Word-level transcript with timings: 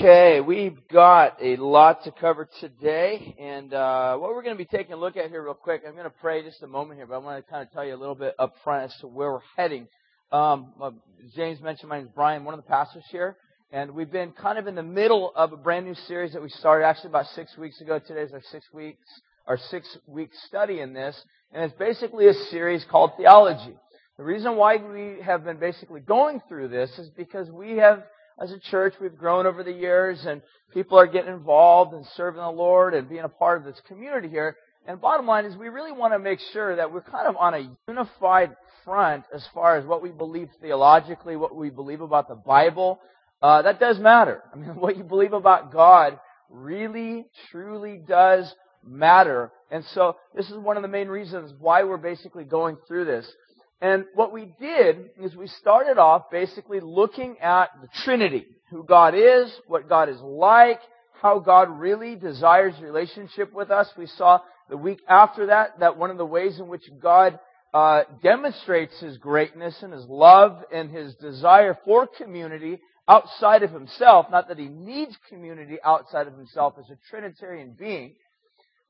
Okay, 0.00 0.40
we've 0.40 0.78
got 0.92 1.38
a 1.42 1.56
lot 1.56 2.04
to 2.04 2.12
cover 2.12 2.48
today, 2.60 3.34
and 3.36 3.74
uh, 3.74 4.16
what 4.16 4.30
we're 4.30 4.44
going 4.44 4.56
to 4.56 4.64
be 4.64 4.64
taking 4.64 4.92
a 4.92 4.96
look 4.96 5.16
at 5.16 5.28
here 5.28 5.42
real 5.42 5.54
quick, 5.54 5.82
I'm 5.84 5.94
going 5.94 6.04
to 6.04 6.10
pray 6.20 6.40
just 6.44 6.62
a 6.62 6.68
moment 6.68 7.00
here, 7.00 7.06
but 7.08 7.16
I 7.16 7.18
want 7.18 7.44
to 7.44 7.50
kind 7.50 7.66
of 7.66 7.72
tell 7.72 7.84
you 7.84 7.96
a 7.96 7.98
little 7.98 8.14
bit 8.14 8.36
up 8.38 8.54
front 8.62 8.84
as 8.84 8.96
to 9.00 9.08
where 9.08 9.32
we're 9.32 9.40
heading. 9.56 9.88
Um, 10.30 10.72
uh, 10.80 10.92
James 11.34 11.60
mentioned 11.60 11.88
my 11.88 11.96
name 11.96 12.06
is 12.06 12.12
Brian, 12.14 12.44
one 12.44 12.54
of 12.54 12.60
the 12.60 12.68
pastors 12.68 13.02
here, 13.10 13.38
and 13.72 13.90
we've 13.90 14.10
been 14.12 14.30
kind 14.30 14.56
of 14.56 14.68
in 14.68 14.76
the 14.76 14.84
middle 14.84 15.32
of 15.34 15.52
a 15.52 15.56
brand 15.56 15.84
new 15.84 15.96
series 16.06 16.32
that 16.32 16.42
we 16.42 16.48
started 16.48 16.86
actually 16.86 17.10
about 17.10 17.26
six 17.34 17.58
weeks 17.58 17.80
ago. 17.80 17.98
Today 17.98 18.22
is 18.22 18.32
our 18.32 18.42
six 18.52 18.66
weeks, 18.72 19.08
our 19.48 19.58
six 19.58 19.98
week 20.06 20.30
study 20.46 20.78
in 20.78 20.92
this, 20.92 21.20
and 21.52 21.64
it's 21.64 21.74
basically 21.76 22.28
a 22.28 22.34
series 22.34 22.84
called 22.88 23.10
Theology. 23.16 23.74
The 24.16 24.22
reason 24.22 24.54
why 24.54 24.76
we 24.76 25.20
have 25.24 25.44
been 25.44 25.58
basically 25.58 26.00
going 26.00 26.40
through 26.48 26.68
this 26.68 26.96
is 27.00 27.08
because 27.16 27.50
we 27.50 27.78
have 27.78 28.04
as 28.40 28.52
a 28.52 28.58
church, 28.58 28.94
we've 29.00 29.16
grown 29.16 29.46
over 29.46 29.64
the 29.64 29.72
years 29.72 30.24
and 30.24 30.42
people 30.72 30.98
are 30.98 31.06
getting 31.06 31.32
involved 31.32 31.94
and 31.94 32.06
serving 32.16 32.40
the 32.40 32.50
Lord 32.50 32.94
and 32.94 33.08
being 33.08 33.24
a 33.24 33.28
part 33.28 33.58
of 33.58 33.64
this 33.64 33.80
community 33.88 34.28
here. 34.28 34.56
And 34.86 35.00
bottom 35.00 35.26
line 35.26 35.44
is 35.44 35.56
we 35.56 35.68
really 35.68 35.92
want 35.92 36.14
to 36.14 36.18
make 36.18 36.38
sure 36.52 36.76
that 36.76 36.92
we're 36.92 37.02
kind 37.02 37.26
of 37.26 37.36
on 37.36 37.54
a 37.54 37.70
unified 37.88 38.56
front 38.84 39.24
as 39.34 39.46
far 39.52 39.76
as 39.76 39.84
what 39.84 40.02
we 40.02 40.10
believe 40.10 40.48
theologically, 40.60 41.36
what 41.36 41.54
we 41.54 41.68
believe 41.68 42.00
about 42.00 42.28
the 42.28 42.34
Bible. 42.34 43.00
Uh, 43.42 43.62
that 43.62 43.80
does 43.80 43.98
matter. 43.98 44.42
I 44.52 44.56
mean, 44.56 44.70
what 44.80 44.96
you 44.96 45.04
believe 45.04 45.32
about 45.32 45.72
God 45.72 46.18
really, 46.48 47.26
truly 47.50 48.00
does 48.06 48.52
matter. 48.86 49.52
And 49.70 49.84
so 49.94 50.16
this 50.34 50.48
is 50.48 50.56
one 50.56 50.76
of 50.76 50.82
the 50.82 50.88
main 50.88 51.08
reasons 51.08 51.52
why 51.58 51.84
we're 51.84 51.98
basically 51.98 52.44
going 52.44 52.76
through 52.86 53.04
this. 53.04 53.30
And 53.80 54.06
what 54.14 54.32
we 54.32 54.52
did 54.60 55.10
is 55.20 55.36
we 55.36 55.46
started 55.46 55.98
off 55.98 56.30
basically 56.30 56.80
looking 56.80 57.38
at 57.38 57.70
the 57.80 57.88
Trinity, 58.02 58.46
who 58.70 58.84
God 58.84 59.14
is, 59.14 59.52
what 59.68 59.88
God 59.88 60.08
is 60.08 60.20
like, 60.20 60.80
how 61.20 61.38
God 61.38 61.78
really 61.78 62.16
desires 62.16 62.74
relationship 62.80 63.52
with 63.52 63.70
us. 63.70 63.88
We 63.96 64.06
saw 64.06 64.40
the 64.68 64.76
week 64.76 65.00
after 65.08 65.46
that 65.46 65.78
that 65.80 65.96
one 65.96 66.10
of 66.10 66.18
the 66.18 66.26
ways 66.26 66.58
in 66.58 66.68
which 66.68 66.82
God 67.00 67.38
uh, 67.72 68.02
demonstrates 68.22 68.98
His 69.00 69.16
greatness 69.18 69.76
and 69.82 69.92
His 69.92 70.06
love 70.06 70.64
and 70.72 70.90
His 70.90 71.14
desire 71.16 71.78
for 71.84 72.06
community 72.06 72.80
outside 73.06 73.62
of 73.62 73.70
Himself, 73.70 74.26
not 74.30 74.48
that 74.48 74.58
He 74.58 74.68
needs 74.68 75.16
community 75.28 75.78
outside 75.84 76.26
of 76.26 76.36
Himself 76.36 76.74
as 76.78 76.90
a 76.90 76.98
Trinitarian 77.10 77.76
being, 77.78 78.14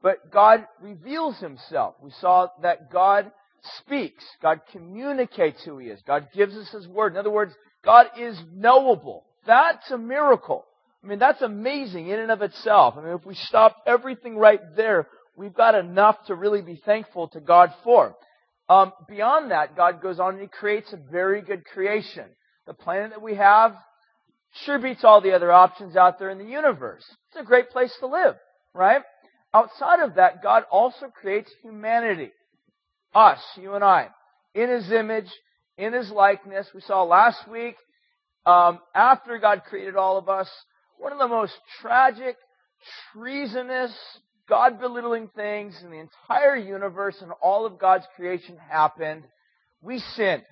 but 0.03 0.31
God 0.33 0.67
reveals 0.81 1.39
Himself. 1.39 1.95
We 2.01 2.11
saw 2.21 2.49
that 2.63 2.91
God 2.91 3.31
speaks. 3.79 4.25
God 4.43 4.61
communicates 4.73 5.63
who 5.65 5.79
He 5.79 5.89
is. 5.89 6.01
God 6.07 6.29
gives 6.35 6.55
us 6.57 6.71
His 6.71 6.87
Word. 6.87 7.13
In 7.13 7.19
other 7.19 7.31
words, 7.31 7.55
God 7.85 8.07
is 8.19 8.39
knowable. 8.55 9.25
That's 9.47 9.91
a 9.91 9.99
miracle. 9.99 10.65
I 11.03 11.07
mean, 11.07 11.19
that's 11.19 11.43
amazing 11.43 12.09
in 12.09 12.19
and 12.19 12.31
of 12.31 12.43
itself. 12.43 12.95
I 12.97 13.03
mean, 13.03 13.15
if 13.15 13.25
we 13.25 13.35
stop 13.35 13.77
everything 13.87 14.37
right 14.37 14.61
there, 14.77 15.07
we've 15.37 15.55
got 15.55 15.75
enough 15.75 16.17
to 16.27 16.35
really 16.35 16.63
be 16.63 16.81
thankful 16.85 17.29
to 17.29 17.41
God 17.41 17.73
for. 17.85 18.17
Um, 18.69 18.93
beyond 19.09 19.51
that, 19.51 19.77
God 19.77 20.03
goes 20.03 20.21
on 20.21 20.35
and 20.35 20.43
He 20.43 20.49
creates 20.49 20.93
a 20.93 20.99
very 21.11 21.41
good 21.41 21.65
creation. 21.65 22.25
The 22.67 22.75
planet 22.75 23.11
that 23.11 23.23
we 23.23 23.37
have 23.37 23.75
sure 24.65 24.79
beats 24.79 25.05
all 25.05 25.21
the 25.21 25.33
other 25.33 25.53
options 25.53 25.97
out 25.97 26.19
there 26.19 26.31
in 26.31 26.39
the 26.39 26.45
universe. 26.45 27.05
It's 27.29 27.41
a 27.41 27.45
great 27.45 27.71
place 27.71 27.95
to 28.01 28.07
live, 28.07 28.35
right? 28.75 29.03
Outside 29.55 30.01
of 30.01 30.17
that, 30.17 30.43
God 30.43 30.65
also 30.71 31.07
creates 31.07 31.51
humanity. 31.63 32.33
Us, 33.19 33.41
you 33.57 33.75
and 33.75 33.83
I, 33.83 34.09
in 34.55 34.71
His 34.71 34.91
image, 34.93 35.27
in 35.77 35.93
His 35.93 36.09
likeness. 36.11 36.69
We 36.73 36.81
saw 36.83 37.03
last 37.03 37.49
week, 37.51 37.75
um, 38.47 38.79
after 38.95 39.39
God 39.39 39.63
created 39.69 39.97
all 39.97 40.19
of 40.19 40.29
us, 40.29 40.49
one 40.99 41.13
of 41.13 41.19
the 41.19 41.27
most 41.27 41.53
tragic, 41.81 42.37
treasonous, 43.13 43.93
God 44.49 44.81
belittling 44.81 45.29
things 45.35 45.77
in 45.83 45.91
the 45.91 45.99
entire 45.99 46.57
universe 46.57 47.17
and 47.21 47.33
all 47.43 47.67
of 47.67 47.81
God's 47.81 48.07
creation 48.15 48.57
happened. 48.57 49.25
We 49.83 49.99
sinned. 49.99 50.45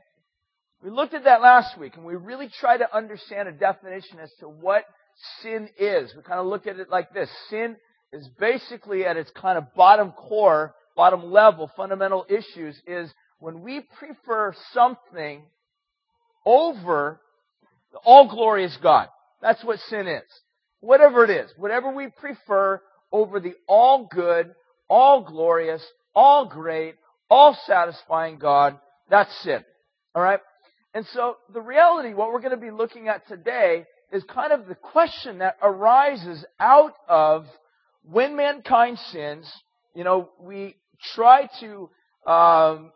We 0.82 0.90
looked 0.90 1.14
at 1.14 1.24
that 1.24 1.40
last 1.40 1.78
week 1.78 1.96
and 1.96 2.04
we 2.04 2.16
really 2.16 2.48
tried 2.60 2.78
to 2.78 2.94
understand 2.94 3.48
a 3.48 3.52
definition 3.52 4.18
as 4.18 4.30
to 4.40 4.48
what 4.48 4.84
sin 5.40 5.68
is. 5.78 6.12
We 6.16 6.22
kind 6.22 6.40
of 6.40 6.46
looked 6.46 6.66
at 6.66 6.80
it 6.80 6.90
like 6.90 7.14
this. 7.14 7.30
Sin 7.48 7.76
is 8.12 8.28
basically 8.40 9.06
at 9.06 9.16
its 9.16 9.30
kind 9.30 9.56
of 9.56 9.72
bottom 9.74 10.10
core 10.10 10.74
bottom 10.96 11.30
level 11.30 11.70
fundamental 11.76 12.26
issues 12.28 12.80
is 12.86 13.12
when 13.38 13.60
we 13.60 13.82
prefer 13.98 14.54
something 14.72 15.42
over 16.44 17.20
the 17.92 17.98
all 17.98 18.28
glorious 18.28 18.76
God. 18.82 19.08
That's 19.42 19.62
what 19.62 19.78
sin 19.90 20.08
is. 20.08 20.22
Whatever 20.80 21.24
it 21.24 21.30
is, 21.30 21.50
whatever 21.56 21.92
we 21.92 22.08
prefer 22.08 22.80
over 23.12 23.40
the 23.40 23.54
all 23.68 24.08
good, 24.10 24.54
all 24.88 25.22
glorious, 25.22 25.84
all 26.14 26.46
great, 26.46 26.94
all 27.30 27.56
satisfying 27.66 28.38
God, 28.38 28.78
that's 29.10 29.34
sin. 29.42 29.64
Alright? 30.16 30.40
And 30.94 31.06
so 31.12 31.36
the 31.52 31.60
reality, 31.60 32.14
what 32.14 32.32
we're 32.32 32.40
going 32.40 32.52
to 32.52 32.56
be 32.56 32.70
looking 32.70 33.08
at 33.08 33.28
today 33.28 33.84
is 34.12 34.22
kind 34.24 34.52
of 34.52 34.66
the 34.66 34.74
question 34.74 35.38
that 35.38 35.56
arises 35.62 36.44
out 36.58 36.94
of 37.08 37.46
when 38.02 38.36
mankind 38.36 38.98
sins. 39.10 39.50
You 39.94 40.04
know, 40.04 40.30
we 40.40 40.76
try 41.14 41.48
to 41.60 41.90
um, 42.30 42.92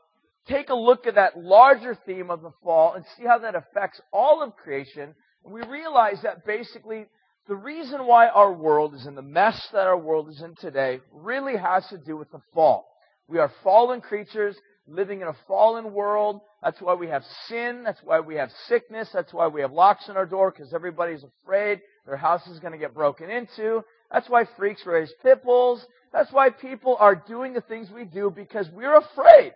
take 0.47 0.71
a 0.71 0.75
look 0.75 1.07
at 1.07 1.15
that 1.15 1.39
larger 1.39 1.97
theme 2.07 2.31
of 2.31 2.43
the 2.43 2.53
fall 2.63 2.95
and 2.95 3.05
see 3.17 3.25
how 3.25 3.39
that 3.39 3.55
affects 3.55 4.01
all 4.13 4.43
of 4.43 4.57
creation. 4.57 5.15
And 5.45 5.55
we 5.55 5.63
realize 5.63 6.23
that 6.23 6.45
basically 6.45 7.07
the 7.49 7.57
reason 7.57 8.07
why 8.07 8.29
our 8.29 8.53
world 8.53 8.95
is 8.95 9.07
in 9.07 9.15
the 9.15 9.23
mess 9.23 9.69
that 9.73 9.87
our 9.87 9.99
world 9.99 10.29
is 10.29 10.43
in 10.43 10.55
today 10.57 11.01
really 11.13 11.57
has 11.57 11.87
to 11.89 11.99
do 11.99 12.17
with 12.17 12.31
the 12.31 12.41
fall. 12.55 12.87
We 13.29 13.39
are 13.39 13.53
fallen 13.63 14.01
creatures 14.01 14.57
living 14.87 15.21
in 15.21 15.29
a 15.29 15.37
fallen 15.47 15.93
world. 15.93 16.41
That's 16.63 16.81
why 16.81 16.95
we 16.95 17.09
have 17.09 17.25
sin. 17.47 17.83
That's 17.85 18.01
why 18.03 18.21
we 18.21 18.35
have 18.37 18.51
sickness. 18.69 19.09
That's 19.13 19.33
why 19.33 19.47
we 19.47 19.61
have 19.63 19.73
locks 19.73 20.09
on 20.09 20.17
our 20.17 20.27
door 20.27 20.51
because 20.51 20.75
everybody's 20.75 21.25
afraid 21.25 21.81
their 22.07 22.17
house 22.17 22.47
is 22.49 22.59
going 22.59 22.73
to 22.73 22.79
get 22.79 22.95
broken 22.95 23.31
into. 23.31 23.83
That's 24.13 24.29
why 24.29 24.45
freaks 24.57 24.85
raise 24.85 25.13
pit 25.23 25.45
bulls. 25.45 25.87
That's 26.13 26.33
why 26.33 26.51
people 26.51 26.97
are 26.99 27.15
doing 27.15 27.53
the 27.53 27.61
things 27.61 27.89
we 27.91 28.05
do 28.05 28.33
because 28.35 28.69
we're 28.75 28.97
afraid. 28.97 29.53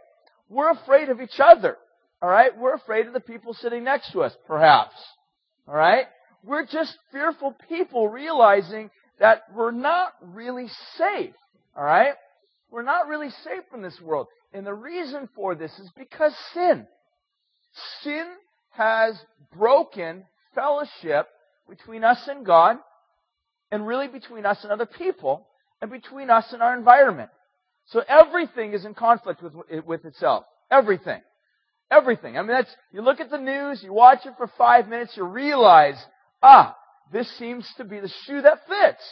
We're 0.48 0.70
afraid 0.70 1.08
of 1.08 1.20
each 1.20 1.40
other. 1.40 1.76
Alright? 2.22 2.56
We're 2.56 2.74
afraid 2.74 3.06
of 3.06 3.12
the 3.12 3.20
people 3.20 3.54
sitting 3.54 3.84
next 3.84 4.12
to 4.12 4.22
us, 4.22 4.34
perhaps. 4.46 4.94
Alright? 5.68 6.06
We're 6.44 6.66
just 6.66 6.96
fearful 7.10 7.56
people 7.68 8.08
realizing 8.08 8.90
that 9.18 9.42
we're 9.54 9.72
not 9.72 10.12
really 10.22 10.68
safe. 10.96 11.34
Alright? 11.76 12.14
We're 12.70 12.82
not 12.82 13.08
really 13.08 13.30
safe 13.30 13.64
in 13.74 13.82
this 13.82 14.00
world. 14.00 14.28
And 14.52 14.66
the 14.66 14.74
reason 14.74 15.28
for 15.34 15.54
this 15.54 15.72
is 15.78 15.90
because 15.96 16.32
sin. 16.52 16.86
Sin 18.02 18.26
has 18.70 19.20
broken 19.56 20.24
fellowship 20.54 21.28
between 21.68 22.04
us 22.04 22.28
and 22.28 22.44
God, 22.44 22.76
and 23.70 23.86
really 23.86 24.08
between 24.08 24.46
us 24.46 24.62
and 24.62 24.72
other 24.72 24.86
people, 24.86 25.46
and 25.84 25.92
between 25.92 26.30
us 26.30 26.46
and 26.54 26.62
our 26.62 26.74
environment. 26.74 27.28
So 27.88 28.02
everything 28.08 28.72
is 28.72 28.86
in 28.86 28.94
conflict 28.94 29.42
with, 29.42 29.52
with 29.84 30.06
itself. 30.06 30.46
Everything. 30.70 31.20
Everything. 31.90 32.38
I 32.38 32.40
mean, 32.40 32.52
that's, 32.52 32.74
you 32.90 33.02
look 33.02 33.20
at 33.20 33.28
the 33.28 33.36
news, 33.36 33.82
you 33.82 33.92
watch 33.92 34.20
it 34.24 34.32
for 34.38 34.50
five 34.56 34.88
minutes, 34.88 35.12
you 35.14 35.24
realize, 35.24 36.02
ah, 36.42 36.74
this 37.12 37.30
seems 37.38 37.70
to 37.76 37.84
be 37.84 38.00
the 38.00 38.10
shoe 38.24 38.40
that 38.40 38.60
fits. 38.66 39.04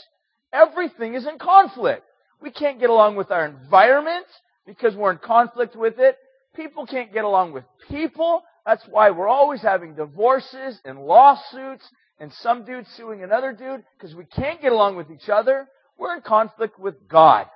Everything 0.51 1.13
is 1.13 1.27
in 1.27 1.39
conflict. 1.39 2.05
We 2.41 2.51
can't 2.51 2.81
get 2.81 2.89
along 2.89 3.17
with 3.17 3.31
our 3.31 3.45
environment 3.45 4.25
because 4.67 4.97
we're 4.97 5.13
in 5.13 5.19
conflict 5.19 5.77
with 5.77 5.99
it. 5.99 6.17
People 6.57 6.87
can't 6.87 7.13
get 7.13 7.25
along 7.25 7.53
with 7.53 7.65
people. 7.91 8.45
That's 8.65 8.85
why 8.89 9.11
we're 9.11 9.29
always 9.29 9.61
having 9.61 9.95
divorces 9.95 10.81
and 10.87 11.05
lawsuits 11.05 11.85
and 12.19 12.33
some 12.33 12.65
dude 12.65 12.87
suing 12.97 13.23
another 13.23 13.53
dude 13.53 13.85
because 13.99 14.17
we 14.17 14.25
can't 14.25 14.63
get 14.63 14.73
along 14.73 14.97
with 14.97 15.11
each 15.11 15.29
other. 15.29 15.69
We're 15.99 16.17
in 16.17 16.23
conflict 16.23 16.79
with 16.79 17.09
God. 17.09 17.47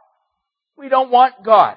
We 0.76 0.88
don't 0.88 1.10
want 1.10 1.34
God. 1.44 1.76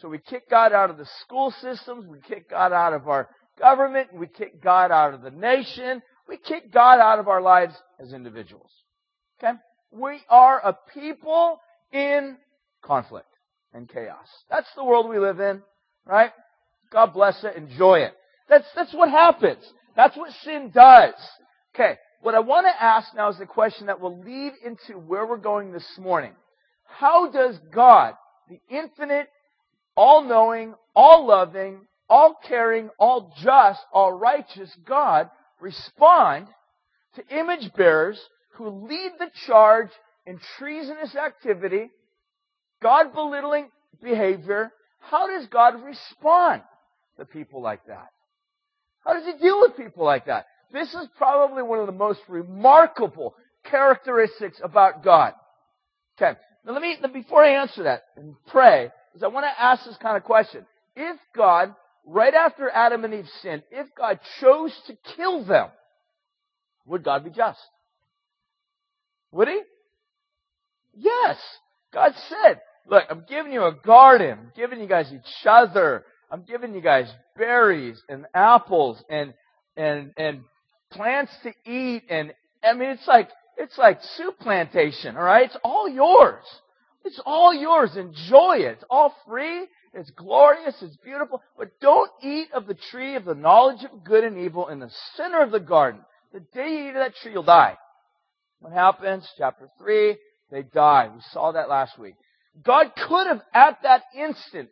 So 0.00 0.08
we 0.08 0.18
kick 0.18 0.48
God 0.48 0.72
out 0.72 0.90
of 0.90 0.96
the 0.96 1.08
school 1.22 1.52
systems, 1.60 2.06
we 2.06 2.20
kick 2.20 2.48
God 2.50 2.72
out 2.72 2.92
of 2.92 3.08
our 3.08 3.28
government, 3.58 4.14
we 4.14 4.28
kick 4.28 4.62
God 4.62 4.92
out 4.92 5.12
of 5.12 5.22
the 5.22 5.30
nation, 5.30 6.02
we 6.28 6.36
kick 6.36 6.72
God 6.72 7.00
out 7.00 7.18
of 7.18 7.26
our 7.26 7.40
lives 7.40 7.74
as 7.98 8.12
individuals. 8.12 8.70
Okay? 9.38 9.58
We 9.90 10.20
are 10.28 10.60
a 10.60 10.76
people 10.94 11.58
in 11.92 12.36
conflict 12.82 13.26
and 13.72 13.88
chaos. 13.88 14.26
That's 14.48 14.68
the 14.76 14.84
world 14.84 15.08
we 15.08 15.18
live 15.18 15.40
in, 15.40 15.62
right? 16.06 16.30
God 16.92 17.12
bless 17.12 17.42
it, 17.42 17.56
enjoy 17.56 18.00
it. 18.00 18.12
That's, 18.48 18.66
that's 18.76 18.94
what 18.94 19.10
happens. 19.10 19.64
That's 19.96 20.16
what 20.16 20.30
sin 20.44 20.70
does. 20.72 21.14
Okay, 21.74 21.96
what 22.20 22.34
I 22.34 22.40
want 22.40 22.66
to 22.66 22.82
ask 22.82 23.14
now 23.14 23.28
is 23.28 23.38
the 23.38 23.46
question 23.46 23.86
that 23.86 24.00
will 24.00 24.18
lead 24.20 24.52
into 24.64 24.98
where 24.98 25.26
we're 25.26 25.36
going 25.36 25.72
this 25.72 25.98
morning. 25.98 26.32
How 26.84 27.30
does 27.30 27.58
God, 27.72 28.14
the 28.48 28.60
infinite, 28.68 29.28
all-knowing, 29.96 30.74
all-loving, 30.94 31.80
all-caring, 32.08 32.90
all-just, 32.98 33.80
all-righteous 33.92 34.74
God 34.86 35.30
respond 35.60 36.48
to 37.14 37.36
image 37.36 37.72
bearers 37.74 38.20
who 38.54 38.68
lead 38.88 39.12
the 39.18 39.30
charge 39.46 39.90
in 40.26 40.40
treasonous 40.58 41.14
activity, 41.14 41.90
God 42.82 43.12
belittling 43.12 43.68
behavior, 44.02 44.70
how 45.00 45.26
does 45.26 45.46
God 45.46 45.82
respond 45.82 46.62
to 47.18 47.24
people 47.24 47.62
like 47.62 47.86
that? 47.86 48.08
How 49.04 49.14
does 49.14 49.24
he 49.24 49.38
deal 49.40 49.60
with 49.60 49.76
people 49.76 50.04
like 50.04 50.26
that? 50.26 50.46
This 50.72 50.88
is 50.88 51.08
probably 51.16 51.62
one 51.62 51.78
of 51.78 51.86
the 51.86 51.92
most 51.92 52.20
remarkable 52.28 53.34
characteristics 53.64 54.60
about 54.62 55.02
God. 55.02 55.32
Okay. 56.16 56.38
Now 56.64 56.72
let 56.72 56.82
me, 56.82 56.96
before 57.12 57.44
I 57.44 57.62
answer 57.62 57.84
that 57.84 58.02
and 58.16 58.34
pray, 58.48 58.90
is 59.14 59.22
I 59.22 59.28
want 59.28 59.46
to 59.46 59.62
ask 59.62 59.84
this 59.84 59.96
kind 59.96 60.16
of 60.16 60.24
question. 60.24 60.66
If 60.96 61.18
God, 61.34 61.74
right 62.04 62.34
after 62.34 62.68
Adam 62.68 63.04
and 63.04 63.14
Eve 63.14 63.28
sinned, 63.42 63.62
if 63.70 63.86
God 63.96 64.18
chose 64.40 64.72
to 64.86 64.96
kill 65.16 65.44
them, 65.44 65.68
would 66.86 67.04
God 67.04 67.24
be 67.24 67.30
just? 67.30 67.60
Would 69.32 69.48
he? 69.48 69.60
Yes. 70.94 71.36
God 71.92 72.12
said, 72.28 72.60
look, 72.86 73.04
I'm 73.08 73.24
giving 73.28 73.52
you 73.52 73.64
a 73.64 73.72
garden. 73.72 74.30
I'm 74.30 74.52
giving 74.56 74.80
you 74.80 74.88
guys 74.88 75.10
each 75.12 75.46
other. 75.46 76.04
I'm 76.30 76.42
giving 76.42 76.74
you 76.74 76.80
guys 76.80 77.10
berries 77.36 78.02
and 78.08 78.26
apples 78.34 79.02
and, 79.08 79.32
and, 79.76 80.12
and 80.16 80.40
plants 80.90 81.32
to 81.42 81.52
eat. 81.64 82.04
And, 82.08 82.32
I 82.62 82.74
mean, 82.74 82.90
it's 82.90 83.06
like, 83.06 83.28
it's 83.56 83.76
like 83.78 84.00
Souplantation, 84.18 85.16
alright? 85.16 85.46
It's 85.46 85.56
all 85.64 85.88
yours. 85.88 86.44
It's 87.04 87.20
all 87.24 87.54
yours. 87.54 87.96
Enjoy 87.96 88.58
it. 88.58 88.72
It's 88.72 88.84
all 88.90 89.14
free. 89.26 89.66
It's 89.94 90.10
glorious. 90.10 90.76
It's 90.82 90.96
beautiful. 90.96 91.42
But 91.56 91.80
don't 91.80 92.10
eat 92.22 92.48
of 92.52 92.66
the 92.66 92.76
tree 92.90 93.16
of 93.16 93.24
the 93.24 93.34
knowledge 93.34 93.84
of 93.84 94.04
good 94.04 94.24
and 94.24 94.38
evil 94.38 94.68
in 94.68 94.78
the 94.78 94.90
center 95.16 95.42
of 95.42 95.50
the 95.50 95.60
garden. 95.60 96.02
The 96.32 96.40
day 96.40 96.68
you 96.68 96.84
eat 96.84 96.88
of 96.90 96.94
that 96.96 97.14
tree, 97.16 97.32
you'll 97.32 97.42
die. 97.42 97.76
What 98.60 98.72
happens? 98.72 99.26
Chapter 99.38 99.68
3, 99.78 100.16
they 100.50 100.62
die. 100.62 101.08
We 101.14 101.20
saw 101.32 101.52
that 101.52 101.68
last 101.68 101.98
week. 101.98 102.14
God 102.62 102.92
could 102.96 103.28
have, 103.28 103.42
at 103.54 103.78
that 103.82 104.02
instant, 104.16 104.68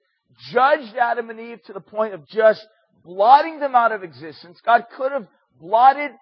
judged 0.52 0.96
Adam 0.96 1.30
and 1.30 1.40
Eve 1.40 1.62
to 1.66 1.72
the 1.72 1.80
point 1.80 2.14
of 2.14 2.26
just 2.28 2.66
blotting 3.04 3.60
them 3.60 3.74
out 3.74 3.92
of 3.92 4.02
existence. 4.02 4.60
God 4.64 4.86
could 4.96 5.12
have 5.12 5.26
blotted 5.60 6.12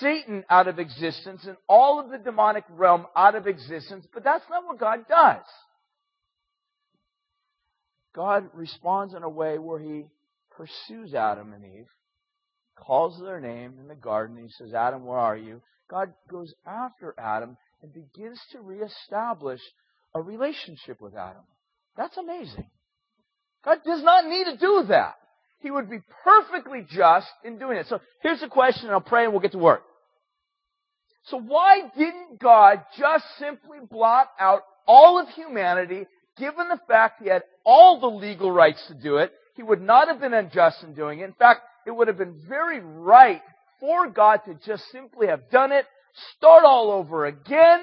Satan 0.00 0.44
out 0.50 0.68
of 0.68 0.78
existence 0.78 1.44
and 1.46 1.56
all 1.68 2.00
of 2.00 2.10
the 2.10 2.18
demonic 2.18 2.64
realm 2.70 3.06
out 3.14 3.34
of 3.34 3.46
existence, 3.46 4.06
but 4.12 4.24
that's 4.24 4.44
not 4.50 4.66
what 4.66 4.78
God 4.78 5.06
does. 5.08 5.44
God 8.14 8.48
responds 8.54 9.14
in 9.14 9.22
a 9.22 9.28
way 9.28 9.58
where 9.58 9.78
he 9.78 10.06
pursues 10.50 11.14
Adam 11.14 11.52
and 11.52 11.64
Eve, 11.64 11.86
calls 12.76 13.20
their 13.20 13.40
name 13.40 13.74
in 13.80 13.86
the 13.86 13.94
garden, 13.94 14.36
he 14.36 14.48
says, 14.50 14.74
Adam, 14.74 15.04
where 15.04 15.18
are 15.18 15.36
you? 15.36 15.62
God 15.88 16.12
goes 16.28 16.52
after 16.66 17.14
Adam 17.18 17.56
and 17.82 17.92
begins 17.92 18.40
to 18.52 18.60
reestablish 18.60 19.60
a 20.14 20.20
relationship 20.20 21.00
with 21.00 21.14
Adam. 21.14 21.44
That's 21.96 22.16
amazing. 22.16 22.70
God 23.64 23.78
does 23.84 24.02
not 24.02 24.26
need 24.26 24.44
to 24.44 24.56
do 24.56 24.84
that. 24.88 25.17
He 25.60 25.70
would 25.70 25.90
be 25.90 26.00
perfectly 26.24 26.86
just 26.88 27.28
in 27.44 27.58
doing 27.58 27.78
it. 27.78 27.86
So 27.88 28.00
here's 28.22 28.40
the 28.40 28.48
question, 28.48 28.86
and 28.86 28.92
I'll 28.92 29.00
pray 29.00 29.24
and 29.24 29.32
we'll 29.32 29.42
get 29.42 29.52
to 29.52 29.58
work. 29.58 29.82
So 31.24 31.38
why 31.38 31.82
didn't 31.96 32.38
God 32.38 32.82
just 32.96 33.24
simply 33.38 33.78
blot 33.90 34.28
out 34.38 34.62
all 34.86 35.18
of 35.18 35.28
humanity, 35.30 36.06
given 36.38 36.68
the 36.68 36.80
fact 36.88 37.22
he 37.22 37.28
had 37.28 37.42
all 37.64 38.00
the 38.00 38.06
legal 38.06 38.50
rights 38.50 38.82
to 38.88 38.94
do 38.94 39.16
it? 39.16 39.32
He 39.56 39.62
would 39.62 39.82
not 39.82 40.08
have 40.08 40.20
been 40.20 40.32
unjust 40.32 40.82
in 40.84 40.94
doing 40.94 41.18
it. 41.18 41.24
In 41.24 41.32
fact, 41.32 41.62
it 41.86 41.90
would 41.90 42.08
have 42.08 42.18
been 42.18 42.40
very 42.48 42.80
right 42.80 43.42
for 43.80 44.08
God 44.08 44.40
to 44.46 44.54
just 44.64 44.84
simply 44.90 45.26
have 45.26 45.50
done 45.50 45.72
it, 45.72 45.84
start 46.36 46.64
all 46.64 46.92
over 46.92 47.26
again, 47.26 47.80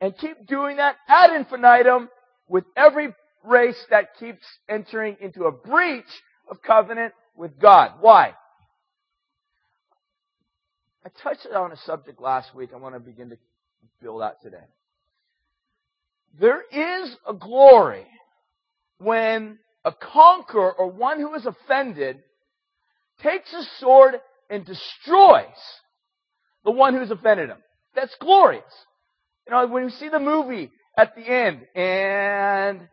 and 0.00 0.16
keep 0.18 0.46
doing 0.46 0.76
that 0.76 0.96
ad 1.08 1.30
infinitum 1.30 2.08
with 2.48 2.64
every 2.76 3.14
race 3.44 3.82
that 3.90 4.16
keeps 4.18 4.44
entering 4.68 5.16
into 5.20 5.44
a 5.44 5.52
breach 5.52 6.04
of 6.48 6.62
covenant 6.62 7.12
with 7.36 7.58
God. 7.58 7.92
Why? 8.00 8.34
I 11.04 11.08
touched 11.22 11.46
on 11.46 11.72
a 11.72 11.76
subject 11.76 12.20
last 12.20 12.54
week 12.54 12.70
I 12.74 12.78
want 12.78 12.94
to 12.94 13.00
begin 13.00 13.30
to 13.30 13.38
build 14.02 14.22
out 14.22 14.42
today. 14.42 14.64
There 16.38 16.62
is 16.72 17.16
a 17.26 17.32
glory 17.32 18.06
when 18.98 19.58
a 19.84 19.92
conqueror 19.92 20.72
or 20.72 20.90
one 20.90 21.20
who 21.20 21.34
is 21.34 21.46
offended 21.46 22.18
takes 23.22 23.52
a 23.52 23.62
sword 23.78 24.16
and 24.50 24.64
destroys 24.64 25.44
the 26.64 26.72
one 26.72 26.94
who's 26.94 27.10
offended 27.10 27.48
him. 27.50 27.58
That's 27.94 28.14
glorious. 28.20 28.64
You 29.46 29.54
know, 29.54 29.66
when 29.68 29.84
you 29.84 29.90
see 29.90 30.08
the 30.08 30.20
movie 30.20 30.70
at 30.98 31.14
the 31.14 31.22
end 31.22 31.66
and 31.74 32.88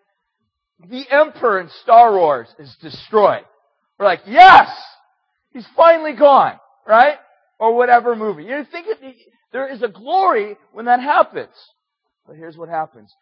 the 0.89 1.05
Emperor 1.09 1.59
in 1.59 1.69
Star 1.81 2.13
Wars 2.13 2.47
is 2.59 2.75
destroyed. 2.81 3.45
We're 3.97 4.05
like, 4.05 4.21
yes! 4.25 4.69
He's 5.51 5.67
finally 5.75 6.13
gone, 6.13 6.59
right? 6.87 7.17
Or 7.59 7.75
whatever 7.75 8.15
movie. 8.15 8.43
You 8.43 8.65
think 8.71 8.87
it, 8.89 9.15
there 9.51 9.71
is 9.71 9.81
a 9.83 9.87
glory 9.87 10.57
when 10.71 10.85
that 10.85 10.99
happens. 10.99 11.53
But 12.27 12.35
here's 12.35 12.57
what 12.57 12.69
happens 12.69 13.13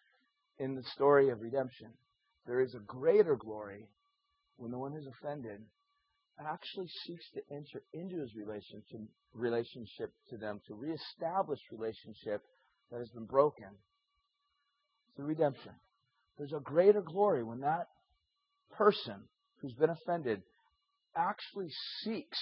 in 0.60 0.76
the 0.76 0.84
story 0.96 1.30
of 1.30 1.42
redemption. 1.42 1.90
There 2.48 2.62
is 2.62 2.74
a 2.74 2.80
greater 2.80 3.36
glory 3.36 3.88
when 4.58 4.72
the 4.72 4.78
one 4.78 4.94
who's 4.94 5.08
offended 5.08 5.62
actually 6.40 6.88
seeks 7.06 7.26
to 7.34 7.42
enter 7.52 7.84
into 7.94 8.20
his 8.20 8.34
relationship, 8.36 9.02
relationship 9.34 10.12
to 10.30 10.38
them, 10.38 10.62
to 10.68 10.74
reestablish 10.74 11.60
relationship 11.72 12.42
that 12.92 13.00
has 13.00 13.10
been 13.10 13.26
broken 13.26 13.68
through 15.16 15.26
redemption. 15.26 15.74
There's 16.42 16.54
a 16.54 16.60
greater 16.60 17.02
glory 17.04 17.44
when 17.44 17.60
that 17.60 17.88
person 18.76 19.14
who's 19.62 19.74
been 19.74 19.92
offended 19.92 20.42
actually 21.16 21.70
seeks 22.00 22.40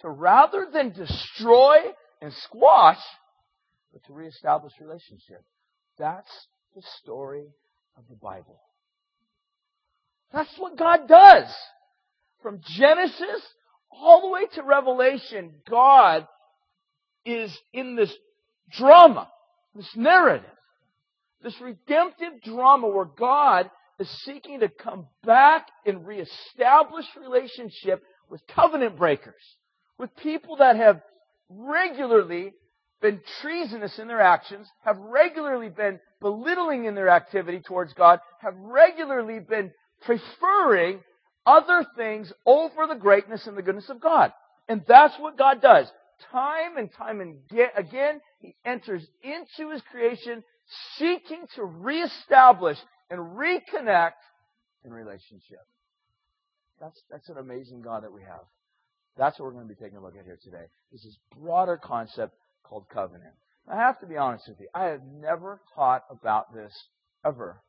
to 0.00 0.08
rather 0.08 0.66
than 0.72 0.94
destroy 0.94 1.76
and 2.22 2.32
squash, 2.32 3.02
but 3.92 4.02
to 4.06 4.14
reestablish 4.14 4.72
relationship. 4.80 5.44
That's 5.98 6.30
the 6.74 6.80
story 7.02 7.44
of 7.98 8.04
the 8.08 8.16
Bible. 8.16 8.58
That's 10.32 10.56
what 10.56 10.78
God 10.78 11.06
does. 11.06 11.54
From 12.40 12.62
Genesis 12.64 13.42
all 13.90 14.22
the 14.22 14.28
way 14.28 14.46
to 14.54 14.62
Revelation, 14.62 15.52
God 15.68 16.26
is 17.26 17.54
in 17.74 17.94
this 17.94 18.16
drama, 18.70 19.28
this 19.74 19.94
narrative 19.94 20.48
this 21.42 21.60
redemptive 21.60 22.42
drama 22.42 22.88
where 22.88 23.04
God 23.04 23.70
is 23.98 24.08
seeking 24.24 24.60
to 24.60 24.68
come 24.68 25.06
back 25.24 25.66
and 25.86 26.06
reestablish 26.06 27.06
relationship 27.20 28.02
with 28.28 28.40
covenant 28.54 28.96
breakers, 28.96 29.42
with 29.98 30.14
people 30.16 30.56
that 30.56 30.76
have 30.76 31.00
regularly 31.48 32.52
been 33.00 33.20
treasonous 33.40 33.98
in 33.98 34.08
their 34.08 34.20
actions, 34.20 34.66
have 34.84 34.96
regularly 34.98 35.68
been 35.68 36.00
belittling 36.20 36.84
in 36.84 36.94
their 36.94 37.08
activity 37.08 37.60
towards 37.60 37.92
God, 37.94 38.20
have 38.40 38.54
regularly 38.56 39.40
been 39.40 39.72
preferring 40.06 41.00
other 41.44 41.84
things 41.96 42.32
over 42.46 42.86
the 42.86 42.94
greatness 42.94 43.46
and 43.46 43.56
the 43.56 43.62
goodness 43.62 43.90
of 43.90 44.00
God. 44.00 44.32
And 44.68 44.82
that's 44.86 45.18
what 45.18 45.36
God 45.36 45.60
does. 45.60 45.90
Time 46.30 46.76
and 46.76 46.88
time 46.92 47.20
and 47.20 47.38
again, 47.76 48.20
He 48.38 48.54
enters 48.64 49.04
into 49.22 49.72
His 49.72 49.82
creation 49.90 50.44
seeking 50.98 51.46
to 51.56 51.64
reestablish 51.64 52.78
and 53.10 53.20
reconnect 53.20 54.12
in 54.84 54.92
relationship. 54.92 55.60
That's, 56.80 57.00
that's 57.10 57.28
an 57.28 57.38
amazing 57.38 57.82
God 57.82 58.04
that 58.04 58.12
we 58.12 58.22
have. 58.22 58.44
That's 59.16 59.38
what 59.38 59.46
we're 59.46 59.52
going 59.52 59.68
to 59.68 59.74
be 59.74 59.80
taking 59.80 59.98
a 59.98 60.02
look 60.02 60.16
at 60.18 60.24
here 60.24 60.38
today. 60.42 60.64
This 60.90 61.04
is 61.04 61.18
broader 61.38 61.76
concept 61.76 62.34
called 62.64 62.86
covenant. 62.92 63.34
I 63.70 63.76
have 63.76 64.00
to 64.00 64.06
be 64.06 64.16
honest 64.16 64.48
with 64.48 64.58
you. 64.60 64.68
I 64.74 64.86
have 64.86 65.02
never 65.20 65.60
taught 65.74 66.02
about 66.10 66.54
this 66.54 66.72
ever. 67.24 67.62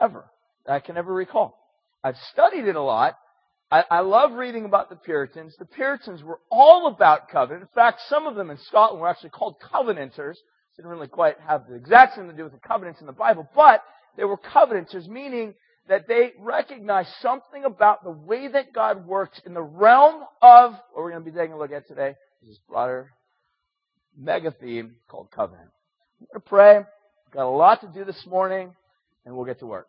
Ever. 0.00 0.30
I 0.68 0.80
can 0.80 0.94
never 0.94 1.12
recall. 1.12 1.58
I've 2.04 2.16
studied 2.32 2.66
it 2.66 2.76
a 2.76 2.82
lot. 2.82 3.16
I, 3.70 3.84
I 3.90 4.00
love 4.00 4.32
reading 4.32 4.64
about 4.64 4.88
the 4.90 4.96
Puritans. 4.96 5.54
The 5.58 5.64
Puritans 5.64 6.22
were 6.22 6.40
all 6.50 6.86
about 6.86 7.28
covenant. 7.28 7.62
In 7.62 7.74
fact, 7.74 8.00
some 8.08 8.26
of 8.26 8.36
them 8.36 8.50
in 8.50 8.58
Scotland 8.58 9.00
were 9.00 9.08
actually 9.08 9.30
called 9.30 9.56
covenanters 9.60 10.38
didn't 10.78 10.92
really 10.92 11.08
quite 11.08 11.34
have 11.40 11.66
the 11.68 11.74
exact 11.74 12.14
same 12.14 12.28
to 12.28 12.32
do 12.32 12.44
with 12.44 12.52
the 12.52 12.60
covenants 12.60 13.00
in 13.00 13.06
the 13.06 13.12
Bible, 13.12 13.48
but 13.52 13.82
they 14.16 14.24
were 14.24 14.36
covenanters, 14.36 15.08
meaning 15.08 15.54
that 15.88 16.06
they 16.06 16.30
recognized 16.38 17.08
something 17.20 17.64
about 17.64 18.04
the 18.04 18.12
way 18.12 18.46
that 18.46 18.72
God 18.72 19.04
works 19.04 19.40
in 19.44 19.54
the 19.54 19.62
realm 19.62 20.22
of 20.40 20.72
what 20.92 21.02
we're 21.02 21.10
going 21.10 21.24
to 21.24 21.30
be 21.30 21.36
taking 21.36 21.52
a 21.52 21.58
look 21.58 21.72
at 21.72 21.88
today. 21.88 22.14
This 22.42 22.52
is 22.52 22.60
broader 22.68 23.10
mega 24.16 24.52
theme 24.52 24.96
called 25.08 25.30
covenant. 25.32 25.70
I'm 26.20 26.26
going 26.32 26.42
to 26.42 26.48
pray. 26.48 26.76
We've 26.78 27.32
got 27.32 27.46
a 27.46 27.48
lot 27.48 27.80
to 27.80 27.88
do 27.88 28.04
this 28.04 28.24
morning, 28.26 28.70
and 29.24 29.34
we'll 29.34 29.46
get 29.46 29.58
to 29.60 29.66
work. 29.66 29.88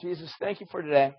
Jesus, 0.00 0.32
thank 0.38 0.60
you 0.60 0.66
for 0.70 0.82
today. 0.82 1.14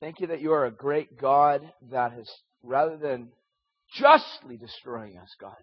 Thank 0.00 0.20
you 0.20 0.26
that 0.26 0.42
you 0.42 0.52
are 0.52 0.66
a 0.66 0.70
great 0.70 1.18
God 1.18 1.62
that 1.90 2.12
has, 2.12 2.30
rather 2.62 2.98
than 2.98 3.28
justly 3.94 4.58
destroying 4.58 5.16
us, 5.16 5.34
God, 5.40 5.56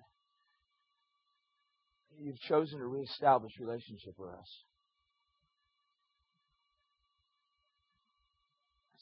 you've 2.20 2.40
chosen 2.42 2.80
to 2.80 2.86
reestablish 2.86 3.54
relationship 3.60 4.14
with 4.18 4.30
us. 4.30 4.64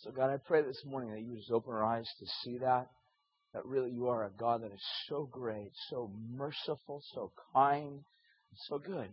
So, 0.03 0.11
God, 0.11 0.29
I 0.29 0.37
pray 0.37 0.61
this 0.61 0.81
morning 0.85 1.11
that 1.11 1.21
you 1.21 1.35
just 1.35 1.51
open 1.51 1.73
our 1.73 1.83
eyes 1.83 2.07
to 2.19 2.25
see 2.43 2.59
that, 2.59 2.87
that 3.53 3.65
really 3.65 3.91
you 3.91 4.07
are 4.07 4.25
a 4.25 4.31
God 4.39 4.63
that 4.63 4.71
is 4.71 4.85
so 5.09 5.27
great, 5.29 5.71
so 5.89 6.09
merciful, 6.31 7.01
so 7.13 7.33
kind, 7.53 7.99
so 8.69 8.79
good. 8.79 9.09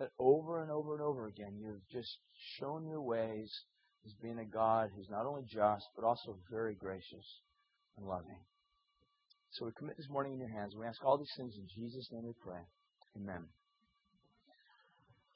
That 0.00 0.10
over 0.18 0.60
and 0.60 0.72
over 0.72 0.94
and 0.94 1.02
over 1.02 1.28
again, 1.28 1.56
you've 1.60 1.86
just 1.92 2.18
shown 2.58 2.84
your 2.84 3.00
ways 3.00 3.48
as 4.04 4.12
being 4.20 4.40
a 4.40 4.44
God 4.44 4.90
who's 4.94 5.08
not 5.08 5.24
only 5.24 5.42
just, 5.42 5.86
but 5.94 6.04
also 6.04 6.36
very 6.50 6.74
gracious 6.74 7.40
and 7.96 8.06
loving. 8.06 8.40
So 9.54 9.66
we 9.66 9.70
commit 9.78 9.96
this 9.96 10.08
morning 10.08 10.32
in 10.32 10.40
your 10.40 10.48
hands. 10.48 10.74
We 10.74 10.84
ask 10.84 11.04
all 11.04 11.16
these 11.16 11.32
things 11.36 11.54
in 11.56 11.68
Jesus' 11.72 12.08
name 12.10 12.24
we 12.24 12.32
pray. 12.44 12.58
Amen. 13.16 13.44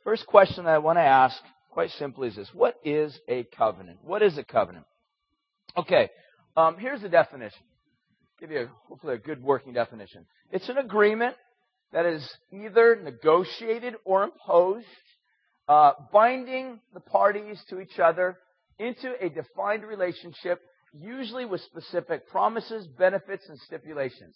First 0.03 0.27
question 0.27 0.65
that 0.65 0.75
I 0.75 0.79
want 0.79 0.99
to 0.99 1.03
ask, 1.03 1.37
quite 1.71 1.91
simply, 1.91 2.27
is 2.27 2.35
this 2.35 2.51
What 2.53 2.75
is 2.85 3.17
a 3.29 3.45
covenant? 3.57 3.99
What 4.03 4.23
is 4.23 4.37
a 4.37 4.43
covenant? 4.43 4.87
Okay, 5.77 6.11
um, 6.57 6.79
here's 6.81 7.01
the 7.01 7.09
definition. 7.09 7.63
Give 8.41 8.51
you 8.51 8.63
a, 8.63 8.67
hopefully 8.89 9.15
a 9.15 9.19
good 9.19 9.41
working 9.41 9.73
definition. 9.73 10.27
It's 10.51 10.69
an 10.69 10.79
agreement 10.79 11.37
that 11.93 12.05
is 12.05 12.29
either 12.53 12.97
negotiated 13.01 13.95
or 14.05 14.25
imposed, 14.25 14.87
uh, 15.69 15.93
binding 16.13 16.81
the 16.93 17.01
parties 17.01 17.63
to 17.71 17.81
each 17.81 18.01
other 18.01 18.37
into 18.81 19.13
a 19.21 19.29
defined 19.29 19.85
relationship 19.85 20.61
usually 20.93 21.45
with 21.45 21.61
specific 21.63 22.29
promises, 22.29 22.87
benefits, 22.87 23.49
and 23.49 23.59
stipulations. 23.61 24.35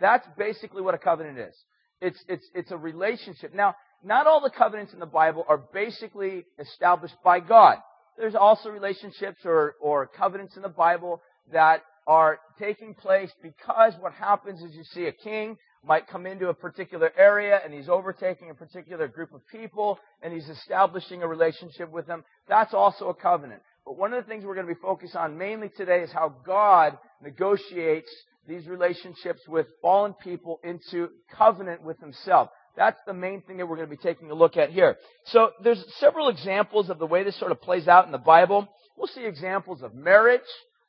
That's 0.00 0.26
basically 0.36 0.82
what 0.82 0.94
a 0.94 0.98
covenant 0.98 1.38
is. 1.38 1.54
It's, 2.00 2.22
it's, 2.28 2.46
it's 2.54 2.70
a 2.70 2.76
relationship. 2.76 3.54
Now, 3.54 3.74
not 4.02 4.26
all 4.26 4.40
the 4.40 4.50
covenants 4.50 4.92
in 4.92 4.98
the 4.98 5.06
Bible 5.06 5.44
are 5.48 5.62
basically 5.72 6.44
established 6.58 7.14
by 7.24 7.40
God. 7.40 7.78
There's 8.18 8.34
also 8.34 8.68
relationships 8.68 9.38
or, 9.44 9.74
or 9.80 10.06
covenants 10.06 10.56
in 10.56 10.62
the 10.62 10.68
Bible 10.68 11.22
that 11.52 11.82
are 12.06 12.38
taking 12.58 12.94
place 12.94 13.30
because 13.42 13.94
what 13.98 14.12
happens 14.12 14.62
is 14.62 14.74
you 14.74 14.84
see 14.84 15.06
a 15.06 15.12
king 15.12 15.56
might 15.86 16.06
come 16.06 16.26
into 16.26 16.48
a 16.48 16.54
particular 16.54 17.12
area 17.16 17.60
and 17.64 17.72
he's 17.72 17.88
overtaking 17.88 18.50
a 18.50 18.54
particular 18.54 19.08
group 19.08 19.32
of 19.34 19.40
people 19.48 19.98
and 20.22 20.32
he's 20.32 20.48
establishing 20.48 21.22
a 21.22 21.28
relationship 21.28 21.90
with 21.90 22.06
them. 22.06 22.24
That's 22.48 22.74
also 22.74 23.08
a 23.08 23.14
covenant. 23.14 23.62
But 23.84 23.98
one 23.98 24.14
of 24.14 24.24
the 24.24 24.28
things 24.28 24.44
we're 24.44 24.54
going 24.54 24.66
to 24.66 24.74
be 24.74 24.80
focused 24.80 25.16
on 25.16 25.36
mainly 25.36 25.68
today 25.76 26.00
is 26.00 26.10
how 26.12 26.34
God 26.44 26.96
negotiates 27.22 28.10
these 28.46 28.66
relationships 28.66 29.40
with 29.48 29.66
fallen 29.82 30.14
people 30.14 30.60
into 30.64 31.08
covenant 31.36 31.82
with 31.82 31.98
himself. 32.00 32.48
That's 32.76 32.98
the 33.06 33.14
main 33.14 33.42
thing 33.42 33.58
that 33.58 33.66
we're 33.66 33.76
going 33.76 33.88
to 33.88 33.96
be 33.96 34.02
taking 34.02 34.30
a 34.30 34.34
look 34.34 34.56
at 34.56 34.70
here. 34.70 34.96
So 35.26 35.50
there's 35.62 35.82
several 35.98 36.28
examples 36.28 36.90
of 36.90 36.98
the 36.98 37.06
way 37.06 37.24
this 37.24 37.38
sort 37.38 37.52
of 37.52 37.60
plays 37.60 37.86
out 37.86 38.06
in 38.06 38.12
the 38.12 38.18
Bible. 38.18 38.68
We'll 38.96 39.06
see 39.06 39.24
examples 39.24 39.82
of 39.82 39.94
marriage. 39.94 40.40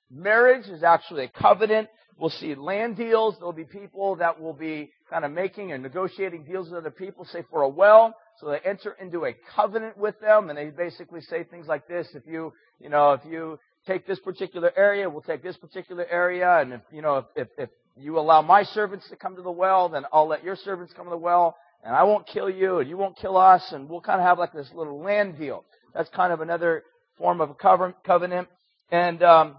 Marriage 0.09 0.67
is 0.67 0.83
actually 0.83 1.25
a 1.25 1.29
covenant. 1.29 1.89
We'll 2.17 2.29
see 2.29 2.55
land 2.55 2.95
deals. 2.95 3.35
There'll 3.37 3.53
be 3.53 3.65
people 3.65 4.15
that 4.17 4.39
will 4.39 4.53
be 4.53 4.91
kind 5.09 5.25
of 5.25 5.31
making 5.31 5.73
and 5.73 5.83
negotiating 5.83 6.45
deals 6.45 6.69
with 6.69 6.79
other 6.79 6.91
people, 6.91 7.25
say 7.25 7.43
for 7.49 7.61
a 7.61 7.69
well. 7.69 8.15
So 8.39 8.49
they 8.49 8.59
enter 8.59 8.95
into 8.99 9.25
a 9.25 9.33
covenant 9.55 9.97
with 9.97 10.19
them 10.19 10.49
and 10.49 10.57
they 10.57 10.69
basically 10.69 11.21
say 11.21 11.43
things 11.43 11.67
like 11.67 11.87
this. 11.87 12.07
If 12.13 12.27
you 12.27 12.53
you 12.79 12.89
know, 12.89 13.13
if 13.13 13.21
you 13.25 13.59
take 13.87 14.05
this 14.05 14.19
particular 14.19 14.71
area, 14.75 15.09
we'll 15.09 15.21
take 15.21 15.43
this 15.43 15.57
particular 15.57 16.05
area, 16.09 16.59
and 16.59 16.73
if, 16.73 16.81
you 16.91 17.01
know, 17.01 17.17
if, 17.17 17.25
if, 17.35 17.47
if 17.57 17.69
you 17.97 18.19
allow 18.19 18.41
my 18.41 18.63
servants 18.63 19.07
to 19.09 19.15
come 19.15 19.35
to 19.35 19.41
the 19.41 19.51
well, 19.51 19.89
then 19.89 20.03
I'll 20.11 20.27
let 20.27 20.43
your 20.43 20.55
servants 20.55 20.93
come 20.93 21.05
to 21.05 21.11
the 21.11 21.17
well, 21.17 21.55
and 21.83 21.95
I 21.95 22.03
won't 22.03 22.27
kill 22.27 22.49
you, 22.49 22.79
and 22.79 22.89
you 22.89 22.97
won't 22.97 23.17
kill 23.17 23.37
us, 23.37 23.71
and 23.71 23.87
we'll 23.87 24.01
kind 24.01 24.19
of 24.19 24.27
have 24.27 24.39
like 24.39 24.53
this 24.53 24.69
little 24.73 24.99
land 24.99 25.37
deal. 25.37 25.63
That's 25.93 26.09
kind 26.09 26.33
of 26.33 26.41
another 26.41 26.83
form 27.17 27.39
of 27.39 27.51
a 27.51 27.91
covenant. 28.05 28.49
And 28.91 29.23
um, 29.23 29.55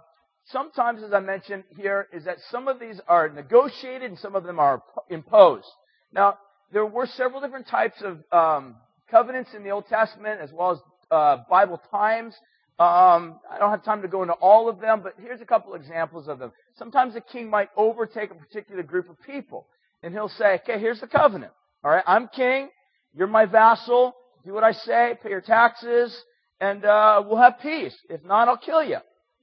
sometimes, 0.46 1.02
as 1.02 1.12
I 1.12 1.20
mentioned 1.20 1.64
here, 1.76 2.08
is 2.12 2.24
that 2.24 2.36
some 2.50 2.68
of 2.68 2.78
these 2.78 3.00
are 3.08 3.28
negotiated 3.28 4.10
and 4.10 4.18
some 4.18 4.34
of 4.34 4.44
them 4.44 4.58
are 4.58 4.82
imposed. 5.08 5.66
Now, 6.12 6.38
there 6.72 6.86
were 6.86 7.06
several 7.06 7.40
different 7.40 7.68
types 7.68 8.02
of 8.02 8.18
um, 8.32 8.76
covenants 9.10 9.50
in 9.54 9.62
the 9.62 9.70
Old 9.70 9.86
Testament 9.88 10.40
as 10.40 10.50
well 10.52 10.72
as 10.72 10.78
uh, 11.10 11.38
Bible 11.48 11.80
times. 11.90 12.34
Um, 12.78 13.40
I 13.50 13.58
don't 13.58 13.70
have 13.70 13.84
time 13.84 14.02
to 14.02 14.08
go 14.08 14.22
into 14.22 14.34
all 14.34 14.68
of 14.68 14.80
them, 14.80 15.00
but 15.02 15.14
here's 15.18 15.40
a 15.40 15.46
couple 15.46 15.74
examples 15.74 16.28
of 16.28 16.38
them. 16.38 16.52
Sometimes 16.78 17.16
a 17.16 17.22
king 17.22 17.48
might 17.48 17.70
overtake 17.76 18.30
a 18.30 18.34
particular 18.34 18.82
group 18.82 19.08
of 19.08 19.16
people, 19.22 19.66
and 20.02 20.12
he'll 20.12 20.28
say, 20.28 20.60
"Okay, 20.62 20.78
here's 20.78 21.00
the 21.00 21.06
covenant. 21.06 21.52
All 21.82 21.90
right, 21.90 22.04
I'm 22.06 22.28
king. 22.28 22.68
You're 23.14 23.28
my 23.28 23.46
vassal. 23.46 24.14
Do 24.44 24.52
what 24.52 24.62
I 24.62 24.72
say. 24.72 25.16
Pay 25.22 25.30
your 25.30 25.40
taxes, 25.40 26.14
and 26.60 26.84
uh, 26.84 27.22
we'll 27.26 27.38
have 27.38 27.60
peace. 27.62 27.96
If 28.10 28.22
not, 28.24 28.48
I'll 28.48 28.58
kill 28.58 28.84
you." 28.84 28.98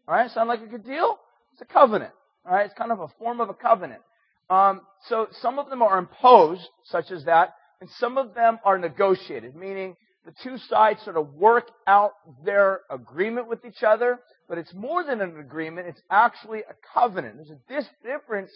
All 0.08 0.13
right, 0.15 0.30
sound 0.30 0.50
like 0.50 0.62
a 0.62 0.68
good 0.68 0.86
deal? 0.86 1.18
It's 1.53 1.62
a 1.62 1.65
covenant. 1.65 2.12
All 2.46 2.53
right, 2.53 2.65
it's 2.65 2.77
kind 2.77 2.92
of 2.92 3.00
a 3.00 3.08
form 3.18 3.39
of 3.39 3.50
a 3.50 3.53
covenant. 3.53 4.01
Um, 4.50 4.81
so 5.07 5.27
some 5.41 5.59
of 5.59 5.69
them 5.69 5.81
are 5.81 5.97
imposed, 5.97 6.67
such 6.85 7.12
as 7.12 7.25
that, 7.25 7.55
and 7.81 7.89
some 8.00 8.17
of 8.17 8.33
them 8.33 8.59
are 8.63 8.77
negotiated, 8.77 9.55
meaning 9.55 9.95
the 10.25 10.33
two 10.43 10.57
sides 10.57 11.01
sort 11.03 11.17
of 11.17 11.33
work 11.33 11.69
out 11.85 12.13
their 12.45 12.81
agreement 12.89 13.47
with 13.47 13.65
each 13.65 13.83
other, 13.83 14.19
but 14.47 14.57
it's 14.57 14.73
more 14.73 15.03
than 15.03 15.21
an 15.21 15.38
agreement, 15.39 15.88
it's 15.88 16.01
actually 16.09 16.59
a 16.59 16.75
covenant. 16.93 17.35
There's 17.67 17.85
a 17.88 18.07
difference 18.07 18.51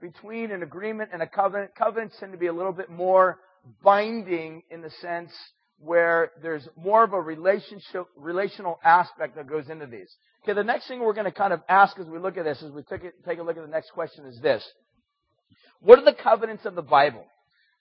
between 0.00 0.50
an 0.50 0.62
agreement 0.62 1.10
and 1.12 1.22
a 1.22 1.26
covenant. 1.26 1.74
Covenants 1.76 2.16
tend 2.18 2.32
to 2.32 2.38
be 2.38 2.46
a 2.46 2.52
little 2.52 2.72
bit 2.72 2.90
more 2.90 3.38
binding 3.82 4.62
in 4.70 4.82
the 4.82 4.90
sense 5.00 5.32
where 5.78 6.32
there's 6.42 6.68
more 6.76 7.04
of 7.04 7.12
a 7.12 7.20
relationship, 7.20 8.06
relational 8.16 8.78
aspect 8.84 9.36
that 9.36 9.46
goes 9.46 9.68
into 9.68 9.86
these. 9.86 10.14
Okay, 10.42 10.52
the 10.52 10.64
next 10.64 10.88
thing 10.88 11.00
we're 11.00 11.14
going 11.14 11.24
to 11.24 11.32
kind 11.32 11.52
of 11.52 11.60
ask 11.68 11.98
as 11.98 12.06
we 12.06 12.18
look 12.18 12.36
at 12.36 12.44
this, 12.44 12.62
as 12.62 12.70
we 12.70 12.82
take, 12.82 13.02
take 13.24 13.38
a 13.38 13.42
look 13.42 13.56
at 13.56 13.62
the 13.62 13.70
next 13.70 13.90
question 13.90 14.26
is 14.26 14.38
this. 14.40 14.64
What 15.84 15.98
are 15.98 16.04
the 16.04 16.14
covenants 16.14 16.64
of 16.64 16.74
the 16.74 16.82
Bible? 16.82 17.24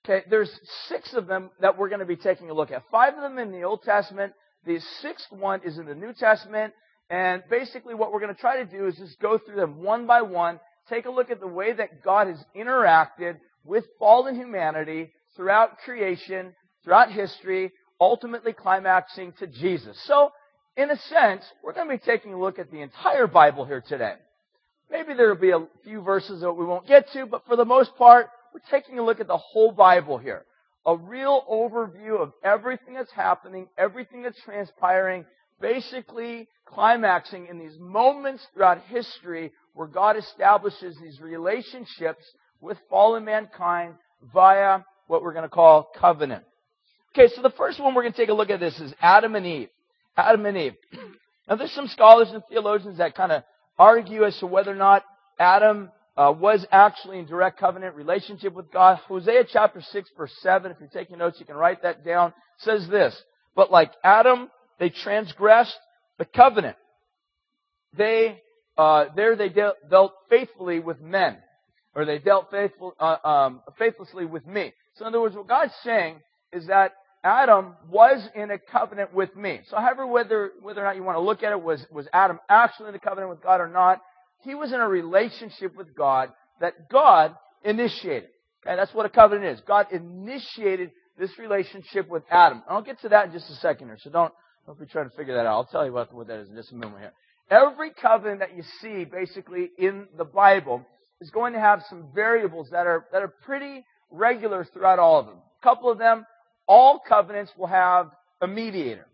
Okay, 0.05 0.25
there's 0.29 0.51
six 0.89 1.13
of 1.13 1.25
them 1.25 1.49
that 1.61 1.77
we're 1.77 1.87
going 1.87 2.01
to 2.01 2.05
be 2.05 2.17
taking 2.17 2.49
a 2.49 2.53
look 2.53 2.71
at. 2.71 2.83
Five 2.91 3.13
of 3.13 3.21
them 3.21 3.37
in 3.37 3.53
the 3.53 3.63
Old 3.63 3.83
Testament. 3.83 4.33
The 4.65 4.79
sixth 5.01 5.31
one 5.31 5.61
is 5.63 5.77
in 5.77 5.85
the 5.85 5.95
New 5.95 6.11
Testament. 6.11 6.73
And 7.09 7.43
basically 7.49 7.93
what 7.93 8.11
we're 8.11 8.19
going 8.19 8.35
to 8.35 8.41
try 8.41 8.61
to 8.61 8.65
do 8.65 8.87
is 8.87 8.97
just 8.97 9.19
go 9.21 9.37
through 9.37 9.55
them 9.55 9.81
one 9.81 10.05
by 10.05 10.21
one, 10.21 10.59
take 10.89 11.05
a 11.05 11.09
look 11.09 11.31
at 11.31 11.39
the 11.39 11.47
way 11.47 11.71
that 11.71 12.03
God 12.03 12.27
has 12.27 12.43
interacted 12.53 13.37
with 13.63 13.85
fallen 13.97 14.35
humanity 14.35 15.11
throughout 15.37 15.77
creation, 15.85 16.53
throughout 16.83 17.09
history, 17.09 17.71
ultimately 18.01 18.51
climaxing 18.51 19.31
to 19.39 19.47
Jesus. 19.47 19.97
So, 20.05 20.31
in 20.75 20.89
a 20.89 20.97
sense, 20.97 21.45
we're 21.63 21.73
going 21.73 21.87
to 21.87 21.97
be 21.97 22.03
taking 22.03 22.33
a 22.33 22.39
look 22.39 22.59
at 22.59 22.69
the 22.69 22.81
entire 22.81 23.27
Bible 23.27 23.63
here 23.63 23.83
today. 23.87 24.15
Maybe 24.91 25.13
there 25.13 25.29
will 25.29 25.41
be 25.41 25.51
a 25.51 25.65
few 25.83 26.01
verses 26.01 26.41
that 26.41 26.53
we 26.53 26.65
won't 26.65 26.87
get 26.87 27.07
to, 27.13 27.25
but 27.25 27.45
for 27.45 27.55
the 27.55 27.65
most 27.65 27.95
part, 27.95 28.27
we're 28.53 28.61
taking 28.69 28.99
a 28.99 29.03
look 29.03 29.19
at 29.19 29.27
the 29.27 29.37
whole 29.37 29.71
Bible 29.71 30.17
here. 30.17 30.45
A 30.85 30.95
real 30.95 31.43
overview 31.49 32.19
of 32.19 32.33
everything 32.43 32.93
that's 32.93 33.11
happening, 33.11 33.67
everything 33.77 34.21
that's 34.21 34.39
transpiring, 34.43 35.25
basically 35.61 36.47
climaxing 36.65 37.47
in 37.47 37.57
these 37.57 37.77
moments 37.79 38.45
throughout 38.53 38.81
history 38.87 39.51
where 39.73 39.87
God 39.87 40.17
establishes 40.17 40.97
these 41.01 41.19
relationships 41.21 42.23
with 42.61 42.77
fallen 42.89 43.25
mankind 43.25 43.95
via 44.33 44.81
what 45.07 45.23
we're 45.23 45.33
going 45.33 45.43
to 45.43 45.49
call 45.49 45.89
covenant. 45.99 46.43
Okay, 47.11 47.31
so 47.35 47.41
the 47.41 47.51
first 47.51 47.79
one 47.79 47.93
we're 47.93 48.01
going 48.01 48.13
to 48.13 48.17
take 48.17 48.29
a 48.29 48.33
look 48.33 48.49
at 48.49 48.59
this 48.59 48.79
is 48.79 48.93
Adam 49.01 49.35
and 49.35 49.45
Eve. 49.45 49.69
Adam 50.17 50.45
and 50.45 50.57
Eve. 50.57 50.75
Now 51.45 51.57
there's 51.57 51.73
some 51.73 51.89
scholars 51.89 52.29
and 52.31 52.41
theologians 52.47 52.99
that 52.99 53.15
kind 53.15 53.33
of 53.33 53.43
argue 53.77 54.23
as 54.23 54.37
to 54.39 54.47
whether 54.47 54.71
or 54.71 54.75
not 54.75 55.03
Adam 55.39 55.91
uh, 56.15 56.33
was 56.37 56.65
actually 56.71 57.19
in 57.19 57.25
direct 57.25 57.59
covenant 57.59 57.95
relationship 57.95 58.53
with 58.53 58.71
God. 58.71 58.99
Hosea 59.07 59.45
chapter 59.51 59.81
6 59.81 60.09
verse 60.17 60.33
7, 60.41 60.71
if 60.71 60.77
you're 60.79 60.89
taking 60.89 61.17
notes, 61.17 61.39
you 61.39 61.45
can 61.45 61.55
write 61.55 61.81
that 61.83 62.05
down, 62.05 62.33
says 62.57 62.87
this, 62.87 63.19
But 63.55 63.71
like 63.71 63.91
Adam, 64.03 64.49
they 64.79 64.89
transgressed 64.89 65.77
the 66.19 66.25
covenant. 66.25 66.77
They, 67.97 68.41
uh, 68.77 69.05
there 69.15 69.35
they 69.35 69.49
dealt, 69.49 70.13
faithfully 70.29 70.79
with 70.79 71.01
men. 71.01 71.37
Or 71.95 72.05
they 72.05 72.17
dealt 72.17 72.49
faithful, 72.49 72.95
uh, 72.99 73.17
um, 73.23 73.61
faithlessly 73.77 74.25
with 74.25 74.47
me. 74.47 74.73
So 74.95 75.05
in 75.05 75.09
other 75.09 75.21
words, 75.21 75.35
what 75.35 75.47
God's 75.47 75.73
saying 75.83 76.21
is 76.51 76.67
that 76.67 76.93
Adam 77.23 77.75
was 77.89 78.27
in 78.35 78.51
a 78.51 78.57
covenant 78.57 79.13
with 79.13 79.35
me. 79.35 79.61
So 79.69 79.77
however, 79.77 80.05
whether, 80.05 80.51
whether 80.61 80.81
or 80.81 80.83
not 80.83 80.95
you 80.95 81.03
want 81.03 81.17
to 81.17 81.21
look 81.21 81.41
at 81.43 81.51
it, 81.51 81.61
was, 81.61 81.85
was 81.91 82.07
Adam 82.11 82.39
actually 82.49 82.89
in 82.89 82.95
a 82.95 82.99
covenant 82.99 83.29
with 83.29 83.41
God 83.41 83.61
or 83.61 83.69
not, 83.69 84.01
he 84.43 84.55
was 84.55 84.73
in 84.73 84.81
a 84.81 84.87
relationship 84.87 85.75
with 85.75 85.95
God 85.95 86.29
that 86.59 86.89
God 86.89 87.35
initiated. 87.63 88.29
Okay, 88.65 88.75
that's 88.75 88.93
what 88.93 89.05
a 89.05 89.09
covenant 89.09 89.57
is. 89.57 89.61
God 89.65 89.87
initiated 89.91 90.91
this 91.17 91.37
relationship 91.37 92.09
with 92.09 92.23
Adam. 92.29 92.63
I'll 92.67 92.81
get 92.81 92.99
to 93.01 93.09
that 93.09 93.27
in 93.27 93.31
just 93.31 93.49
a 93.49 93.55
second 93.55 93.87
here, 93.87 93.97
so 94.01 94.09
don't, 94.09 94.33
don't 94.65 94.79
be 94.79 94.85
trying 94.85 95.09
to 95.09 95.15
figure 95.15 95.35
that 95.35 95.45
out. 95.45 95.53
I'll 95.53 95.65
tell 95.65 95.85
you 95.85 95.93
what, 95.93 96.13
what 96.13 96.27
that 96.27 96.39
is 96.39 96.49
in 96.49 96.55
just 96.55 96.71
a 96.71 96.75
moment 96.75 97.01
here. 97.01 97.13
Every 97.49 97.91
covenant 97.91 98.39
that 98.39 98.55
you 98.55 98.63
see 98.81 99.05
basically 99.05 99.69
in 99.77 100.07
the 100.17 100.25
Bible 100.25 100.85
is 101.21 101.29
going 101.29 101.53
to 101.53 101.59
have 101.59 101.83
some 101.89 102.07
variables 102.13 102.69
that 102.71 102.87
are, 102.87 103.05
that 103.11 103.21
are 103.21 103.33
pretty 103.45 103.85
regular 104.11 104.65
throughout 104.65 104.99
all 104.99 105.19
of 105.19 105.25
them. 105.25 105.35
A 105.35 105.63
couple 105.63 105.89
of 105.91 105.97
them. 105.97 106.25
All 106.67 107.01
covenants 107.07 107.51
will 107.57 107.67
have 107.67 108.11
a 108.41 108.47
mediator. 108.47 109.07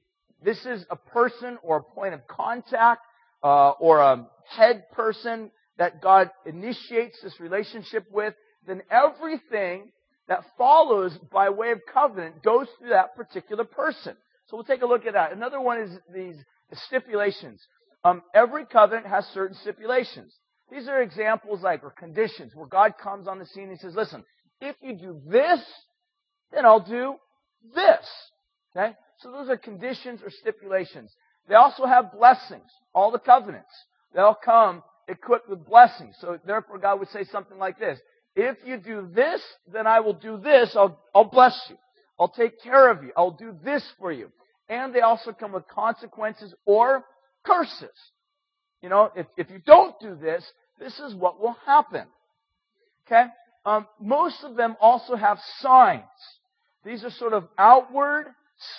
This 0.44 0.66
is 0.66 0.86
a 0.90 0.96
person 0.96 1.58
or 1.64 1.78
a 1.78 1.84
point 1.84 2.14
of 2.14 2.28
contact 2.28 3.02
uh, 3.44 3.72
or 3.72 4.00
a 4.00 4.28
head 4.48 4.90
person 4.92 5.52
that 5.78 6.02
God 6.02 6.30
initiates 6.46 7.20
this 7.22 7.40
relationship 7.40 8.06
with. 8.12 8.34
Then 8.68 8.82
everything 8.90 9.92
that 10.28 10.44
follows 10.58 11.18
by 11.32 11.50
way 11.50 11.72
of 11.72 11.80
covenant 11.92 12.44
goes 12.44 12.68
through 12.78 12.90
that 12.90 13.16
particular 13.16 13.64
person. 13.64 14.16
So 14.48 14.58
we'll 14.58 14.64
take 14.64 14.82
a 14.82 14.88
look 14.88 15.06
at 15.06 15.14
that. 15.14 15.32
Another 15.32 15.60
one 15.60 15.80
is 15.80 15.92
these 16.14 16.36
stipulations. 16.88 17.62
Um, 18.04 18.22
every 18.34 18.66
covenant 18.66 19.08
has 19.08 19.26
certain 19.34 19.58
stipulations. 19.62 20.34
These 20.72 20.88
are 20.88 21.02
examples 21.02 21.62
like, 21.62 21.84
or 21.84 21.90
conditions, 21.92 22.54
where 22.56 22.68
God 22.68 22.94
comes 23.02 23.28
on 23.28 23.40
the 23.40 23.46
scene 23.46 23.70
and 23.70 23.80
says, 23.80 23.96
listen, 23.96 24.24
if 24.62 24.76
you 24.82 24.96
do 24.96 25.20
this, 25.28 25.60
then 26.54 26.66
I'll 26.66 26.80
do 26.80 27.16
this. 27.76 28.06
Okay? 28.76 28.96
So 29.20 29.32
those 29.32 29.50
are 29.50 29.58
conditions 29.58 30.22
or 30.24 30.30
stipulations. 30.30 31.12
They 31.48 31.56
also 31.56 31.86
have 31.86 32.14
blessings. 32.14 32.70
All 32.94 33.12
the 33.12 33.20
covenants. 33.20 33.72
They 34.14 34.22
all 34.22 34.38
come 34.44 34.84
equipped 35.08 35.50
with 35.50 35.66
blessings. 35.66 36.16
So 36.20 36.40
therefore 36.46 36.78
God 36.78 37.00
would 37.00 37.10
say 37.10 37.24
something 37.26 37.58
like 37.58 37.80
this. 37.80 38.00
If 38.36 38.58
you 38.66 38.78
do 38.78 39.10
this, 39.14 39.42
then 39.72 39.88
I 39.88 40.00
will 40.00 40.14
do 40.14 40.38
this. 40.38 40.76
I'll, 40.76 41.00
I'll 41.14 41.26
bless 41.26 41.60
you. 41.70 41.78
I'll 42.20 42.30
take 42.30 42.62
care 42.62 42.92
of 42.92 43.04
you. 43.04 43.12
I'll 43.18 43.32
do 43.32 43.56
this 43.64 43.84
for 44.00 44.12
you. 44.12 44.32
And 44.68 44.94
they 44.94 45.02
also 45.02 45.32
come 45.32 45.54
with 45.54 45.68
consequences 45.68 46.54
or 46.66 47.04
curses. 47.44 47.90
You 48.82 48.90
know, 48.90 49.12
if, 49.16 49.26
if 49.36 49.50
you 49.50 49.60
don't 49.66 50.00
do 50.00 50.16
this, 50.16 50.46
this 50.80 50.98
is 51.00 51.16
what 51.16 51.40
will 51.40 51.58
happen. 51.66 52.06
Okay? 53.08 53.26
Um, 53.66 53.88
most 54.00 54.44
of 54.44 54.56
them 54.56 54.76
also 54.80 55.16
have 55.16 55.40
signs. 55.60 56.04
These 56.86 57.04
are 57.04 57.12
sort 57.12 57.34
of 57.34 57.48
outward 57.58 58.28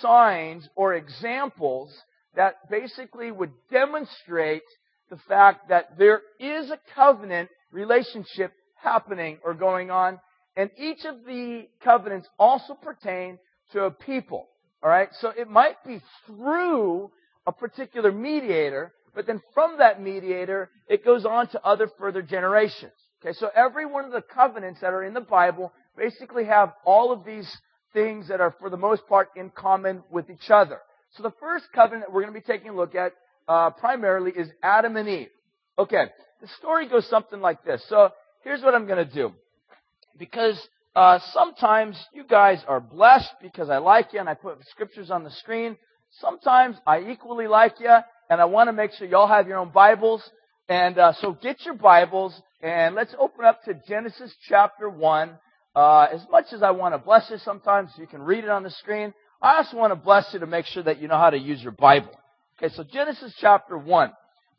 signs 0.00 0.69
or 0.75 0.95
examples 0.95 1.95
that 2.35 2.71
basically 2.71 3.30
would 3.30 3.52
demonstrate 3.71 4.62
the 5.11 5.19
fact 5.28 5.69
that 5.69 5.99
there 5.99 6.23
is 6.38 6.71
a 6.71 6.78
covenant 6.95 7.50
relationship 7.73 8.52
happening 8.76 9.38
or 9.45 9.54
going 9.54 9.90
on. 9.90 10.21
And 10.57 10.71
each 10.78 11.04
of 11.04 11.25
the 11.26 11.69
covenants 11.83 12.28
also 12.38 12.75
pertain 12.75 13.38
to 13.73 13.85
a 13.85 13.90
people. 13.90 14.47
Alright? 14.83 15.11
So 15.21 15.30
it 15.30 15.49
might 15.49 15.83
be 15.87 16.00
through 16.26 17.11
a 17.47 17.52
particular 17.52 18.12
mediator, 18.12 18.92
but 19.14 19.26
then 19.26 19.40
from 19.52 19.78
that 19.78 20.00
mediator, 20.00 20.71
it 20.88 21.04
goes 21.04 21.25
on 21.25 21.49
to 21.49 21.64
other 21.64 21.90
further 21.99 22.23
generations. 22.23 22.92
Okay, 23.23 23.35
so 23.38 23.50
every 23.54 23.85
one 23.85 24.04
of 24.04 24.12
the 24.12 24.23
covenants 24.23 24.80
that 24.80 24.95
are 24.95 25.02
in 25.02 25.12
the 25.12 25.21
Bible 25.21 25.73
basically 25.97 26.45
have 26.45 26.73
all 26.85 27.12
of 27.12 27.25
these 27.25 27.50
things 27.93 28.29
that 28.29 28.41
are, 28.41 28.55
for 28.59 28.71
the 28.71 28.77
most 28.77 29.07
part, 29.09 29.29
in 29.37 29.51
common 29.51 30.03
with 30.11 30.31
each 30.31 30.51
other. 30.51 30.79
So 31.17 31.23
the 31.23 31.33
first 31.41 31.67
covenant 31.75 32.13
we're 32.13 32.23
going 32.23 32.33
to 32.33 32.41
be 32.41 32.45
taking 32.45 32.71
a 32.71 32.77
look 32.77 32.95
at 32.95 33.13
uh, 33.49 33.71
primarily 33.71 34.31
is 34.31 34.49
Adam 34.63 34.97
and 34.97 35.09
Eve. 35.09 35.29
Okay, 35.79 36.05
the 36.41 36.49
story 36.59 36.89
goes 36.89 37.09
something 37.09 37.41
like 37.41 37.65
this. 37.65 37.85
So 37.89 38.11
here's 38.45 38.63
what 38.63 38.75
I'm 38.75 38.87
going 38.87 39.05
to 39.05 39.13
do. 39.13 39.33
Because 40.19 40.61
uh, 40.95 41.19
sometimes 41.33 41.97
you 42.13 42.25
guys 42.25 42.63
are 42.69 42.81
blessed 42.81 43.33
because 43.43 43.71
I 43.71 43.79
like 43.79 44.13
you 44.13 44.21
and 44.21 44.29
I 44.29 44.35
put 44.35 44.59
scriptures 44.71 45.11
on 45.11 45.25
the 45.25 45.31
screen. 45.31 45.77
Sometimes 46.21 46.77
I 46.87 47.01
equally 47.11 47.47
like 47.47 47.81
you 47.81 47.97
and 48.29 48.41
I 48.41 48.45
want 48.45 48.69
to 48.69 48.73
make 48.73 48.93
sure 48.93 49.07
y'all 49.07 49.29
have 49.29 49.49
your 49.49 49.59
own 49.59 49.71
Bibles. 49.71 50.23
And 50.69 50.99
uh, 50.99 51.13
so 51.21 51.33
get 51.33 51.65
your 51.65 51.75
Bibles 51.75 52.41
and 52.63 52.95
let's 52.95 53.15
open 53.19 53.45
up 53.45 53.63
to 53.65 53.75
Genesis 53.89 54.35
chapter 54.49 54.89
1. 54.89 55.31
Uh, 55.75 56.09
as 56.12 56.25
much 56.31 56.47
as 56.53 56.62
I 56.62 56.73
want 56.73 56.95
to 56.95 56.99
bless 56.99 57.31
you 57.31 57.39
sometimes, 57.39 57.91
you 57.97 58.07
can 58.07 58.23
read 58.23 58.45
it 58.45 58.50
on 58.50 58.62
the 58.62 58.71
screen. 58.71 59.15
I 59.41 59.57
also 59.57 59.77
want 59.77 59.93
to 59.93 59.97
bless 59.97 60.33
you 60.33 60.41
to 60.41 60.47
make 60.47 60.67
sure 60.67 60.83
that 60.83 61.00
you 61.00 61.09
know 61.09 61.19
how 61.19 61.30
to 61.30 61.39
use 61.39 61.63
your 61.63 61.73
Bible. 61.73 62.11
Okay, 62.59 62.75
so 62.75 62.85
Genesis 62.85 63.33
chapter 63.41 63.78
1, 63.78 64.11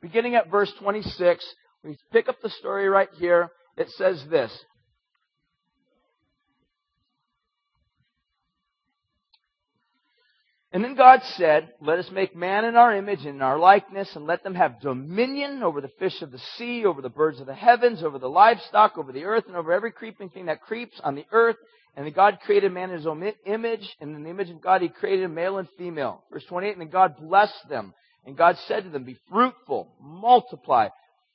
beginning 0.02 0.36
at 0.36 0.50
verse 0.50 0.72
26, 0.80 1.46
we 1.84 1.98
pick 2.12 2.30
up 2.30 2.38
the 2.42 2.50
story 2.50 2.88
right 2.88 3.10
here. 3.18 3.50
It 3.78 3.90
says 3.92 4.24
this. 4.30 4.52
And 10.74 10.84
then 10.84 10.96
God 10.96 11.22
said, 11.36 11.74
Let 11.82 12.00
us 12.00 12.10
make 12.12 12.36
man 12.36 12.64
in 12.64 12.78
our 12.78 12.96
image 12.96 13.20
and 13.20 13.36
in 13.36 13.42
our 13.42 13.60
likeness, 13.60 14.16
and 14.16 14.26
let 14.26 14.44
them 14.44 14.56
have 14.56 14.80
dominion 14.80 15.64
over 15.64 15.82
the 15.82 15.92
fish 16.00 16.22
of 16.22 16.32
the 16.32 16.40
sea, 16.58 16.86
over 16.86 17.02
the 17.02 17.10
birds 17.10 17.42
of 17.42 17.46
the 17.46 17.54
heavens, 17.54 18.04
over 18.04 18.18
the 18.18 18.30
livestock, 18.30 18.98
over 18.98 19.12
the 19.12 19.26
earth, 19.26 19.46
and 19.48 19.58
over 19.58 19.74
every 19.74 19.92
creeping 19.92 20.30
thing 20.30 20.46
that 20.46 20.62
creeps 20.62 21.00
on 21.04 21.16
the 21.16 21.26
earth. 21.32 21.58
And 21.96 22.06
then 22.06 22.14
God 22.14 22.40
created 22.46 22.72
man 22.72 22.90
in 22.90 22.96
his 22.96 23.06
own 23.06 23.34
image, 23.46 23.98
and 24.00 24.16
in 24.16 24.24
the 24.24 24.30
image 24.30 24.50
of 24.50 24.62
God 24.62 24.82
he 24.82 24.88
created 24.88 25.30
male 25.30 25.58
and 25.58 25.68
female. 25.78 26.24
Verse 26.32 26.46
28, 26.46 26.72
and 26.72 26.82
then 26.82 26.90
God 26.90 27.18
blessed 27.18 27.68
them. 27.68 27.94
And 28.26 28.38
God 28.38 28.58
said 28.68 28.86
to 28.86 28.90
them, 28.90 29.04
Be 29.04 29.20
fruitful, 29.30 29.90
multiply, 30.00 30.88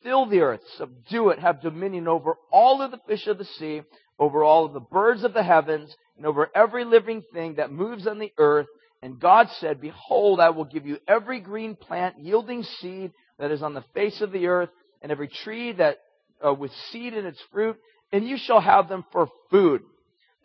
fill 0.02 0.26
the 0.26 0.40
earth, 0.40 0.60
subdue 0.78 1.28
it, 1.30 1.40
have 1.40 1.60
dominion 1.60 2.08
over 2.08 2.36
all 2.50 2.80
of 2.80 2.90
the 2.90 3.00
fish 3.06 3.26
of 3.26 3.36
the 3.36 3.44
sea, 3.44 3.82
over 4.18 4.42
all 4.42 4.64
of 4.64 4.72
the 4.72 4.80
birds 4.80 5.24
of 5.24 5.34
the 5.34 5.42
heavens, 5.42 5.94
and 6.16 6.24
over 6.24 6.48
every 6.54 6.84
living 6.86 7.22
thing 7.34 7.56
that 7.56 7.70
moves 7.70 8.06
on 8.06 8.18
the 8.18 8.32
earth. 8.38 8.66
And 9.02 9.20
God 9.20 9.48
said, 9.60 9.80
Behold, 9.80 10.40
I 10.40 10.50
will 10.50 10.64
give 10.64 10.86
you 10.86 10.98
every 11.06 11.40
green 11.40 11.76
plant 11.76 12.18
yielding 12.18 12.62
seed 12.62 13.12
that 13.38 13.50
is 13.50 13.62
on 13.62 13.74
the 13.74 13.84
face 13.94 14.20
of 14.20 14.32
the 14.32 14.46
earth, 14.46 14.70
and 15.02 15.12
every 15.12 15.28
tree 15.28 15.72
that 15.72 15.98
uh, 16.44 16.52
with 16.52 16.72
seed 16.90 17.14
in 17.14 17.26
its 17.26 17.40
fruit, 17.52 17.76
and 18.12 18.26
you 18.26 18.36
shall 18.38 18.60
have 18.60 18.88
them 18.88 19.04
for 19.12 19.28
food. 19.50 19.82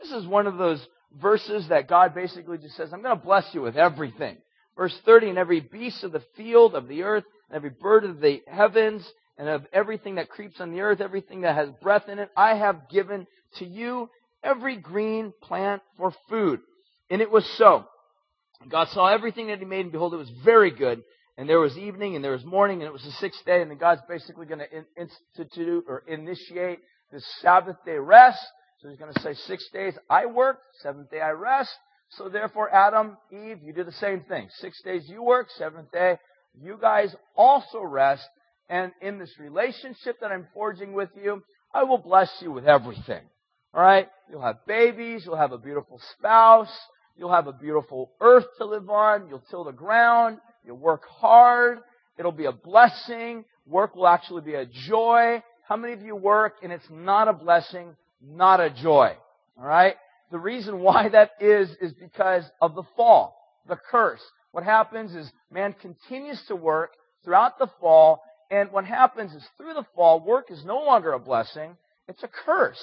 This 0.02 0.12
is 0.12 0.26
one 0.26 0.48
of 0.48 0.58
those 0.58 0.86
verses 1.20 1.68
that 1.70 1.88
God 1.88 2.14
basically 2.14 2.58
just 2.58 2.76
says, 2.76 2.90
I'm 2.94 3.02
going 3.02 3.18
to 3.18 3.24
bless 3.24 3.46
you 3.54 3.62
with 3.62 3.78
everything. 3.78 4.38
Verse 4.76 4.98
30, 5.06 5.30
and 5.30 5.38
every 5.38 5.60
beast 5.60 6.04
of 6.04 6.12
the 6.12 6.24
field, 6.36 6.76
of 6.76 6.88
the 6.88 7.04
earth, 7.04 7.24
and 7.50 7.56
every 7.56 7.70
bird 7.70 8.06
of 8.06 8.20
the 8.20 8.42
heavens, 8.48 9.06
and 9.38 9.50
of 9.50 9.66
everything 9.74 10.16
that 10.16 10.30
creeps 10.30 10.60
on 10.60 10.72
the 10.72 10.82
earth, 10.82 11.02
everything 11.02 11.42
that 11.42 11.56
has 11.56 11.70
breath 11.82 12.08
in 12.08 12.20
it, 12.20 12.30
I 12.36 12.56
have 12.56 12.90
given 12.90 13.28
to 13.58 13.66
you 13.66 14.10
every 14.44 14.78
green 14.78 15.34
plant 15.42 15.82
for 15.98 16.14
food. 16.30 16.62
And 17.10 17.22
it 17.22 17.32
was 17.32 17.46
so. 17.58 17.86
God 18.70 18.90
saw 18.90 19.08
everything 19.08 19.48
that 19.48 19.60
He 19.60 19.66
made, 19.66 19.82
and 19.82 19.92
behold, 19.92 20.14
it 20.14 20.18
was 20.18 20.32
very 20.44 20.72
good. 20.72 21.02
And 21.38 21.50
there 21.50 21.60
was 21.60 21.78
evening, 21.78 22.16
and 22.16 22.24
there 22.24 22.32
was 22.32 22.46
morning, 22.46 22.82
and 22.82 22.88
it 22.88 22.94
was 22.94 23.04
the 23.04 23.12
sixth 23.12 23.44
day, 23.46 23.62
and 23.62 23.72
then 23.72 23.78
God's 23.78 24.02
basically 24.08 24.46
going 24.46 24.60
to 24.60 25.02
institute 25.02 25.86
or 25.88 26.04
initiate 26.08 26.80
this 27.12 27.26
Sabbath 27.42 27.78
day 27.86 27.98
rest. 27.98 28.42
So 28.82 28.90
He's 28.90 28.98
going 28.98 29.14
to 29.14 29.22
say, 29.22 29.34
six 29.34 29.68
days 29.72 29.94
I 30.10 30.26
work, 30.26 30.60
seventh 30.82 31.10
day 31.10 31.22
I 31.22 31.32
rest. 31.32 31.72
So 32.10 32.28
therefore, 32.28 32.74
Adam, 32.74 33.18
Eve, 33.32 33.60
you 33.64 33.74
do 33.74 33.84
the 33.84 33.92
same 33.94 34.22
thing. 34.22 34.50
Six 34.60 34.82
days 34.84 35.08
you 35.08 35.24
work, 35.24 35.48
seventh 35.58 35.92
day 35.92 36.18
you 36.60 36.78
guys 36.80 37.16
also 37.36 37.82
rest. 37.82 38.28
And 38.70 38.92
in 39.02 39.18
this 39.18 39.34
relationship 39.40 40.20
that 40.22 40.32
I'm 40.32 40.48
forging 40.54 40.94
with 40.94 41.10
you, 41.22 41.44
I 41.74 41.84
will 41.84 41.98
bless 41.98 42.30
you 42.42 42.52
with 42.52 42.66
everything. 42.66 43.24
Alright? 43.74 44.10
You'll 44.30 44.42
have 44.42 44.66
babies, 44.68 45.24
you'll 45.26 45.38
have 45.38 45.54
a 45.54 45.58
beautiful 45.58 46.02
spouse, 46.18 46.76
You'll 47.18 47.32
have 47.32 47.48
a 47.48 47.54
beautiful 47.54 48.12
earth 48.20 48.46
to 48.58 48.66
live 48.66 48.90
on. 48.90 49.28
You'll 49.28 49.44
till 49.50 49.64
the 49.64 49.72
ground. 49.72 50.40
You'll 50.66 50.78
work 50.78 51.04
hard. 51.08 51.80
It'll 52.18 52.32
be 52.32 52.46
a 52.46 52.52
blessing. 52.52 53.46
Work 53.66 53.96
will 53.96 54.08
actually 54.08 54.42
be 54.42 54.56
a 54.56 54.66
joy. 54.66 55.44
How 55.68 55.78
many 55.78 55.94
of 55.94 56.02
you 56.02 56.16
work 56.16 56.56
and 56.64 56.72
it's 56.72 56.90
not 56.90 57.28
a 57.28 57.34
blessing, 57.34 57.96
not 58.22 58.60
a 58.60 58.70
joy? 58.70 59.16
Alright? 59.58 59.96
The 60.32 60.40
reason 60.40 60.80
why 60.82 61.10
that 61.10 61.32
is, 61.40 61.70
is 61.82 61.94
because 61.94 62.44
of 62.62 62.76
the 62.76 62.84
fall, 62.96 63.38
the 63.68 63.78
curse. 63.90 64.22
What 64.52 64.64
happens 64.64 65.16
is 65.16 65.32
man 65.52 65.76
continues 65.82 66.42
to 66.48 66.56
work 66.56 66.92
throughout 67.24 67.60
the 67.60 67.70
fall, 67.80 68.22
and 68.50 68.72
what 68.72 68.86
happens 68.86 69.34
is 69.34 69.44
through 69.58 69.76
the 69.76 69.86
fall, 69.96 70.20
work 70.20 70.52
is 70.52 70.66
no 70.66 70.80
longer 70.80 71.14
a 71.14 71.20
blessing, 71.20 71.78
it's 72.08 72.24
a 72.24 72.28
curse. 72.28 72.82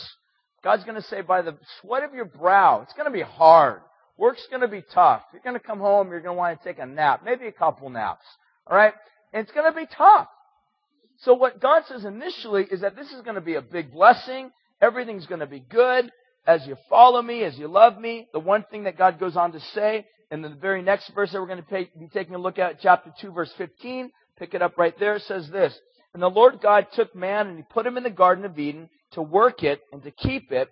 God's 0.65 0.85
going 0.85 1.01
to 1.01 1.07
say, 1.09 1.21
by 1.21 1.43
the 1.43 1.57
sweat 1.81 2.03
of 2.05 2.15
your 2.15 2.25
brow, 2.25 2.83
it's 2.83 2.95
going 2.95 3.07
to 3.07 3.13
be 3.13 3.23
hard. 3.23 3.81
Work's 4.19 4.47
going 4.51 4.63
to 4.63 4.69
be 4.69 4.83
tough. 4.93 5.23
You're 5.33 5.43
going 5.43 5.59
to 5.59 5.65
come 5.65 5.79
home, 5.79 6.11
you're 6.11 6.21
going 6.21 6.35
to 6.35 6.39
want 6.39 6.61
to 6.61 6.69
take 6.69 6.79
a 6.79 6.87
nap, 6.87 7.23
maybe 7.25 7.47
a 7.47 7.53
couple 7.53 7.89
naps. 7.89 8.25
All 8.67 8.77
right? 8.77 8.93
And 9.33 9.45
it's 9.45 9.53
going 9.53 9.73
to 9.73 9.77
be 9.77 9.87
tough. 9.87 10.29
So 11.19 11.35
what 11.35 11.61
God 11.61 11.85
says 11.87 12.05
initially 12.05 12.65
is 12.71 12.81
that 12.81 12.97
this 12.97 13.11
is 13.13 13.23
going 13.23 13.37
to 13.37 13.41
be 13.41 13.55
a 13.55 13.63
big 13.63 13.93
blessing. 13.93 14.51
Everything's 14.81 15.27
going 15.27 15.41
to 15.41 15.47
be 15.47 15.61
good 15.61 16.11
as 16.47 16.67
you 16.67 16.77
follow 16.89 17.23
me, 17.23 17.45
as 17.45 17.59
you 17.59 17.69
love 17.69 17.99
me. 17.99 18.29
The 18.33 18.41
one 18.41 18.65
thing 18.71 18.85
that 18.85 18.99
God 18.99 19.19
goes 19.19 19.37
on 19.37 19.53
to 19.53 19.61
say 19.61 20.07
in 20.31 20.43
the 20.43 20.49
very 20.49 20.83
next 20.83 21.11
verse 21.15 21.33
that 21.33 21.41
we're 21.41 21.47
going 21.47 21.63
to 21.63 21.87
be 21.99 22.09
taking 22.09 22.35
a 22.35 22.39
look 22.39 22.59
at, 22.59 22.81
chapter 22.81 23.13
2, 23.21 23.33
verse 23.33 23.53
15, 23.57 24.11
pick 24.39 24.55
it 24.55 24.63
up 24.63 24.77
right 24.79 24.99
there, 24.99 25.19
says 25.19 25.49
this. 25.51 25.79
And 26.15 26.23
the 26.23 26.29
Lord 26.29 26.61
God 26.61 26.87
took 26.93 27.15
man 27.15 27.49
and 27.49 27.57
he 27.57 27.63
put 27.63 27.87
him 27.87 27.97
in 27.97 28.03
the 28.03 28.11
Garden 28.11 28.45
of 28.45 28.59
Eden 28.59 28.89
to 29.13 29.23
work 29.23 29.63
it 29.63 29.81
and 29.93 30.03
to 30.03 30.11
keep 30.11 30.51
it. 30.53 30.69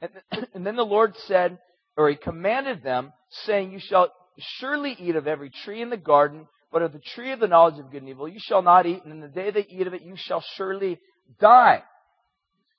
And 0.00 0.10
then 0.66 0.76
the 0.76 0.82
Lord 0.82 1.14
said, 1.26 1.58
or 1.96 2.08
he 2.08 2.16
commanded 2.16 2.82
them, 2.82 3.12
saying, 3.46 3.72
You 3.72 3.80
shall 3.80 4.12
surely 4.58 4.96
eat 4.98 5.16
of 5.16 5.26
every 5.26 5.50
tree 5.50 5.82
in 5.82 5.90
the 5.90 5.96
garden, 5.96 6.46
but 6.72 6.82
of 6.82 6.92
the 6.92 7.00
tree 7.14 7.32
of 7.32 7.40
the 7.40 7.48
knowledge 7.48 7.78
of 7.78 7.90
good 7.90 8.02
and 8.02 8.08
evil 8.08 8.28
you 8.28 8.40
shall 8.40 8.62
not 8.62 8.86
eat, 8.86 9.04
and 9.04 9.12
in 9.12 9.20
the 9.20 9.28
day 9.28 9.50
they 9.50 9.66
eat 9.68 9.86
of 9.86 9.94
it 9.94 10.02
you 10.02 10.14
shall 10.16 10.44
surely 10.56 10.98
die. 11.40 11.82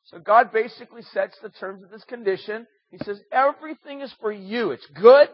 So 0.06 0.20
God 0.20 0.52
basically 0.52 1.02
sets 1.14 1.38
the 1.42 1.50
terms 1.50 1.84
of 1.84 1.90
this 1.90 2.04
condition, 2.04 2.68
He 2.92 2.98
says 3.04 3.20
everything 3.32 4.02
is 4.02 4.14
for 4.22 4.32
you. 4.32 4.72
It's 4.72 4.88
good. 4.88 5.30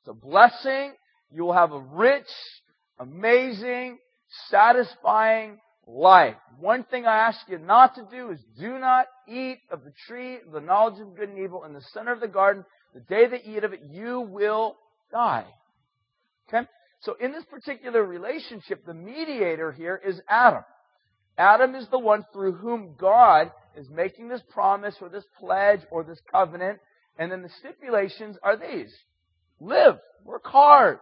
It's 0.00 0.08
a 0.08 0.14
blessing. 0.14 0.92
You 1.30 1.44
will 1.44 1.52
have 1.52 1.72
a 1.72 1.80
rich, 1.80 2.28
amazing, 2.98 3.98
satisfying 4.48 5.58
life. 5.86 6.36
One 6.58 6.84
thing 6.84 7.06
I 7.06 7.18
ask 7.28 7.40
you 7.48 7.58
not 7.58 7.94
to 7.96 8.06
do 8.10 8.30
is 8.30 8.38
do 8.58 8.78
not 8.78 9.06
eat 9.26 9.58
of 9.70 9.84
the 9.84 9.92
tree 10.06 10.36
of 10.46 10.52
the 10.52 10.60
knowledge 10.60 11.00
of 11.00 11.16
good 11.16 11.28
and 11.30 11.38
evil 11.38 11.64
in 11.64 11.72
the 11.72 11.82
center 11.92 12.12
of 12.12 12.20
the 12.20 12.28
garden. 12.28 12.64
The 12.94 13.00
day 13.00 13.28
that 13.28 13.46
you 13.46 13.58
eat 13.58 13.64
of 13.64 13.72
it, 13.72 13.82
you 13.90 14.20
will 14.20 14.76
die. 15.12 15.46
Okay? 16.48 16.66
So 17.00 17.14
in 17.20 17.32
this 17.32 17.44
particular 17.44 18.04
relationship, 18.04 18.84
the 18.84 18.94
mediator 18.94 19.72
here 19.72 20.00
is 20.04 20.20
Adam. 20.28 20.64
Adam 21.36 21.74
is 21.74 21.86
the 21.88 21.98
one 21.98 22.24
through 22.32 22.54
whom 22.54 22.94
God 22.98 23.52
is 23.76 23.88
making 23.88 24.28
this 24.28 24.42
promise 24.50 24.96
or 25.00 25.08
this 25.08 25.24
pledge 25.38 25.80
or 25.90 26.02
this 26.02 26.20
covenant. 26.30 26.80
And 27.18 27.30
then 27.30 27.42
the 27.42 27.50
stipulations 27.60 28.36
are 28.42 28.56
these. 28.56 28.92
Live. 29.60 29.98
Work 30.24 30.46
hard. 30.46 30.98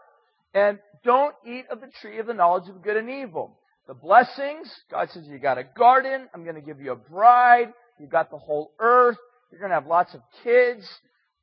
And 0.54 0.78
don't 1.04 1.34
eat 1.46 1.64
of 1.70 1.80
the 1.80 1.90
tree 2.00 2.18
of 2.18 2.26
the 2.26 2.34
knowledge 2.34 2.68
of 2.68 2.82
good 2.82 2.96
and 2.96 3.08
evil. 3.08 3.58
The 3.86 3.94
blessings, 3.94 4.68
God 4.90 5.08
says 5.10 5.24
you 5.26 5.38
got 5.38 5.58
a 5.58 5.64
garden. 5.64 6.28
I'm 6.34 6.42
going 6.42 6.56
to 6.56 6.60
give 6.60 6.80
you 6.80 6.92
a 6.92 6.96
bride. 6.96 7.72
You 7.98 8.06
got 8.06 8.30
the 8.30 8.38
whole 8.38 8.72
earth. 8.78 9.16
You're 9.50 9.60
going 9.60 9.70
to 9.70 9.76
have 9.76 9.86
lots 9.86 10.12
of 10.12 10.20
kids. 10.42 10.86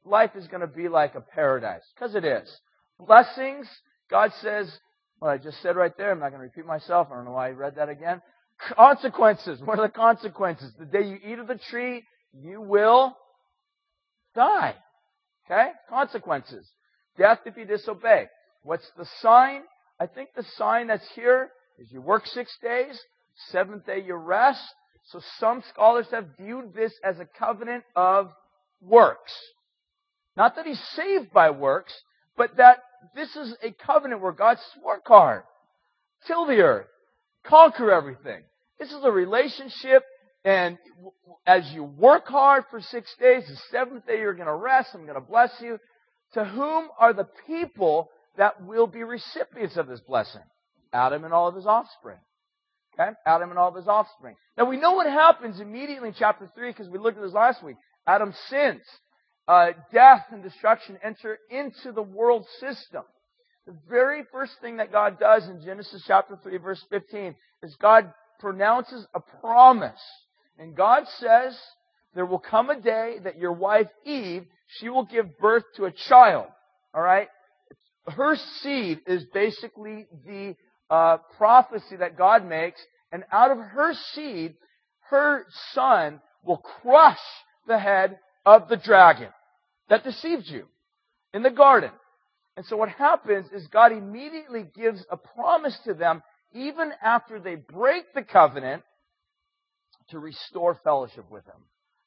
Life 0.06 0.32
is 0.36 0.48
going 0.48 0.62
to 0.62 0.68
be 0.68 0.90
like 0.90 1.16
a 1.16 1.22
paradise. 1.22 1.84
Because 1.96 2.16
it 2.16 2.26
is. 2.26 2.50
Blessings, 3.00 3.68
God 4.10 4.32
says, 4.42 4.72
what 5.20 5.30
I 5.30 5.38
just 5.38 5.62
said 5.62 5.76
right 5.76 5.96
there, 5.98 6.12
I'm 6.12 6.20
not 6.20 6.30
going 6.30 6.40
to 6.40 6.44
repeat 6.44 6.66
myself. 6.66 7.08
I 7.12 7.16
don't 7.16 7.26
know 7.26 7.32
why 7.32 7.48
I 7.48 7.52
read 7.52 7.76
that 7.76 7.90
again. 7.90 8.22
Consequences. 8.76 9.62
What 9.64 9.80
are 9.80 9.88
the 9.88 9.94
consequences? 9.94 10.72
The 10.78 10.86
day 10.86 11.04
you 11.04 11.18
eat 11.26 11.40
of 11.40 11.48
the 11.48 11.60
tree, 11.70 12.04
you 12.34 12.62
will 12.62 13.16
die. 14.36 14.76
Okay? 15.46 15.70
Consequences. 15.90 16.68
Death 17.18 17.40
if 17.46 17.58
you 17.58 17.66
disobey. 17.66 18.28
What's 18.64 18.90
the 18.98 19.08
sign? 19.22 19.62
I 20.00 20.08
think 20.08 20.30
the 20.36 20.46
sign 20.58 20.88
that's 20.88 21.08
here 21.16 21.50
is 21.80 21.92
you 21.92 22.02
work 22.02 22.26
six 22.28 22.56
days, 22.62 23.00
seventh 23.52 23.86
day 23.86 24.04
you 24.06 24.16
rest. 24.16 24.62
So 25.06 25.20
some 25.40 25.64
scholars 25.70 26.08
have 26.12 26.28
viewed 26.40 26.74
this 26.74 26.94
as 27.04 27.20
a 27.20 27.28
covenant 27.38 27.84
of 27.96 28.32
works. 28.82 29.34
Not 30.36 30.56
that 30.56 30.66
he's 30.66 30.82
saved 30.96 31.32
by 31.32 31.52
works, 31.52 31.94
but 32.36 32.58
that 32.58 32.80
this 33.16 33.36
is 33.36 33.56
a 33.62 33.72
covenant 33.72 34.22
where 34.22 34.32
God 34.32 34.58
swore 34.74 35.02
hard. 35.06 35.44
Till 36.28 36.46
the 36.46 36.62
earth. 36.62 36.88
Conquer 37.46 37.92
everything. 37.92 38.42
This 38.80 38.92
is 38.92 39.04
a 39.04 39.12
relationship 39.12 40.04
and 40.46 40.78
as 41.48 41.72
you 41.72 41.84
work 41.84 42.28
hard 42.28 42.66
for 42.70 42.82
six 42.82 43.14
days, 43.20 43.48
the 43.48 43.56
seventh 43.72 44.06
day 44.06 44.20
you're 44.20 44.34
going 44.34 44.48
to 44.48 44.56
rest, 44.56 44.90
I'm 44.94 45.04
going 45.04 45.16
to 45.16 45.22
bless 45.22 45.52
you. 45.62 45.80
To 46.34 46.44
whom 46.44 46.90
are 47.00 47.14
the 47.14 47.28
people 47.48 48.10
that 48.38 48.64
will 48.66 48.88
be 48.88 49.04
recipients 49.04 49.78
of 49.78 49.88
this 49.88 50.02
blessing? 50.02 50.42
Adam 50.92 51.24
and 51.24 51.34
all 51.34 51.48
of 51.48 51.56
his 51.56 51.66
offspring. 51.66 52.18
Okay? 52.94 53.12
Adam 53.26 53.50
and 53.52 53.60
all 53.60 53.70
of 53.70 53.76
his 53.76 53.88
offspring. 53.88 54.36
Now 54.58 54.66
we 54.66 54.78
know 54.78 54.94
what 54.94 55.08
happens 55.08 55.60
immediately 55.60 56.10
in 56.10 56.16
chapter 56.18 56.50
3 56.54 56.72
because 56.72 56.90
we 56.90 57.00
looked 57.00 57.18
at 57.18 57.24
this 57.24 57.34
last 57.34 57.64
week. 57.64 57.78
Adam 58.06 58.34
sins 58.50 58.82
uh, 59.48 59.68
death 59.92 60.26
and 60.32 60.44
destruction 60.44 60.98
enter 61.04 61.38
into 61.50 61.92
the 61.92 62.02
world 62.02 62.46
system. 62.60 63.04
The 63.66 63.76
very 63.90 64.24
first 64.32 64.54
thing 64.62 64.78
that 64.78 64.92
God 64.92 65.20
does 65.20 65.48
in 65.48 65.62
Genesis 65.64 66.04
chapter 66.06 66.38
3 66.42 66.58
verse 66.58 66.84
15 66.90 67.36
is 67.62 67.76
God 67.82 68.14
pronounces 68.40 69.06
a 69.14 69.20
promise. 69.42 70.02
And 70.60 70.76
God 70.76 71.04
says, 71.20 71.58
there 72.14 72.26
will 72.26 72.40
come 72.40 72.70
a 72.70 72.80
day 72.80 73.18
that 73.24 73.40
your 73.40 73.54
wife 73.54 73.88
Eve, 74.06 74.46
she 74.80 74.90
will 74.90 75.06
give 75.06 75.38
birth 75.40 75.64
to 75.78 75.86
a 75.86 75.92
child. 75.92 76.48
Alright? 76.96 77.30
Her 78.08 78.36
seed 78.62 79.00
is 79.08 79.24
basically 79.34 80.08
the 80.26 80.56
uh, 80.90 81.18
prophecy 81.38 81.96
that 81.98 82.18
God 82.18 82.46
makes, 82.46 82.82
and 83.12 83.24
out 83.32 83.52
of 83.52 83.58
her 83.58 83.94
seed, 84.14 84.56
her 85.10 85.46
son 85.72 86.20
will 86.44 86.58
crush 86.58 87.20
the 87.66 87.80
head 87.80 88.20
of 88.46 88.68
the 88.70 88.78
dragon 88.78 89.30
that 89.90 90.04
deceived 90.04 90.48
you 90.48 90.66
in 91.34 91.44
the 91.44 91.50
garden. 91.50 91.92
And 92.56 92.66
so 92.66 92.78
what 92.78 92.90
happens 92.90 93.48
is 93.52 93.68
God 93.68 93.92
immediately 93.92 94.66
gives 94.76 95.04
a 95.10 95.18
promise 95.18 95.78
to 95.86 95.94
them, 95.94 96.22
even 96.54 96.92
after 97.02 97.40
they 97.40 97.56
break 97.56 98.14
the 98.14 98.24
covenant, 98.24 98.84
to 100.10 100.20
restore 100.20 100.78
fellowship 100.84 101.26
with 101.32 101.46
Him. 101.46 101.62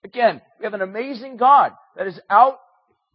Again, 0.04 0.40
we 0.58 0.64
have 0.64 0.74
an 0.74 0.82
amazing 0.82 1.36
God 1.36 1.72
that 1.96 2.06
is 2.06 2.20
out 2.30 2.58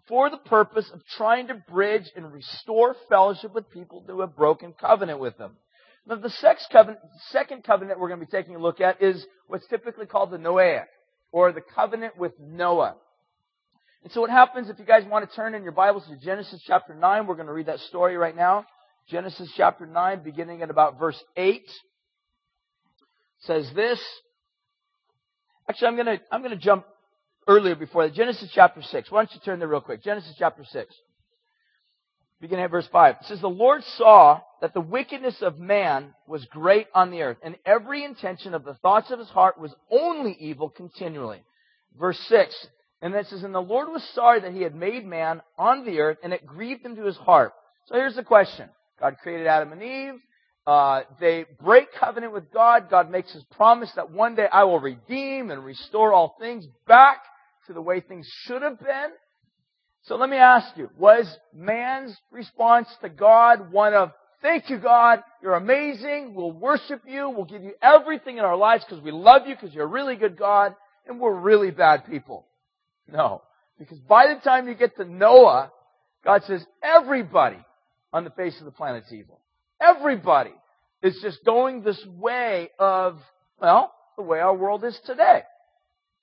for 0.07 0.29
the 0.29 0.38
purpose 0.38 0.89
of 0.93 1.05
trying 1.15 1.47
to 1.47 1.53
bridge 1.53 2.10
and 2.15 2.34
restore 2.34 2.95
fellowship 3.07 3.53
with 3.53 3.69
people 3.69 4.03
who 4.05 4.19
have 4.21 4.36
broken 4.36 4.73
covenant 4.73 5.19
with 5.19 5.38
Him. 5.38 5.51
Now, 6.05 6.15
the 6.15 6.34
covenant, 6.71 6.99
second 7.29 7.63
covenant 7.63 7.99
we're 7.99 8.10
going 8.10 8.19
to 8.19 8.25
be 8.25 8.31
taking 8.31 8.55
a 8.55 8.60
look 8.60 8.81
at 8.81 9.01
is 9.01 9.25
what's 9.47 9.67
typically 9.67 10.07
called 10.07 10.31
the 10.31 10.38
Noahic, 10.38 10.86
or 11.31 11.51
the 11.51 11.62
covenant 11.62 12.17
with 12.17 12.34
Noah. 12.39 12.95
And 14.03 14.11
so 14.11 14.21
what 14.21 14.29
happens 14.31 14.69
if 14.69 14.79
you 14.79 14.85
guys 14.85 15.03
want 15.05 15.29
to 15.29 15.35
turn 15.35 15.53
in 15.53 15.63
your 15.63 15.73
Bibles 15.73 16.05
to 16.07 16.17
Genesis 16.17 16.61
chapter 16.65 16.95
9, 16.95 17.27
we're 17.27 17.35
going 17.35 17.47
to 17.47 17.53
read 17.53 17.67
that 17.67 17.79
story 17.81 18.17
right 18.17 18.35
now. 18.35 18.65
Genesis 19.07 19.51
chapter 19.55 19.85
9, 19.85 20.23
beginning 20.23 20.63
at 20.63 20.69
about 20.71 20.97
verse 20.99 21.21
8, 21.37 21.63
says 23.41 23.69
this. 23.75 24.01
Actually, 25.69 25.87
I'm 25.87 25.95
going 25.95 26.05
to, 26.05 26.19
I'm 26.31 26.41
going 26.41 26.57
to 26.57 26.63
jump 26.63 26.85
earlier 27.47 27.75
before 27.75 28.07
that. 28.07 28.15
Genesis 28.15 28.49
chapter 28.53 28.81
6. 28.81 29.11
Why 29.11 29.21
don't 29.21 29.33
you 29.35 29.41
turn 29.45 29.59
there 29.59 29.67
real 29.67 29.81
quick? 29.81 30.03
Genesis 30.03 30.33
chapter 30.37 30.63
6. 30.63 30.95
Beginning 32.39 32.65
at 32.65 32.71
verse 32.71 32.87
5. 32.91 33.15
It 33.21 33.25
says, 33.27 33.41
The 33.41 33.47
Lord 33.47 33.83
saw 33.97 34.41
that 34.61 34.73
the 34.73 34.81
wickedness 34.81 35.43
of 35.43 35.59
man 35.59 36.15
was 36.27 36.43
great 36.45 36.87
on 36.95 37.11
the 37.11 37.21
earth, 37.21 37.37
and 37.43 37.55
every 37.67 38.03
intention 38.03 38.55
of 38.55 38.63
the 38.63 38.73
thoughts 38.75 39.11
of 39.11 39.19
his 39.19 39.29
heart 39.29 39.59
was 39.59 39.75
only 39.91 40.35
evil 40.39 40.69
continually. 40.69 41.43
Verse 41.99 42.19
6. 42.29 42.67
And 43.01 43.15
it 43.15 43.27
says, 43.27 43.43
And 43.43 43.55
the 43.55 43.61
Lord 43.61 43.89
was 43.89 44.03
sorry 44.13 44.41
that 44.41 44.53
he 44.53 44.61
had 44.61 44.75
made 44.75 45.05
man 45.05 45.41
on 45.57 45.85
the 45.85 45.99
earth, 45.99 46.17
and 46.23 46.33
it 46.33 46.45
grieved 46.45 46.85
him 46.85 46.95
to 46.95 47.05
his 47.05 47.17
heart. 47.17 47.53
So 47.87 47.95
here's 47.95 48.15
the 48.15 48.23
question. 48.23 48.69
God 48.99 49.17
created 49.21 49.47
Adam 49.47 49.71
and 49.71 49.81
Eve. 49.81 50.21
Uh, 50.67 51.01
they 51.19 51.45
break 51.59 51.91
covenant 51.93 52.33
with 52.33 52.51
God. 52.53 52.89
God 52.89 53.09
makes 53.09 53.33
his 53.33 53.43
promise 53.55 53.91
that 53.95 54.11
one 54.11 54.35
day 54.35 54.47
I 54.51 54.65
will 54.65 54.79
redeem 54.79 55.49
and 55.49 55.65
restore 55.65 56.13
all 56.13 56.35
things 56.39 56.67
back 56.87 57.17
to 57.65 57.73
the 57.73 57.81
way 57.81 57.99
things 57.99 58.27
should 58.43 58.61
have 58.61 58.79
been. 58.79 59.09
So 60.03 60.15
let 60.15 60.29
me 60.29 60.37
ask 60.37 60.77
you, 60.77 60.89
was 60.97 61.27
man's 61.53 62.15
response 62.31 62.87
to 63.01 63.09
God 63.09 63.71
one 63.71 63.93
of, 63.93 64.11
thank 64.41 64.69
you 64.69 64.77
God, 64.77 65.21
you're 65.41 65.53
amazing, 65.53 66.33
we'll 66.33 66.51
worship 66.51 67.01
you, 67.07 67.29
we'll 67.29 67.45
give 67.45 67.63
you 67.63 67.73
everything 67.81 68.37
in 68.37 68.43
our 68.43 68.55
lives 68.55 68.83
because 68.83 69.03
we 69.03 69.11
love 69.11 69.47
you 69.47 69.55
because 69.55 69.73
you're 69.73 69.85
a 69.85 69.87
really 69.87 70.15
good 70.15 70.37
God, 70.37 70.75
and 71.07 71.19
we're 71.19 71.39
really 71.39 71.71
bad 71.71 72.05
people? 72.07 72.47
No. 73.07 73.41
Because 73.79 73.99
by 73.99 74.27
the 74.27 74.39
time 74.41 74.67
you 74.67 74.75
get 74.75 74.95
to 74.97 75.05
Noah, 75.05 75.71
God 76.23 76.43
says 76.43 76.65
everybody 76.83 77.57
on 78.13 78.23
the 78.23 78.29
face 78.31 78.57
of 78.59 78.65
the 78.65 78.71
planet 78.71 79.05
is 79.07 79.13
evil. 79.13 79.39
Everybody 79.81 80.53
is 81.01 81.19
just 81.21 81.43
going 81.43 81.81
this 81.81 82.03
way 82.05 82.69
of, 82.77 83.17
well, 83.59 83.91
the 84.17 84.23
way 84.23 84.39
our 84.39 84.55
world 84.55 84.83
is 84.83 84.99
today. 85.05 85.41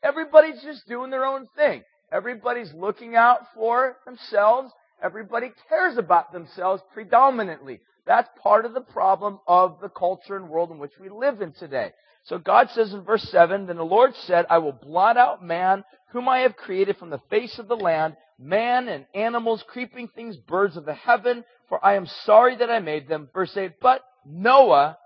Everybody's 0.03 0.63
just 0.63 0.87
doing 0.87 1.11
their 1.11 1.25
own 1.25 1.49
thing. 1.57 1.83
Everybody's 2.13 2.73
looking 2.73 3.17
out 3.17 3.41
for 3.55 3.97
themselves. 4.07 4.71
Everybody 5.03 5.51
cares 5.69 5.97
about 5.99 6.33
themselves 6.33 6.83
predominantly. 6.93 7.81
That's 8.07 8.29
part 8.43 8.65
of 8.65 8.73
the 8.73 8.81
problem 8.81 9.41
of 9.47 9.79
the 9.83 9.89
culture 9.89 10.37
and 10.37 10.49
world 10.49 10.71
in 10.71 10.79
which 10.79 10.93
we 11.01 11.09
live 11.11 11.43
in 11.43 11.53
today. 11.53 11.93
So 12.25 12.39
God 12.39 12.69
says 12.71 12.93
in 12.93 13.03
verse 13.03 13.23
7, 13.31 13.67
Then 13.67 13.77
the 13.77 13.83
Lord 13.83 14.15
said, 14.27 14.47
I 14.49 14.59
will 14.59 14.73
blot 14.73 15.17
out 15.17 15.45
man 15.45 15.85
whom 16.09 16.29
I 16.29 16.41
have 16.41 16.57
created 16.57 16.97
from 16.97 17.11
the 17.11 17.21
face 17.31 17.59
of 17.59 17.69
the 17.69 17.77
land, 17.77 18.17
man 18.39 18.89
and 18.89 19.07
animals, 19.15 19.65
creeping 19.67 20.09
things, 20.09 20.37
birds 20.37 20.77
of 20.77 20.85
the 20.85 20.95
heaven, 20.95 21.45
for 21.69 21.85
I 21.85 21.95
am 21.95 22.07
sorry 22.25 22.57
that 22.57 22.71
I 22.71 22.79
made 22.81 23.09
them. 23.09 23.29
Verse 23.33 23.57
8, 23.57 23.73
but 23.81 24.03
Noah 24.25 24.99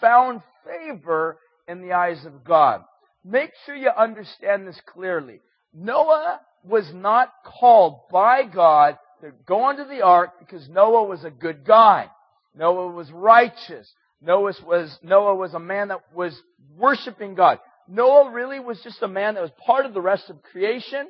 found 0.00 0.42
favor 0.64 1.38
in 1.66 1.82
the 1.82 1.92
eyes 1.92 2.24
of 2.24 2.44
God. 2.44 2.82
Make 3.24 3.52
sure 3.64 3.74
you 3.74 3.90
understand 3.90 4.66
this 4.66 4.80
clearly. 4.86 5.40
Noah 5.72 6.40
was 6.62 6.90
not 6.92 7.32
called 7.44 8.00
by 8.10 8.44
God 8.44 8.98
to 9.22 9.32
go 9.46 9.62
onto 9.62 9.84
the 9.84 10.02
ark 10.02 10.32
because 10.38 10.68
Noah 10.68 11.04
was 11.04 11.24
a 11.24 11.30
good 11.30 11.64
guy. 11.64 12.10
Noah 12.54 12.88
was 12.88 13.10
righteous. 13.10 13.90
Noah 14.20 14.52
was, 14.66 14.98
Noah 15.02 15.34
was 15.34 15.54
a 15.54 15.58
man 15.58 15.88
that 15.88 16.00
was 16.14 16.38
worshiping 16.76 17.34
God. 17.34 17.58
Noah 17.88 18.30
really 18.30 18.60
was 18.60 18.80
just 18.82 19.02
a 19.02 19.08
man 19.08 19.34
that 19.34 19.42
was 19.42 19.50
part 19.66 19.86
of 19.86 19.94
the 19.94 20.00
rest 20.00 20.30
of 20.30 20.42
creation, 20.42 21.08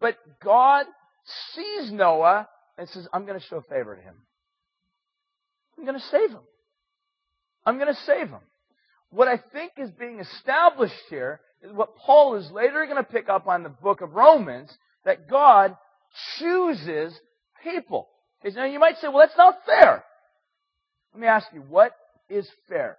but 0.00 0.16
God 0.42 0.86
sees 1.54 1.92
Noah 1.92 2.48
and 2.78 2.88
says, 2.88 3.06
I'm 3.12 3.26
going 3.26 3.38
to 3.38 3.46
show 3.46 3.60
favor 3.68 3.94
to 3.94 4.02
him. 4.02 4.14
I'm 5.78 5.84
going 5.84 5.98
to 5.98 6.06
save 6.06 6.30
him. 6.30 6.42
I'm 7.64 7.78
going 7.78 7.94
to 7.94 8.00
save 8.06 8.28
him. 8.28 8.40
What 9.10 9.28
I 9.28 9.40
think 9.52 9.72
is 9.76 9.90
being 9.90 10.20
established 10.20 10.94
here 11.08 11.40
is 11.62 11.72
what 11.72 11.96
Paul 11.96 12.36
is 12.36 12.50
later 12.50 12.84
going 12.86 12.96
to 12.96 13.02
pick 13.02 13.28
up 13.28 13.46
on 13.46 13.62
the 13.62 13.68
book 13.68 14.00
of 14.00 14.12
Romans 14.12 14.70
that 15.04 15.28
God 15.28 15.76
chooses 16.38 17.12
people. 17.62 18.08
Now 18.44 18.64
you 18.64 18.78
might 18.78 18.96
say, 18.98 19.08
well, 19.08 19.18
that's 19.18 19.36
not 19.36 19.58
fair. 19.66 20.04
Let 21.12 21.20
me 21.20 21.26
ask 21.26 21.46
you, 21.52 21.60
what 21.60 21.92
is 22.28 22.48
fair? 22.68 22.96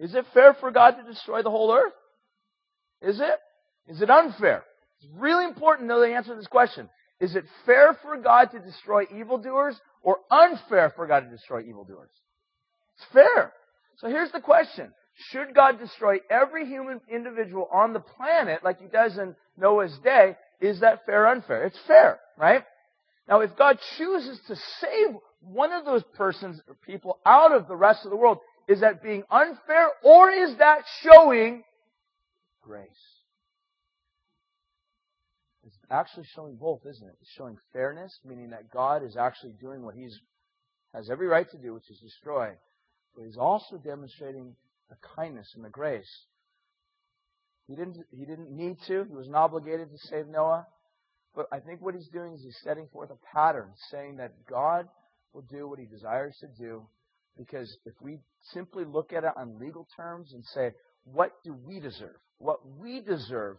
Is 0.00 0.14
it 0.14 0.24
fair 0.32 0.54
for 0.54 0.70
God 0.70 0.92
to 0.92 1.02
destroy 1.02 1.42
the 1.42 1.50
whole 1.50 1.72
earth? 1.72 1.92
Is 3.02 3.20
it? 3.20 3.38
Is 3.86 4.00
it 4.00 4.10
unfair? 4.10 4.64
It's 5.00 5.10
really 5.14 5.44
important 5.44 5.88
to 5.88 5.94
know 5.94 6.00
the 6.00 6.14
answer 6.14 6.30
to 6.30 6.36
this 6.36 6.46
question. 6.46 6.88
Is 7.20 7.36
it 7.36 7.44
fair 7.66 7.96
for 8.02 8.16
God 8.16 8.50
to 8.52 8.58
destroy 8.58 9.04
evildoers 9.14 9.78
or 10.02 10.18
unfair 10.30 10.92
for 10.96 11.06
God 11.06 11.20
to 11.20 11.30
destroy 11.30 11.62
evildoers? 11.62 12.10
It's 12.96 13.06
fair. 13.12 13.52
So 13.98 14.08
here's 14.08 14.32
the 14.32 14.40
question. 14.40 14.92
Should 15.30 15.54
God 15.54 15.78
destroy 15.78 16.18
every 16.30 16.66
human 16.66 17.00
individual 17.12 17.68
on 17.70 17.92
the 17.92 18.00
planet 18.00 18.64
like 18.64 18.80
he 18.80 18.86
does 18.86 19.18
in 19.18 19.36
Noah's 19.58 19.96
day? 19.98 20.36
Is 20.60 20.80
that 20.80 21.04
fair 21.04 21.24
or 21.24 21.28
unfair? 21.28 21.64
It's 21.64 21.78
fair, 21.86 22.20
right? 22.38 22.64
Now, 23.28 23.40
if 23.40 23.54
God 23.56 23.78
chooses 23.98 24.40
to 24.48 24.56
save 24.80 25.16
one 25.40 25.72
of 25.72 25.84
those 25.84 26.02
persons 26.16 26.60
or 26.66 26.74
people 26.86 27.18
out 27.24 27.52
of 27.52 27.68
the 27.68 27.76
rest 27.76 28.04
of 28.04 28.10
the 28.10 28.16
world, 28.16 28.38
is 28.70 28.80
that 28.80 29.02
being 29.02 29.24
unfair 29.30 29.88
or 30.04 30.30
is 30.30 30.56
that 30.58 30.82
showing 31.02 31.64
grace? 32.62 32.86
It's 35.66 35.76
actually 35.90 36.26
showing 36.36 36.54
both, 36.54 36.82
isn't 36.88 37.06
it? 37.06 37.16
It's 37.20 37.32
showing 37.36 37.58
fairness, 37.72 38.16
meaning 38.24 38.50
that 38.50 38.70
God 38.70 39.02
is 39.04 39.16
actually 39.16 39.54
doing 39.60 39.82
what 39.82 39.96
He's 39.96 40.16
has 40.94 41.10
every 41.10 41.26
right 41.26 41.50
to 41.50 41.58
do, 41.58 41.74
which 41.74 41.90
is 41.90 41.98
destroy. 41.98 42.50
But 43.16 43.24
He's 43.24 43.36
also 43.36 43.76
demonstrating 43.76 44.54
the 44.88 44.96
kindness 45.16 45.52
and 45.56 45.64
the 45.64 45.70
grace. 45.70 46.26
He 47.66 47.74
didn't, 47.74 47.98
he 48.12 48.24
didn't 48.24 48.52
need 48.52 48.76
to. 48.86 49.04
He 49.04 49.14
wasn't 49.14 49.34
obligated 49.34 49.90
to 49.90 49.98
save 50.08 50.28
Noah. 50.28 50.66
But 51.34 51.46
I 51.52 51.58
think 51.58 51.80
what 51.80 51.94
he's 51.94 52.08
doing 52.08 52.34
is 52.34 52.42
he's 52.42 52.58
setting 52.64 52.88
forth 52.92 53.10
a 53.10 53.36
pattern, 53.36 53.70
saying 53.90 54.16
that 54.16 54.32
God 54.48 54.88
will 55.32 55.42
do 55.42 55.68
what 55.68 55.78
he 55.78 55.86
desires 55.86 56.36
to 56.40 56.48
do. 56.48 56.82
Because 57.36 57.76
if 57.86 57.94
we 58.00 58.18
simply 58.52 58.84
look 58.84 59.12
at 59.12 59.24
it 59.24 59.32
on 59.36 59.58
legal 59.58 59.86
terms 59.96 60.32
and 60.32 60.44
say, 60.44 60.72
what 61.04 61.32
do 61.44 61.54
we 61.66 61.80
deserve? 61.80 62.16
What 62.38 62.60
we 62.78 63.00
deserve 63.00 63.56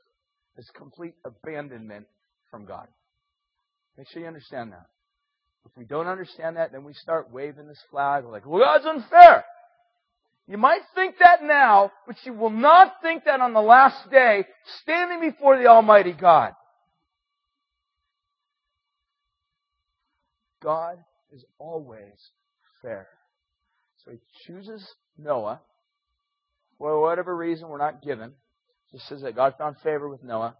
is 0.57 0.69
complete 0.75 1.15
abandonment 1.25 2.05
from 2.49 2.65
God. 2.65 2.87
Make 3.97 4.07
sure 4.09 4.21
you 4.21 4.27
understand 4.27 4.71
that. 4.71 4.87
If 5.65 5.71
we 5.77 5.85
don't 5.85 6.07
understand 6.07 6.57
that, 6.57 6.71
then 6.71 6.83
we 6.83 6.93
start 6.93 7.31
waving 7.31 7.67
this 7.67 7.81
flag 7.91 8.25
like, 8.25 8.45
well, 8.45 8.61
God's 8.61 8.85
unfair. 8.85 9.45
You 10.47 10.57
might 10.57 10.81
think 10.95 11.15
that 11.19 11.43
now, 11.43 11.91
but 12.07 12.17
you 12.25 12.33
will 12.33 12.49
not 12.49 12.95
think 13.01 13.25
that 13.25 13.39
on 13.39 13.53
the 13.53 13.61
last 13.61 14.09
day, 14.09 14.45
standing 14.81 15.21
before 15.21 15.57
the 15.57 15.67
Almighty 15.67 16.13
God. 16.13 16.53
God 20.61 20.97
is 21.31 21.43
always 21.57 22.31
fair. 22.81 23.07
So 24.05 24.11
he 24.11 24.19
chooses 24.45 24.85
Noah. 25.17 25.61
For 26.77 26.99
whatever 26.99 27.35
reason 27.35 27.69
we're 27.69 27.77
not 27.77 28.01
given. 28.01 28.33
Just 28.91 29.07
says 29.07 29.21
that 29.21 29.35
God 29.35 29.55
found 29.57 29.77
favor 29.83 30.09
with 30.09 30.23
Noah. 30.23 30.55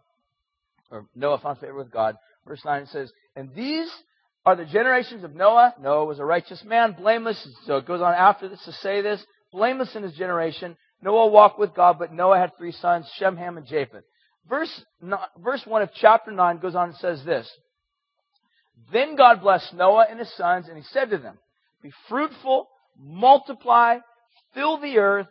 Or 0.91 1.05
Noah 1.15 1.39
found 1.39 1.59
favor 1.59 1.75
with 1.75 1.91
God. 1.91 2.15
Verse 2.45 2.61
9 2.63 2.85
says, 2.87 3.11
And 3.35 3.53
these 3.55 3.89
are 4.45 4.55
the 4.55 4.65
generations 4.65 5.23
of 5.23 5.35
Noah. 5.35 5.73
Noah 5.81 6.05
was 6.05 6.19
a 6.19 6.25
righteous 6.25 6.63
man, 6.63 6.93
blameless. 6.93 7.47
So 7.65 7.77
it 7.77 7.87
goes 7.87 8.01
on 8.01 8.13
after 8.13 8.47
this 8.47 8.63
to 8.65 8.71
say 8.73 9.01
this. 9.01 9.23
Blameless 9.51 9.95
in 9.95 10.03
his 10.03 10.13
generation. 10.13 10.77
Noah 11.01 11.27
walked 11.27 11.59
with 11.59 11.73
God, 11.73 11.97
but 11.97 12.13
Noah 12.13 12.37
had 12.37 12.55
three 12.57 12.71
sons, 12.71 13.09
Shem, 13.17 13.35
Ham, 13.37 13.57
and 13.57 13.65
Japheth. 13.65 14.03
Verse, 14.47 14.85
verse 15.37 15.65
1 15.65 15.81
of 15.81 15.89
chapter 15.95 16.31
9 16.31 16.59
goes 16.59 16.75
on 16.75 16.89
and 16.89 16.97
says 16.97 17.23
this. 17.25 17.49
Then 18.91 19.15
God 19.15 19.41
blessed 19.41 19.73
Noah 19.73 20.07
and 20.09 20.19
his 20.19 20.31
sons, 20.35 20.67
and 20.67 20.77
he 20.77 20.83
said 20.83 21.09
to 21.09 21.17
them, 21.17 21.37
Be 21.81 21.91
fruitful, 22.09 22.67
multiply, 22.99 23.97
fill 24.53 24.79
the 24.79 24.97
earth, 24.97 25.27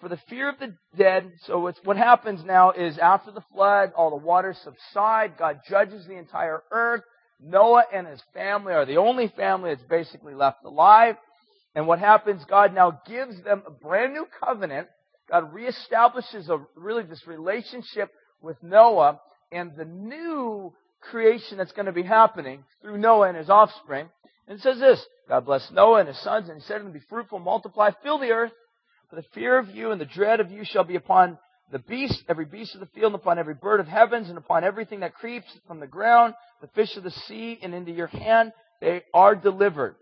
for 0.00 0.08
the 0.08 0.20
fear 0.28 0.50
of 0.50 0.58
the 0.58 0.74
dead. 0.96 1.32
So 1.44 1.72
what 1.84 1.96
happens 1.96 2.44
now 2.44 2.72
is 2.72 2.98
after 2.98 3.30
the 3.30 3.44
flood, 3.52 3.92
all 3.96 4.10
the 4.10 4.24
waters 4.24 4.58
subside, 4.62 5.38
God 5.38 5.60
judges 5.68 6.06
the 6.06 6.16
entire 6.16 6.62
earth. 6.70 7.02
Noah 7.40 7.84
and 7.92 8.06
his 8.06 8.22
family 8.34 8.72
are 8.72 8.86
the 8.86 8.96
only 8.96 9.28
family 9.28 9.70
that's 9.70 9.88
basically 9.88 10.34
left 10.34 10.64
alive. 10.64 11.16
And 11.74 11.86
what 11.86 11.98
happens, 11.98 12.44
God 12.48 12.74
now 12.74 13.00
gives 13.06 13.42
them 13.42 13.62
a 13.66 13.70
brand 13.70 14.14
new 14.14 14.26
covenant. 14.42 14.88
God 15.30 15.52
reestablishes 15.52 16.48
a, 16.48 16.64
really 16.74 17.02
this 17.02 17.26
relationship 17.26 18.10
with 18.40 18.56
Noah 18.62 19.20
and 19.52 19.72
the 19.76 19.84
new 19.84 20.72
creation 21.00 21.58
that's 21.58 21.72
going 21.72 21.86
to 21.86 21.92
be 21.92 22.02
happening 22.02 22.64
through 22.80 22.98
Noah 22.98 23.28
and 23.28 23.36
his 23.36 23.50
offspring. 23.50 24.08
And 24.46 24.58
it 24.58 24.62
says 24.62 24.78
this, 24.78 25.04
God 25.28 25.44
blessed 25.44 25.72
Noah 25.72 26.00
and 26.00 26.08
his 26.08 26.18
sons, 26.20 26.48
and 26.48 26.60
he 26.60 26.66
said 26.66 26.78
to 26.78 26.84
them, 26.84 26.92
Be 26.92 27.00
fruitful, 27.08 27.38
multiply, 27.40 27.90
fill 28.02 28.18
the 28.18 28.30
earth, 28.30 28.52
for 29.10 29.16
the 29.16 29.24
fear 29.34 29.58
of 29.58 29.70
you 29.70 29.90
and 29.90 30.00
the 30.00 30.06
dread 30.06 30.40
of 30.40 30.50
you 30.50 30.64
shall 30.64 30.84
be 30.84 30.96
upon 30.96 31.38
the 31.72 31.78
beast, 31.80 32.22
every 32.28 32.44
beast 32.44 32.74
of 32.74 32.80
the 32.80 32.86
field, 32.86 33.12
and 33.12 33.20
upon 33.20 33.38
every 33.38 33.54
bird 33.54 33.80
of 33.80 33.88
heavens, 33.88 34.28
and 34.28 34.38
upon 34.38 34.62
everything 34.62 35.00
that 35.00 35.14
creeps 35.14 35.46
from 35.66 35.80
the 35.80 35.86
ground, 35.86 36.34
the 36.60 36.68
fish 36.68 36.96
of 36.96 37.02
the 37.02 37.10
sea, 37.10 37.58
and 37.60 37.74
into 37.74 37.90
your 37.90 38.06
hand 38.06 38.52
they 38.80 39.02
are 39.12 39.34
delivered. 39.34 39.96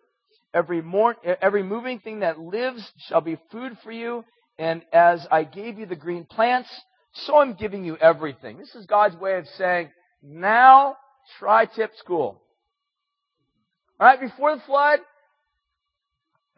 Every, 0.53 0.83
more, 0.83 1.17
every 1.41 1.63
moving 1.63 2.01
thing 2.01 2.21
that 2.21 2.39
lives 2.39 2.87
shall 3.09 3.23
be 3.23 3.39
food 3.51 3.77
for 3.83 3.93
you, 3.93 4.25
and 4.59 4.83
as 4.93 5.27
I 5.31 5.45
gave 5.45 5.79
you 5.79 5.87
the 5.87 5.97
green 5.97 6.25
plants, 6.25 6.69
so 7.13 7.39
I'm 7.39 7.55
giving 7.55 7.85
you 7.85 7.97
everything. 7.97 8.59
This 8.59 8.75
is 8.75 8.87
God's 8.87 9.17
way 9.17 9.39
of 9.39 9.47
saying, 9.57 9.91
now 10.23 10.97
tri-tip 11.39 11.93
school. 11.97 12.41
Right 13.99 14.21
before 14.21 14.57
the 14.57 14.63
flood, 14.63 15.01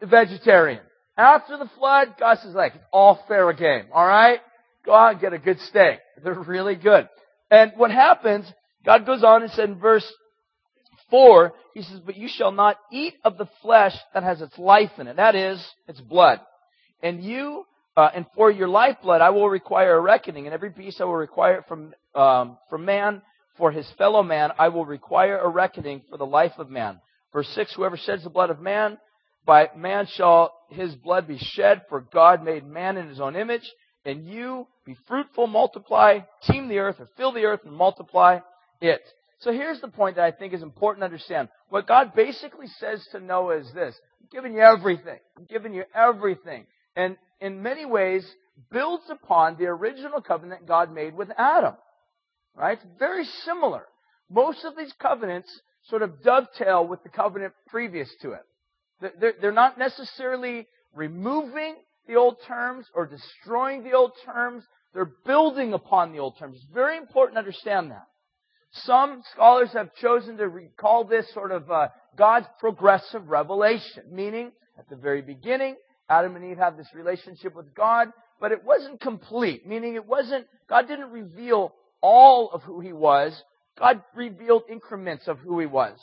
the 0.00 0.06
vegetarian. 0.06 0.80
After 1.16 1.56
the 1.56 1.70
flood, 1.78 2.14
God 2.18 2.38
says 2.42 2.54
like, 2.54 2.74
it's 2.74 2.84
all 2.92 3.24
fair 3.28 3.52
game. 3.52 3.86
Alright? 3.92 4.40
Go 4.84 4.94
out 4.94 5.12
and 5.12 5.20
get 5.20 5.32
a 5.32 5.38
good 5.38 5.60
steak. 5.60 5.98
They're 6.22 6.34
really 6.34 6.76
good. 6.76 7.08
And 7.50 7.72
what 7.76 7.90
happens, 7.90 8.50
God 8.84 9.06
goes 9.06 9.22
on 9.24 9.42
and 9.42 9.50
said 9.52 9.68
in 9.68 9.78
verse 9.78 10.06
4, 11.10 11.52
He 11.74 11.82
says, 11.82 12.00
But 12.04 12.16
you 12.16 12.28
shall 12.28 12.52
not 12.52 12.76
eat 12.90 13.14
of 13.24 13.38
the 13.38 13.48
flesh 13.62 13.94
that 14.14 14.22
has 14.22 14.40
its 14.40 14.58
life 14.58 14.90
in 14.98 15.06
it. 15.06 15.16
That 15.16 15.34
is, 15.34 15.64
its 15.88 16.00
blood. 16.00 16.40
And 17.02 17.22
you, 17.22 17.64
uh, 17.96 18.10
and 18.14 18.26
for 18.34 18.50
your 18.50 18.68
lifeblood 18.68 19.20
I 19.20 19.30
will 19.30 19.48
require 19.48 19.96
a 19.96 20.00
reckoning, 20.00 20.46
and 20.46 20.54
every 20.54 20.70
beast 20.70 21.00
I 21.00 21.04
will 21.04 21.14
require 21.14 21.64
from, 21.68 21.94
um, 22.14 22.58
from 22.68 22.84
man 22.84 23.22
for 23.56 23.70
his 23.70 23.90
fellow 23.96 24.22
man, 24.22 24.50
I 24.58 24.68
will 24.68 24.84
require 24.84 25.38
a 25.38 25.48
reckoning 25.48 26.02
for 26.10 26.16
the 26.16 26.26
life 26.26 26.52
of 26.58 26.68
man. 26.68 27.00
Verse 27.36 27.48
6, 27.50 27.74
whoever 27.74 27.98
sheds 27.98 28.24
the 28.24 28.30
blood 28.30 28.48
of 28.48 28.62
man, 28.62 28.96
by 29.44 29.68
man 29.76 30.06
shall 30.06 30.54
his 30.70 30.94
blood 30.94 31.28
be 31.28 31.36
shed, 31.36 31.82
for 31.86 32.00
God 32.00 32.42
made 32.42 32.66
man 32.66 32.96
in 32.96 33.10
his 33.10 33.20
own 33.20 33.36
image. 33.36 33.70
And 34.06 34.24
you 34.24 34.66
be 34.86 34.96
fruitful, 35.06 35.46
multiply, 35.46 36.20
teem 36.44 36.66
the 36.66 36.78
earth, 36.78 36.96
or 36.98 37.10
fill 37.18 37.32
the 37.32 37.44
earth 37.44 37.60
and 37.66 37.74
multiply 37.74 38.38
it. 38.80 39.02
So 39.40 39.52
here's 39.52 39.82
the 39.82 39.88
point 39.88 40.16
that 40.16 40.24
I 40.24 40.30
think 40.30 40.54
is 40.54 40.62
important 40.62 41.02
to 41.02 41.04
understand. 41.04 41.50
What 41.68 41.86
God 41.86 42.14
basically 42.14 42.68
says 42.78 43.06
to 43.12 43.20
Noah 43.20 43.58
is 43.58 43.70
this. 43.74 43.94
I'm 44.18 44.28
giving 44.32 44.54
you 44.54 44.60
everything. 44.60 45.18
I'm 45.36 45.44
giving 45.44 45.74
you 45.74 45.84
everything. 45.94 46.64
And 46.96 47.18
in 47.42 47.62
many 47.62 47.84
ways, 47.84 48.26
builds 48.72 49.10
upon 49.10 49.58
the 49.58 49.66
original 49.66 50.22
covenant 50.22 50.66
God 50.66 50.90
made 50.90 51.14
with 51.14 51.28
Adam. 51.36 51.74
Right? 52.54 52.78
Very 52.98 53.26
similar. 53.44 53.82
Most 54.30 54.64
of 54.64 54.74
these 54.74 54.94
covenants 54.98 55.50
sort 55.88 56.02
of 56.02 56.22
dovetail 56.22 56.86
with 56.86 57.02
the 57.02 57.08
covenant 57.08 57.54
previous 57.68 58.08
to 58.22 58.32
it. 58.32 59.40
They're 59.40 59.52
not 59.52 59.78
necessarily 59.78 60.66
removing 60.94 61.76
the 62.08 62.16
old 62.16 62.36
terms 62.46 62.86
or 62.94 63.06
destroying 63.06 63.84
the 63.84 63.92
old 63.92 64.12
terms. 64.24 64.64
They're 64.94 65.12
building 65.26 65.74
upon 65.74 66.12
the 66.12 66.18
old 66.18 66.38
terms. 66.38 66.56
It's 66.56 66.72
very 66.72 66.96
important 66.96 67.34
to 67.34 67.40
understand 67.40 67.90
that. 67.90 68.06
Some 68.72 69.22
scholars 69.32 69.70
have 69.72 69.94
chosen 69.94 70.36
to 70.38 70.48
recall 70.48 71.04
this 71.04 71.32
sort 71.32 71.52
of 71.52 71.70
uh, 71.70 71.88
God's 72.16 72.46
progressive 72.58 73.28
revelation, 73.28 74.04
meaning 74.10 74.52
at 74.78 74.88
the 74.88 74.96
very 74.96 75.22
beginning, 75.22 75.76
Adam 76.08 76.36
and 76.36 76.44
Eve 76.44 76.58
had 76.58 76.76
this 76.76 76.88
relationship 76.94 77.54
with 77.54 77.74
God, 77.74 78.08
but 78.40 78.52
it 78.52 78.64
wasn't 78.64 79.00
complete, 79.00 79.66
meaning 79.66 79.94
it 79.94 80.06
wasn't, 80.06 80.46
God 80.68 80.88
didn't 80.88 81.10
reveal 81.10 81.74
all 82.02 82.50
of 82.50 82.62
who 82.62 82.80
he 82.80 82.92
was, 82.92 83.42
God 83.78 84.02
revealed 84.14 84.62
increments 84.70 85.28
of 85.28 85.38
who 85.38 85.58
he 85.60 85.66
was 85.66 85.98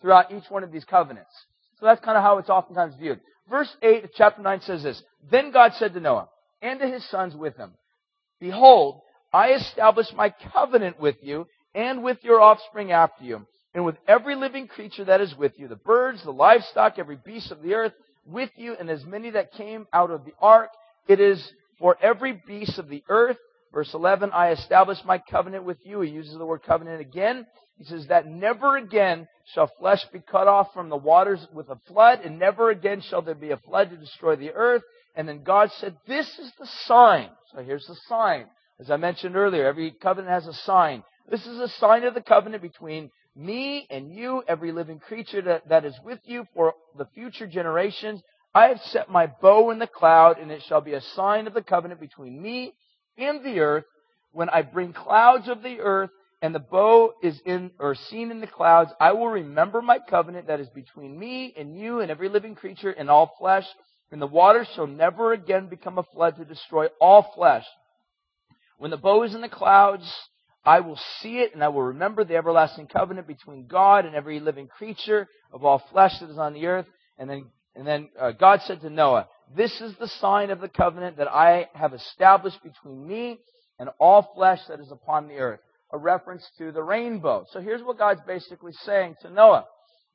throughout 0.00 0.32
each 0.32 0.48
one 0.48 0.64
of 0.64 0.72
these 0.72 0.84
covenants. 0.84 1.30
So 1.78 1.86
that's 1.86 2.04
kind 2.04 2.16
of 2.16 2.22
how 2.22 2.38
it's 2.38 2.48
oftentimes 2.48 2.94
viewed. 2.98 3.20
Verse 3.48 3.74
8 3.82 4.04
of 4.04 4.10
chapter 4.14 4.42
9 4.42 4.60
says 4.62 4.82
this 4.82 5.02
Then 5.30 5.50
God 5.52 5.72
said 5.74 5.94
to 5.94 6.00
Noah 6.00 6.28
and 6.62 6.80
to 6.80 6.86
his 6.86 7.08
sons 7.10 7.34
with 7.34 7.56
him, 7.56 7.72
Behold, 8.40 9.00
I 9.32 9.52
establish 9.52 10.06
my 10.14 10.32
covenant 10.52 11.00
with 11.00 11.16
you 11.22 11.46
and 11.74 12.02
with 12.02 12.18
your 12.22 12.40
offspring 12.40 12.92
after 12.92 13.24
you, 13.24 13.46
and 13.74 13.84
with 13.84 13.96
every 14.08 14.34
living 14.34 14.66
creature 14.66 15.04
that 15.04 15.20
is 15.20 15.36
with 15.36 15.52
you, 15.58 15.68
the 15.68 15.76
birds, 15.76 16.22
the 16.24 16.30
livestock, 16.32 16.94
every 16.98 17.18
beast 17.22 17.50
of 17.50 17.62
the 17.62 17.74
earth, 17.74 17.92
with 18.24 18.50
you, 18.56 18.74
and 18.78 18.88
as 18.88 19.04
many 19.04 19.30
that 19.30 19.52
came 19.52 19.86
out 19.92 20.10
of 20.10 20.24
the 20.24 20.32
ark. 20.40 20.70
It 21.06 21.20
is 21.20 21.52
for 21.78 21.96
every 22.02 22.40
beast 22.46 22.78
of 22.78 22.88
the 22.88 23.04
earth 23.08 23.36
Verse 23.72 23.92
11, 23.92 24.30
I 24.32 24.50
establish 24.52 24.98
my 25.04 25.18
covenant 25.18 25.64
with 25.64 25.78
you. 25.84 26.00
He 26.00 26.10
uses 26.10 26.36
the 26.36 26.46
word 26.46 26.62
covenant 26.62 27.00
again. 27.00 27.46
He 27.78 27.84
says 27.84 28.06
that 28.06 28.26
never 28.26 28.76
again 28.76 29.28
shall 29.54 29.70
flesh 29.78 30.04
be 30.12 30.20
cut 30.20 30.48
off 30.48 30.72
from 30.72 30.88
the 30.88 30.96
waters 30.96 31.46
with 31.52 31.68
a 31.68 31.78
flood, 31.86 32.20
and 32.24 32.38
never 32.38 32.70
again 32.70 33.02
shall 33.02 33.22
there 33.22 33.34
be 33.34 33.50
a 33.50 33.58
flood 33.58 33.90
to 33.90 33.96
destroy 33.96 34.36
the 34.36 34.52
earth. 34.52 34.82
And 35.14 35.28
then 35.28 35.42
God 35.42 35.70
said, 35.72 35.96
this 36.06 36.26
is 36.38 36.52
the 36.58 36.66
sign. 36.86 37.28
So 37.52 37.62
here's 37.62 37.86
the 37.86 37.96
sign. 38.08 38.46
As 38.78 38.90
I 38.90 38.96
mentioned 38.96 39.36
earlier, 39.36 39.66
every 39.66 39.90
covenant 39.90 40.32
has 40.32 40.46
a 40.46 40.54
sign. 40.54 41.02
This 41.30 41.46
is 41.46 41.58
a 41.58 41.68
sign 41.68 42.04
of 42.04 42.14
the 42.14 42.22
covenant 42.22 42.62
between 42.62 43.10
me 43.34 43.86
and 43.90 44.14
you, 44.14 44.42
every 44.48 44.72
living 44.72 44.98
creature 44.98 45.42
that, 45.42 45.68
that 45.68 45.84
is 45.84 45.94
with 46.04 46.20
you 46.24 46.46
for 46.54 46.74
the 46.96 47.06
future 47.14 47.46
generations. 47.46 48.22
I 48.54 48.68
have 48.68 48.80
set 48.84 49.10
my 49.10 49.26
bow 49.26 49.70
in 49.70 49.78
the 49.78 49.86
cloud, 49.86 50.38
and 50.38 50.50
it 50.50 50.62
shall 50.62 50.80
be 50.80 50.94
a 50.94 51.00
sign 51.00 51.46
of 51.46 51.52
the 51.52 51.62
covenant 51.62 52.00
between 52.00 52.40
me 52.40 52.72
and 53.18 53.44
the 53.44 53.60
earth. 53.60 53.84
When 54.32 54.50
I 54.50 54.62
bring 54.62 54.92
clouds 54.92 55.48
of 55.48 55.62
the 55.62 55.80
earth, 55.80 56.10
and 56.42 56.54
the 56.54 56.60
bow 56.60 57.14
is 57.22 57.40
in 57.44 57.70
or 57.78 57.94
seen 57.94 58.30
in 58.30 58.40
the 58.40 58.46
clouds, 58.46 58.92
I 59.00 59.12
will 59.12 59.28
remember 59.28 59.80
my 59.80 59.98
covenant 59.98 60.48
that 60.48 60.60
is 60.60 60.68
between 60.68 61.18
me 61.18 61.54
and 61.56 61.78
you 61.78 62.00
and 62.00 62.10
every 62.10 62.28
living 62.28 62.54
creature 62.54 62.90
and 62.90 63.08
all 63.08 63.34
flesh. 63.38 63.66
And 64.12 64.20
the 64.20 64.26
waters 64.26 64.68
shall 64.74 64.86
never 64.86 65.32
again 65.32 65.68
become 65.68 65.98
a 65.98 66.02
flood 66.02 66.36
to 66.36 66.44
destroy 66.44 66.86
all 67.00 67.32
flesh. 67.34 67.64
When 68.78 68.90
the 68.90 68.96
bow 68.96 69.22
is 69.22 69.34
in 69.34 69.40
the 69.40 69.48
clouds, 69.48 70.04
I 70.64 70.80
will 70.80 70.98
see 71.20 71.38
it 71.38 71.54
and 71.54 71.64
I 71.64 71.68
will 71.68 71.82
remember 71.82 72.24
the 72.24 72.36
everlasting 72.36 72.88
covenant 72.88 73.26
between 73.26 73.66
God 73.66 74.04
and 74.04 74.14
every 74.14 74.38
living 74.38 74.68
creature 74.68 75.28
of 75.52 75.64
all 75.64 75.82
flesh 75.90 76.18
that 76.20 76.30
is 76.30 76.38
on 76.38 76.52
the 76.52 76.66
earth. 76.66 76.86
And 77.18 77.30
then, 77.30 77.46
and 77.74 77.86
then 77.86 78.08
uh, 78.20 78.32
God 78.32 78.60
said 78.62 78.82
to 78.82 78.90
Noah, 78.90 79.28
this 79.54 79.80
is 79.80 79.94
the 79.96 80.08
sign 80.08 80.50
of 80.50 80.60
the 80.60 80.68
covenant 80.68 81.18
that 81.18 81.28
I 81.28 81.68
have 81.74 81.94
established 81.94 82.62
between 82.62 83.06
me 83.06 83.38
and 83.78 83.90
all 83.98 84.32
flesh 84.34 84.60
that 84.68 84.80
is 84.80 84.90
upon 84.90 85.28
the 85.28 85.36
earth. 85.36 85.60
A 85.92 85.98
reference 85.98 86.44
to 86.58 86.72
the 86.72 86.82
rainbow. 86.82 87.44
So 87.52 87.60
here's 87.60 87.82
what 87.82 87.98
God's 87.98 88.20
basically 88.26 88.72
saying 88.84 89.16
to 89.22 89.30
Noah. 89.30 89.66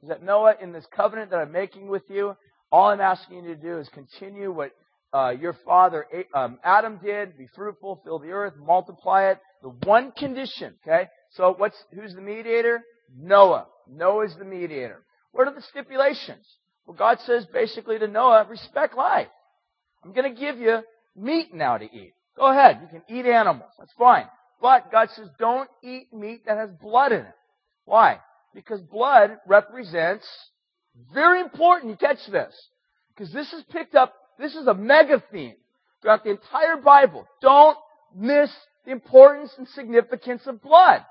Is 0.03 0.09
that 0.09 0.21
Noah, 0.21 0.55
in 0.61 0.73
this 0.73 0.85
covenant 0.93 1.31
that 1.31 1.37
I'm 1.37 1.51
making 1.51 1.87
with 1.87 2.03
you, 2.09 2.35
all 2.71 2.89
I'm 2.89 2.99
asking 2.99 3.45
you 3.45 3.55
to 3.55 3.61
do 3.61 3.77
is 3.77 3.87
continue 3.89 4.51
what 4.51 4.71
uh, 5.13 5.33
your 5.39 5.53
father 5.65 6.05
um, 6.33 6.59
Adam 6.63 6.99
did. 7.03 7.37
Be 7.37 7.47
fruitful, 7.55 8.01
fill 8.03 8.19
the 8.19 8.31
earth, 8.31 8.53
multiply 8.57 9.31
it. 9.31 9.39
The 9.61 9.69
one 9.85 10.11
condition, 10.11 10.75
okay? 10.85 11.07
So 11.31 11.53
what's 11.57 11.77
who's 11.93 12.13
the 12.13 12.21
mediator? 12.21 12.81
Noah. 13.17 13.67
Noah 13.89 14.25
is 14.25 14.35
the 14.35 14.45
mediator. 14.45 15.03
What 15.31 15.47
are 15.47 15.53
the 15.53 15.61
stipulations? 15.61 16.45
Well, 16.85 16.97
God 16.97 17.19
says 17.25 17.45
basically 17.51 17.99
to 17.99 18.07
Noah, 18.07 18.45
respect 18.49 18.95
life. 18.95 19.27
I'm 20.03 20.13
going 20.13 20.33
to 20.33 20.39
give 20.39 20.57
you 20.57 20.79
meat 21.15 21.53
now 21.53 21.77
to 21.77 21.85
eat. 21.85 22.13
Go 22.37 22.49
ahead. 22.49 22.79
You 22.81 22.87
can 22.87 23.15
eat 23.15 23.25
animals. 23.25 23.71
That's 23.77 23.93
fine. 23.97 24.25
But 24.61 24.91
God 24.91 25.09
says 25.15 25.27
don't 25.39 25.69
eat 25.83 26.13
meat 26.13 26.45
that 26.45 26.57
has 26.57 26.69
blood 26.81 27.11
in 27.11 27.21
it. 27.21 27.35
Why? 27.85 28.19
Because 28.53 28.81
blood 28.81 29.37
represents, 29.47 30.27
very 31.13 31.41
important 31.41 31.91
you 31.91 31.97
catch 31.97 32.19
this, 32.31 32.53
because 33.09 33.33
this 33.33 33.51
is 33.53 33.63
picked 33.71 33.95
up, 33.95 34.13
this 34.37 34.55
is 34.55 34.67
a 34.67 34.73
mega 34.73 35.23
theme 35.31 35.55
throughout 36.01 36.23
the 36.23 36.31
entire 36.31 36.77
Bible. 36.77 37.25
Don't 37.41 37.77
miss 38.15 38.51
the 38.85 38.91
importance 38.91 39.51
and 39.57 39.67
significance 39.69 40.43
of 40.45 40.61
blood. 40.61 41.05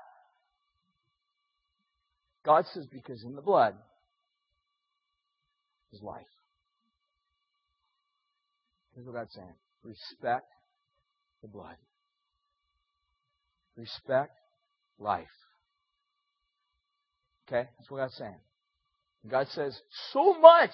God 2.45 2.65
says 2.73 2.85
because 2.87 3.23
in 3.23 3.35
the 3.35 3.41
blood 3.41 3.75
is 5.93 6.01
life. 6.01 6.25
Here's 8.93 9.05
what 9.05 9.15
God's 9.15 9.33
saying. 9.33 9.53
Respect 9.83 10.47
the 11.41 11.47
blood. 11.47 11.75
Respect 13.75 14.37
life. 14.99 15.27
Okay? 17.47 17.67
That's 17.77 17.89
what 17.89 17.97
God's 17.97 18.15
saying. 18.15 18.39
And 19.23 19.31
God 19.31 19.47
says 19.49 19.79
so 20.11 20.39
much 20.39 20.71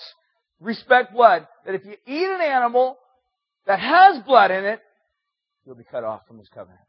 respect 0.60 1.13
blood 1.13 1.47
that 1.65 1.75
if 1.75 1.86
you 1.86 1.93
eat 2.06 2.30
an 2.30 2.41
animal 2.41 2.97
that 3.65 3.80
has 3.80 4.23
blood 4.23 4.51
in 4.51 4.65
it, 4.65 4.80
you'll 5.65 5.75
be 5.75 5.84
cut 5.84 6.03
off 6.03 6.21
from 6.27 6.39
his 6.39 6.49
covenant. 6.49 6.80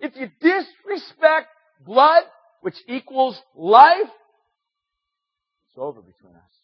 If 0.00 0.16
you 0.16 0.30
disrespect 0.40 1.48
blood, 1.84 2.22
which 2.60 2.76
equals 2.88 3.40
life, 3.54 4.10
it's 5.68 5.76
over 5.76 6.00
between 6.00 6.34
us. 6.34 6.57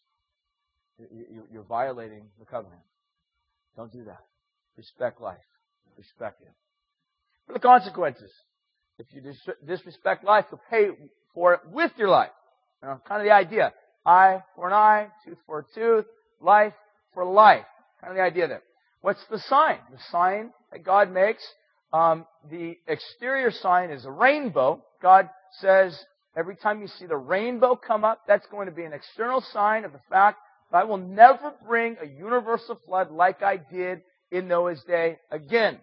You're 1.51 1.63
violating 1.63 2.23
the 2.39 2.45
covenant. 2.45 2.81
Don't 3.75 3.91
do 3.91 4.05
that. 4.05 4.23
Respect 4.77 5.21
life. 5.21 5.37
Respect 5.97 6.41
it. 6.41 6.51
For 7.47 7.53
the 7.53 7.59
consequences. 7.59 8.31
If 8.97 9.07
you 9.11 9.21
disrespect 9.65 10.23
life, 10.23 10.45
you'll 10.49 10.61
pay 10.69 10.87
for 11.33 11.53
it 11.53 11.59
with 11.71 11.91
your 11.97 12.09
life. 12.09 12.31
You 12.81 12.89
know, 12.89 13.01
kind 13.07 13.21
of 13.21 13.25
the 13.25 13.33
idea. 13.33 13.73
Eye 14.05 14.43
for 14.55 14.67
an 14.67 14.73
eye, 14.73 15.07
tooth 15.25 15.37
for 15.45 15.59
a 15.59 15.65
tooth, 15.73 16.05
life 16.39 16.73
for 17.13 17.25
life. 17.25 17.65
Kind 17.99 18.11
of 18.11 18.17
the 18.17 18.23
idea 18.23 18.47
there. 18.47 18.61
What's 19.01 19.23
the 19.29 19.39
sign? 19.39 19.79
The 19.91 19.99
sign 20.11 20.51
that 20.71 20.83
God 20.83 21.11
makes 21.11 21.43
um, 21.91 22.25
the 22.49 22.77
exterior 22.87 23.51
sign 23.51 23.89
is 23.89 24.05
a 24.05 24.11
rainbow. 24.11 24.83
God 25.01 25.29
says 25.59 25.97
every 26.37 26.55
time 26.55 26.81
you 26.81 26.87
see 26.87 27.05
the 27.05 27.17
rainbow 27.17 27.75
come 27.75 28.03
up, 28.03 28.21
that's 28.27 28.45
going 28.47 28.67
to 28.67 28.73
be 28.73 28.83
an 28.83 28.93
external 28.93 29.43
sign 29.53 29.85
of 29.85 29.91
the 29.91 30.01
fact 30.09 30.39
I 30.71 30.83
will 30.83 30.97
never 30.97 31.53
bring 31.65 31.97
a 32.01 32.05
universal 32.05 32.79
flood 32.85 33.11
like 33.11 33.41
I 33.41 33.57
did 33.57 34.01
in 34.31 34.47
Noah's 34.47 34.83
day 34.83 35.17
again. 35.31 35.79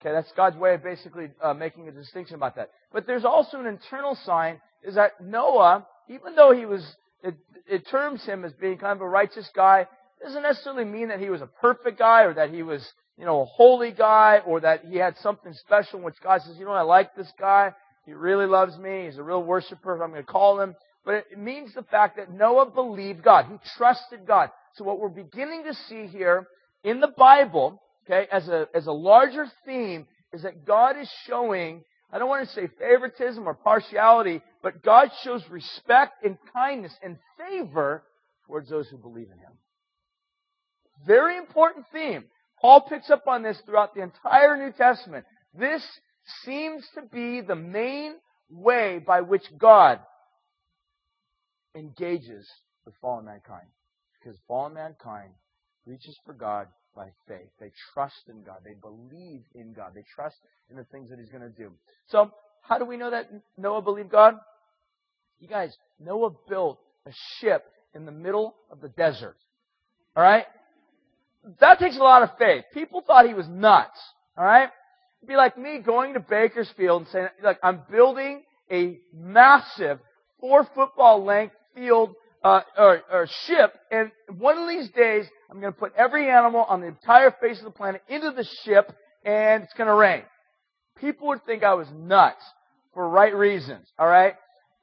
Okay, 0.00 0.12
that's 0.12 0.30
God's 0.32 0.56
way 0.56 0.74
of 0.74 0.82
basically 0.82 1.30
uh, 1.42 1.54
making 1.54 1.88
a 1.88 1.92
distinction 1.92 2.36
about 2.36 2.56
that. 2.56 2.70
But 2.92 3.06
there's 3.06 3.24
also 3.24 3.58
an 3.58 3.66
internal 3.66 4.14
sign 4.14 4.60
is 4.84 4.94
that 4.94 5.20
Noah, 5.20 5.86
even 6.08 6.36
though 6.36 6.52
he 6.52 6.66
was, 6.66 6.84
it, 7.22 7.34
it 7.66 7.88
terms 7.88 8.24
him 8.24 8.44
as 8.44 8.52
being 8.52 8.78
kind 8.78 8.92
of 8.92 9.00
a 9.00 9.08
righteous 9.08 9.50
guy, 9.54 9.86
doesn't 10.22 10.42
necessarily 10.42 10.84
mean 10.84 11.08
that 11.08 11.18
he 11.18 11.30
was 11.30 11.40
a 11.40 11.46
perfect 11.46 11.98
guy 11.98 12.22
or 12.22 12.34
that 12.34 12.50
he 12.50 12.62
was 12.62 12.86
you 13.18 13.24
know, 13.24 13.42
a 13.42 13.44
holy 13.46 13.92
guy 13.92 14.40
or 14.46 14.60
that 14.60 14.84
he 14.84 14.98
had 14.98 15.16
something 15.18 15.52
special 15.54 15.98
in 15.98 16.04
which 16.04 16.16
God 16.22 16.42
says, 16.42 16.56
you 16.58 16.66
know, 16.66 16.72
I 16.72 16.82
like 16.82 17.14
this 17.16 17.32
guy. 17.38 17.72
He 18.04 18.12
really 18.12 18.46
loves 18.46 18.76
me. 18.78 19.06
He's 19.06 19.18
a 19.18 19.22
real 19.22 19.42
worshiper. 19.42 20.02
I'm 20.02 20.10
going 20.10 20.22
to 20.22 20.30
call 20.30 20.60
him. 20.60 20.76
But 21.06 21.14
it 21.30 21.38
means 21.38 21.72
the 21.72 21.84
fact 21.84 22.16
that 22.16 22.32
Noah 22.32 22.68
believed 22.68 23.22
God. 23.22 23.46
He 23.46 23.56
trusted 23.78 24.26
God. 24.26 24.50
So 24.74 24.84
what 24.84 24.98
we're 24.98 25.08
beginning 25.08 25.62
to 25.64 25.74
see 25.88 26.08
here 26.08 26.48
in 26.82 26.98
the 26.98 27.12
Bible, 27.16 27.80
okay, 28.04 28.26
as 28.30 28.48
a, 28.48 28.66
as 28.74 28.88
a 28.88 28.92
larger 28.92 29.46
theme 29.64 30.06
is 30.32 30.42
that 30.42 30.66
God 30.66 30.98
is 30.98 31.08
showing, 31.26 31.84
I 32.12 32.18
don't 32.18 32.28
want 32.28 32.48
to 32.48 32.54
say 32.54 32.68
favoritism 32.78 33.46
or 33.46 33.54
partiality, 33.54 34.42
but 34.64 34.82
God 34.82 35.10
shows 35.22 35.42
respect 35.48 36.24
and 36.24 36.36
kindness 36.52 36.92
and 37.02 37.18
favor 37.38 38.02
towards 38.48 38.68
those 38.68 38.88
who 38.88 38.98
believe 38.98 39.28
in 39.32 39.38
Him. 39.38 39.52
Very 41.06 41.36
important 41.36 41.86
theme. 41.92 42.24
Paul 42.60 42.80
picks 42.80 43.10
up 43.10 43.28
on 43.28 43.44
this 43.44 43.60
throughout 43.64 43.94
the 43.94 44.02
entire 44.02 44.56
New 44.56 44.72
Testament. 44.72 45.24
This 45.56 45.86
seems 46.44 46.84
to 46.96 47.02
be 47.02 47.42
the 47.42 47.54
main 47.54 48.14
way 48.50 48.98
by 48.98 49.20
which 49.20 49.44
God 49.56 50.00
engages 51.76 52.48
with 52.84 52.94
fallen 53.00 53.26
mankind. 53.26 53.66
Because 54.18 54.38
fallen 54.48 54.74
mankind 54.74 55.30
reaches 55.86 56.18
for 56.24 56.32
God 56.32 56.68
by 56.94 57.08
faith. 57.28 57.50
They 57.60 57.70
trust 57.92 58.28
in 58.28 58.42
God. 58.42 58.58
They 58.64 58.74
believe 58.74 59.42
in 59.54 59.72
God. 59.72 59.92
They 59.94 60.04
trust 60.14 60.36
in 60.70 60.76
the 60.76 60.84
things 60.84 61.10
that 61.10 61.18
He's 61.18 61.30
going 61.30 61.42
to 61.42 61.48
do. 61.48 61.70
So, 62.08 62.30
how 62.62 62.78
do 62.78 62.84
we 62.84 62.96
know 62.96 63.10
that 63.10 63.30
Noah 63.56 63.82
believed 63.82 64.10
God? 64.10 64.34
You 65.38 65.48
guys, 65.48 65.76
Noah 66.00 66.30
built 66.48 66.78
a 67.06 67.12
ship 67.38 67.64
in 67.94 68.06
the 68.06 68.12
middle 68.12 68.54
of 68.70 68.80
the 68.80 68.88
desert. 68.88 69.36
Alright? 70.16 70.46
that 71.60 71.78
takes 71.78 71.96
a 71.96 72.00
lot 72.00 72.22
of 72.22 72.30
faith. 72.38 72.64
People 72.72 73.02
thought 73.06 73.26
he 73.26 73.34
was 73.34 73.46
nuts. 73.48 73.98
All 74.36 74.44
right? 74.44 74.68
It'd 75.20 75.28
be 75.28 75.36
like 75.36 75.56
me 75.56 75.78
going 75.78 76.14
to 76.14 76.20
Bakersfield 76.20 77.02
and 77.02 77.10
saying, 77.10 77.28
like, 77.42 77.58
I'm 77.62 77.82
building 77.90 78.42
a 78.70 78.98
massive 79.14 80.00
four 80.40 80.66
football 80.74 81.24
length 81.24 81.54
field 81.76 82.14
uh, 82.42 82.62
or, 82.76 83.02
or 83.12 83.28
ship, 83.46 83.74
and 83.90 84.10
one 84.38 84.58
of 84.58 84.68
these 84.68 84.88
days 84.90 85.26
I'm 85.50 85.60
going 85.60 85.72
to 85.72 85.78
put 85.78 85.92
every 85.96 86.28
animal 86.28 86.64
on 86.64 86.80
the 86.80 86.88
entire 86.88 87.30
face 87.40 87.58
of 87.58 87.64
the 87.64 87.70
planet 87.70 88.02
into 88.08 88.30
the 88.32 88.44
ship, 88.64 88.92
and 89.24 89.62
it's 89.62 89.72
going 89.74 89.88
to 89.88 89.94
rain. 89.94 90.22
People 91.00 91.28
would 91.28 91.44
think 91.44 91.62
I 91.62 91.74
was 91.74 91.86
nuts 91.94 92.42
for 92.94 93.08
right 93.08 93.34
reasons. 93.34 93.86
All 93.98 94.06
right? 94.08 94.34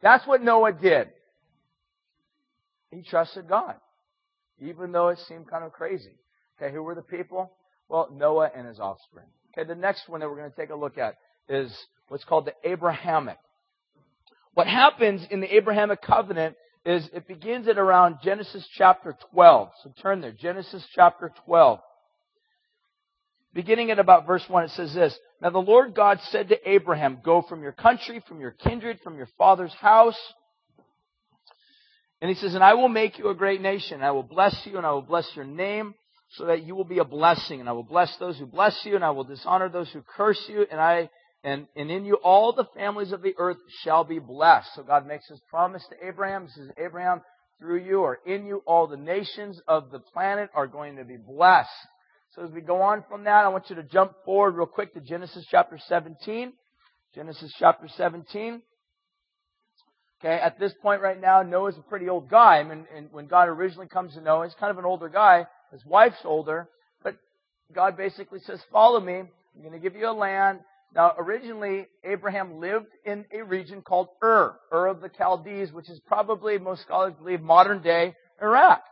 That's 0.02 0.26
what 0.28 0.42
Noah 0.42 0.74
did. 0.74 1.10
He 2.92 3.02
trusted 3.02 3.48
God, 3.50 3.76
even 4.62 4.92
though 4.92 5.08
it 5.08 5.20
seemed 5.28 5.50
kind 5.50 5.64
of 5.64 5.72
crazy. 5.72 6.16
Okay, 6.62 6.74
who 6.74 6.84
were 6.84 6.96
the 6.96 7.02
people? 7.02 7.52
Well, 7.90 8.10
Noah 8.14 8.52
and 8.56 8.68
his 8.68 8.80
offspring. 8.80 9.26
Okay, 9.58 9.68
the 9.68 9.76
next 9.76 10.08
one 10.08 10.20
that 10.20 10.30
we're 10.30 10.38
going 10.38 10.52
to 10.52 10.56
take 10.56 10.70
a 10.70 10.76
look 10.76 10.98
at 10.98 11.16
is 11.50 11.76
what's 12.08 12.24
called 12.24 12.46
the 12.46 12.54
Abrahamic. 12.70 13.38
What 14.54 14.68
happens 14.68 15.26
in 15.32 15.42
the 15.42 15.56
Abrahamic 15.56 16.02
covenant 16.02 16.56
is 16.86 17.10
it 17.14 17.28
begins 17.28 17.68
at 17.68 17.78
around 17.78 18.18
Genesis 18.24 18.68
chapter 18.76 19.16
12. 19.32 19.70
So 19.84 19.94
turn 20.02 20.22
there, 20.22 20.32
Genesis 20.32 20.86
chapter 20.94 21.32
12. 21.46 21.80
beginning 23.54 23.92
at 23.92 24.00
about 24.00 24.26
verse 24.26 24.44
1, 24.48 24.66
it 24.66 24.72
says 24.72 24.94
this. 24.94 25.18
Now 25.42 25.52
the 25.52 25.60
Lord 25.60 25.94
God 25.96 26.20
said 26.30 26.50
to 26.50 26.70
Abraham, 26.70 27.20
Go 27.24 27.42
from 27.42 27.62
your 27.62 27.72
country, 27.72 28.22
from 28.28 28.42
your 28.42 28.52
kindred, 28.52 29.00
from 29.02 29.16
your 29.16 29.30
father's 29.38 29.74
house. 29.74 30.18
And 32.22 32.30
he 32.30 32.36
says, 32.36 32.56
And 32.56 32.64
I 32.64 32.74
will 32.74 32.90
make 32.90 33.18
you 33.18 33.30
a 33.30 33.36
great 33.36 33.62
nation. 33.62 34.02
I 34.02 34.12
will 34.12 34.24
bless 34.24 34.56
you, 34.66 34.78
and 34.78 34.86
I 34.86 34.92
will 34.92 35.02
bless 35.02 35.30
your 35.36 35.46
name, 35.46 35.94
so 36.32 36.46
that 36.46 36.64
you 36.64 36.76
will 36.76 36.86
be 36.86 37.00
a 37.00 37.06
blessing. 37.06 37.60
And 37.60 37.70
I 37.70 37.74
will 37.74 37.84
bless 37.84 38.16
those 38.18 38.38
who 38.38 38.46
bless 38.46 38.78
you, 38.86 38.96
and 38.96 39.06
I 39.06 39.12
will 39.12 39.24
dishonor 39.24 39.70
those 39.70 39.92
who 39.92 40.02
curse 40.02 40.42
you. 40.50 40.66
And 40.70 40.82
I 40.82 41.10
and, 41.44 41.68
and 41.76 41.92
in 41.92 42.06
you 42.06 42.16
all 42.16 42.54
the 42.54 42.68
families 42.76 43.12
of 43.12 43.22
the 43.22 43.36
earth 43.38 43.58
shall 43.84 44.04
be 44.04 44.20
blessed. 44.20 44.70
So 44.76 44.84
God 44.84 45.06
makes 45.06 45.28
his 45.28 45.42
promise 45.50 45.84
to 45.90 46.08
Abraham. 46.08 46.44
He 46.44 46.52
says, 46.52 46.70
Abraham, 46.78 47.22
through 47.60 47.84
you 47.84 48.00
or 48.00 48.20
in 48.26 48.46
you, 48.46 48.64
all 48.66 48.88
the 48.88 48.98
nations 48.98 49.60
of 49.68 49.92
the 49.92 50.00
planet 50.00 50.50
are 50.54 50.68
going 50.68 50.98
to 50.98 51.04
be 51.04 51.18
blessed. 51.18 51.70
So 52.36 52.44
as 52.44 52.52
we 52.52 52.62
go 52.62 52.82
on 52.82 53.04
from 53.10 53.26
that, 53.26 53.46
I 53.46 53.50
want 53.50 53.70
you 53.70 53.76
to 53.76 53.84
jump 53.84 54.14
forward 54.26 54.56
real 54.56 54.66
quick 54.66 54.94
to 54.94 55.02
Genesis 55.02 55.46
chapter 55.52 55.78
17. 55.88 56.54
Genesis 57.14 57.54
chapter 57.60 57.88
17. 57.96 58.62
Okay, 60.20 60.34
at 60.34 60.58
this 60.58 60.74
point 60.82 61.02
right 61.02 61.20
now, 61.20 61.44
Noah's 61.44 61.78
a 61.78 61.82
pretty 61.82 62.08
old 62.08 62.30
guy. 62.30 62.60
I 62.60 62.64
mean, 62.64 62.86
and 62.96 63.10
when 63.12 63.28
God 63.28 63.50
originally 63.50 63.88
comes 63.88 64.14
to 64.14 64.22
Noah, 64.22 64.46
he's 64.46 64.56
kind 64.56 64.72
of 64.72 64.78
an 64.78 64.86
older 64.86 65.10
guy. 65.10 65.46
His 65.72 65.86
wife's 65.86 66.24
older, 66.24 66.70
but 67.04 67.16
God 67.76 67.98
basically 67.98 68.40
says, 68.40 68.62
follow 68.72 69.02
me. 69.02 69.16
I'm 69.16 69.62
going 69.62 69.74
to 69.74 69.80
give 69.80 69.96
you 69.96 70.10
a 70.10 70.14
land. 70.14 70.60
Now, 70.96 71.14
originally, 71.18 71.88
Abraham 72.04 72.60
lived 72.60 72.92
in 73.04 73.26
a 73.32 73.44
region 73.44 73.82
called 73.82 74.10
Ur, 74.24 74.56
Ur 74.72 74.88
of 74.88 75.02
the 75.02 75.10
Chaldees, 75.18 75.72
which 75.72 75.90
is 75.90 76.00
probably, 76.06 76.60
most 76.60 76.84
scholars 76.84 77.14
believe, 77.18 77.42
modern 77.42 77.82
day 77.82 78.16
Iraq. 78.42 78.84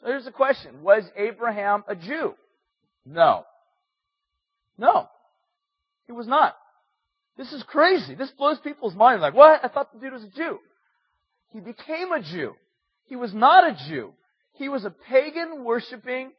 So 0.00 0.06
here's 0.06 0.24
the 0.24 0.30
question. 0.30 0.82
Was 0.82 1.04
Abraham 1.16 1.82
a 1.88 1.96
Jew? 1.96 2.34
No. 3.04 3.44
No. 4.76 5.08
He 6.06 6.12
was 6.12 6.28
not. 6.28 6.54
This 7.36 7.52
is 7.52 7.64
crazy. 7.64 8.14
This 8.14 8.30
blows 8.30 8.58
people's 8.60 8.94
minds. 8.94 9.22
Like, 9.22 9.34
what? 9.34 9.64
I 9.64 9.68
thought 9.68 9.92
the 9.92 9.98
dude 9.98 10.12
was 10.12 10.24
a 10.24 10.30
Jew. 10.30 10.58
He 11.50 11.60
became 11.60 12.12
a 12.12 12.22
Jew. 12.22 12.54
He 13.06 13.16
was 13.16 13.34
not 13.34 13.64
a 13.64 13.76
Jew. 13.88 14.12
He 14.52 14.68
was 14.68 14.84
a 14.84 14.90
pagan 14.90 15.64
worshiping 15.64 16.32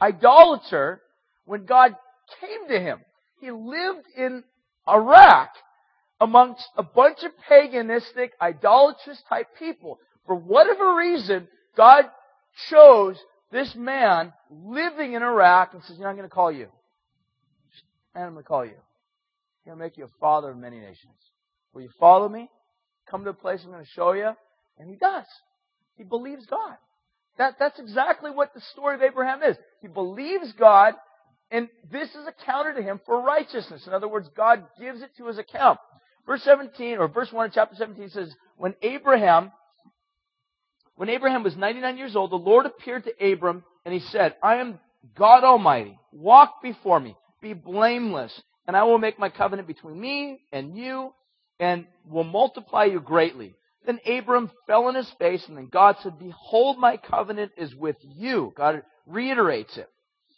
idolater 0.00 1.02
when 1.44 1.66
God 1.66 1.96
came 2.40 2.68
to 2.68 2.80
him. 2.80 3.00
He 3.40 3.50
lived 3.50 4.06
in 4.16 4.42
Iraq 4.88 5.50
amongst 6.20 6.66
a 6.76 6.82
bunch 6.82 7.18
of 7.22 7.32
paganistic, 7.50 8.30
idolatrous 8.40 9.22
type 9.28 9.48
people. 9.58 9.98
For 10.26 10.34
whatever 10.34 10.96
reason, 10.96 11.48
God 11.76 12.04
chose 12.70 13.18
this 13.52 13.74
man 13.74 14.32
living 14.50 15.12
in 15.12 15.22
Iraq 15.22 15.74
and 15.74 15.82
says, 15.84 15.96
you 15.96 16.02
know, 16.02 16.08
I'm 16.08 16.16
going 16.16 16.28
to 16.28 16.34
call 16.34 16.52
you. 16.52 16.68
And 18.14 18.24
I'm 18.24 18.32
going 18.32 18.42
to 18.42 18.48
call 18.48 18.64
you. 18.64 18.72
I'm 18.72 19.66
going 19.66 19.78
to 19.78 19.84
make 19.84 19.96
you 19.96 20.04
a 20.04 20.20
father 20.20 20.50
of 20.50 20.56
many 20.56 20.78
nations. 20.78 21.14
Will 21.72 21.82
you 21.82 21.90
follow 21.98 22.28
me? 22.28 22.48
Come 23.10 23.24
to 23.24 23.30
a 23.30 23.34
place 23.34 23.60
I'm 23.64 23.70
going 23.70 23.84
to 23.84 23.90
show 23.90 24.12
you. 24.12 24.30
And 24.78 24.88
he 24.88 24.96
does. 24.96 25.26
He 25.96 26.04
believes 26.04 26.46
God. 26.46 26.76
That, 27.38 27.56
that's 27.58 27.78
exactly 27.78 28.30
what 28.30 28.54
the 28.54 28.60
story 28.72 28.94
of 28.94 29.02
Abraham 29.02 29.42
is. 29.42 29.56
He 29.82 29.88
believes 29.88 30.52
God, 30.52 30.94
and 31.50 31.68
this 31.90 32.08
is 32.10 32.26
accounted 32.26 32.76
to 32.76 32.82
him 32.82 33.00
for 33.06 33.20
righteousness. 33.20 33.86
In 33.86 33.92
other 33.92 34.08
words, 34.08 34.28
God 34.36 34.64
gives 34.78 35.02
it 35.02 35.10
to 35.18 35.26
his 35.26 35.38
account. 35.38 35.78
Verse 36.26 36.42
17, 36.42 36.98
or 36.98 37.08
verse 37.08 37.30
1 37.32 37.46
of 37.46 37.52
chapter 37.52 37.76
17 37.76 38.08
says, 38.10 38.34
When 38.56 38.74
Abraham 38.82 39.52
when 40.96 41.08
Abraham 41.08 41.42
was 41.42 41.56
99 41.56 41.96
years 41.96 42.14
old, 42.14 42.30
the 42.30 42.36
Lord 42.36 42.66
appeared 42.66 43.04
to 43.04 43.32
Abram 43.32 43.64
and 43.84 43.92
he 43.92 44.00
said, 44.00 44.36
I 44.42 44.56
am 44.56 44.78
God 45.16 45.44
Almighty. 45.44 45.98
Walk 46.12 46.62
before 46.62 47.00
me. 47.00 47.16
Be 47.42 47.52
blameless. 47.52 48.40
And 48.66 48.76
I 48.76 48.84
will 48.84 48.98
make 48.98 49.18
my 49.18 49.28
covenant 49.28 49.68
between 49.68 50.00
me 50.00 50.40
and 50.52 50.76
you 50.76 51.12
and 51.58 51.86
will 52.08 52.24
multiply 52.24 52.84
you 52.84 53.00
greatly. 53.00 53.54
Then 53.84 54.00
Abram 54.06 54.50
fell 54.66 54.86
on 54.86 54.94
his 54.94 55.10
face 55.18 55.46
and 55.48 55.56
then 55.56 55.68
God 55.70 55.96
said, 56.02 56.18
Behold, 56.18 56.78
my 56.78 56.96
covenant 56.96 57.52
is 57.58 57.74
with 57.74 57.96
you. 58.00 58.52
God 58.56 58.82
reiterates 59.06 59.76
it. 59.76 59.88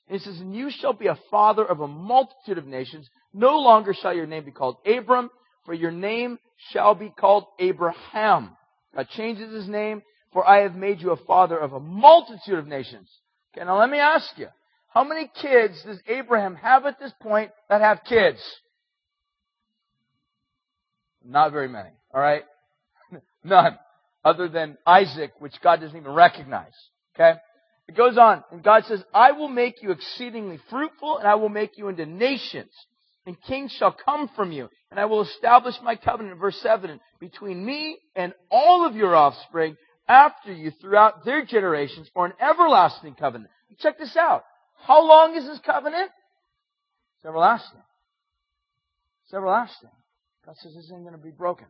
And 0.08 0.18
he 0.18 0.24
says, 0.24 0.40
And 0.40 0.54
you 0.54 0.70
shall 0.70 0.92
be 0.92 1.06
a 1.06 1.18
father 1.30 1.64
of 1.64 1.80
a 1.80 1.88
multitude 1.88 2.58
of 2.58 2.66
nations. 2.66 3.08
No 3.32 3.58
longer 3.58 3.94
shall 3.94 4.14
your 4.14 4.26
name 4.26 4.44
be 4.44 4.50
called 4.50 4.76
Abram, 4.86 5.30
for 5.64 5.74
your 5.74 5.90
name 5.90 6.38
shall 6.70 6.94
be 6.94 7.10
called 7.10 7.44
Abraham. 7.58 8.56
God 8.94 9.08
changes 9.10 9.52
his 9.52 9.68
name 9.68 10.02
for 10.36 10.46
I 10.46 10.64
have 10.64 10.74
made 10.74 11.00
you 11.00 11.12
a 11.12 11.16
father 11.16 11.56
of 11.56 11.72
a 11.72 11.80
multitude 11.80 12.58
of 12.58 12.66
nations. 12.66 13.08
Okay, 13.56 13.64
now 13.64 13.78
let 13.78 13.88
me 13.88 13.98
ask 13.98 14.36
you. 14.36 14.48
How 14.88 15.02
many 15.02 15.30
kids 15.40 15.82
does 15.82 15.98
Abraham 16.06 16.56
have 16.56 16.84
at 16.84 16.98
this 17.00 17.12
point 17.22 17.52
that 17.70 17.80
have 17.80 18.00
kids? 18.06 18.38
Not 21.24 21.52
very 21.52 21.68
many. 21.68 21.88
Alright? 22.14 22.42
None. 23.44 23.78
Other 24.26 24.50
than 24.50 24.76
Isaac, 24.86 25.32
which 25.38 25.54
God 25.62 25.80
doesn't 25.80 25.96
even 25.96 26.12
recognize. 26.12 26.74
Okay? 27.14 27.38
It 27.88 27.96
goes 27.96 28.18
on, 28.18 28.42
and 28.50 28.62
God 28.62 28.84
says, 28.86 29.02
I 29.14 29.32
will 29.32 29.48
make 29.48 29.82
you 29.82 29.92
exceedingly 29.92 30.58
fruitful, 30.70 31.18
and 31.18 31.28
I 31.28 31.36
will 31.36 31.48
make 31.48 31.78
you 31.78 31.88
into 31.88 32.04
nations, 32.04 32.72
and 33.26 33.40
kings 33.42 33.72
shall 33.72 33.92
come 34.04 34.28
from 34.34 34.50
you, 34.50 34.68
and 34.90 34.98
I 34.98 35.04
will 35.04 35.22
establish 35.22 35.76
my 35.82 35.94
covenant, 35.94 36.40
verse 36.40 36.58
7, 36.62 36.98
between 37.20 37.64
me 37.64 37.98
and 38.16 38.32
all 38.50 38.86
of 38.86 38.96
your 38.96 39.14
offspring 39.14 39.76
after 40.08 40.52
you 40.52 40.72
throughout 40.80 41.24
their 41.24 41.44
generations 41.44 42.08
for 42.12 42.26
an 42.26 42.32
everlasting 42.40 43.14
covenant. 43.14 43.50
Check 43.78 43.98
this 43.98 44.16
out. 44.16 44.44
How 44.82 45.06
long 45.06 45.36
is 45.36 45.44
this 45.44 45.58
covenant? 45.64 46.10
It's 47.16 47.26
everlasting. 47.26 47.82
It's 49.24 49.34
everlasting. 49.34 49.90
God 50.44 50.56
says 50.58 50.74
this 50.74 50.84
isn't 50.84 51.02
going 51.02 51.16
to 51.16 51.22
be 51.22 51.30
broken. 51.30 51.66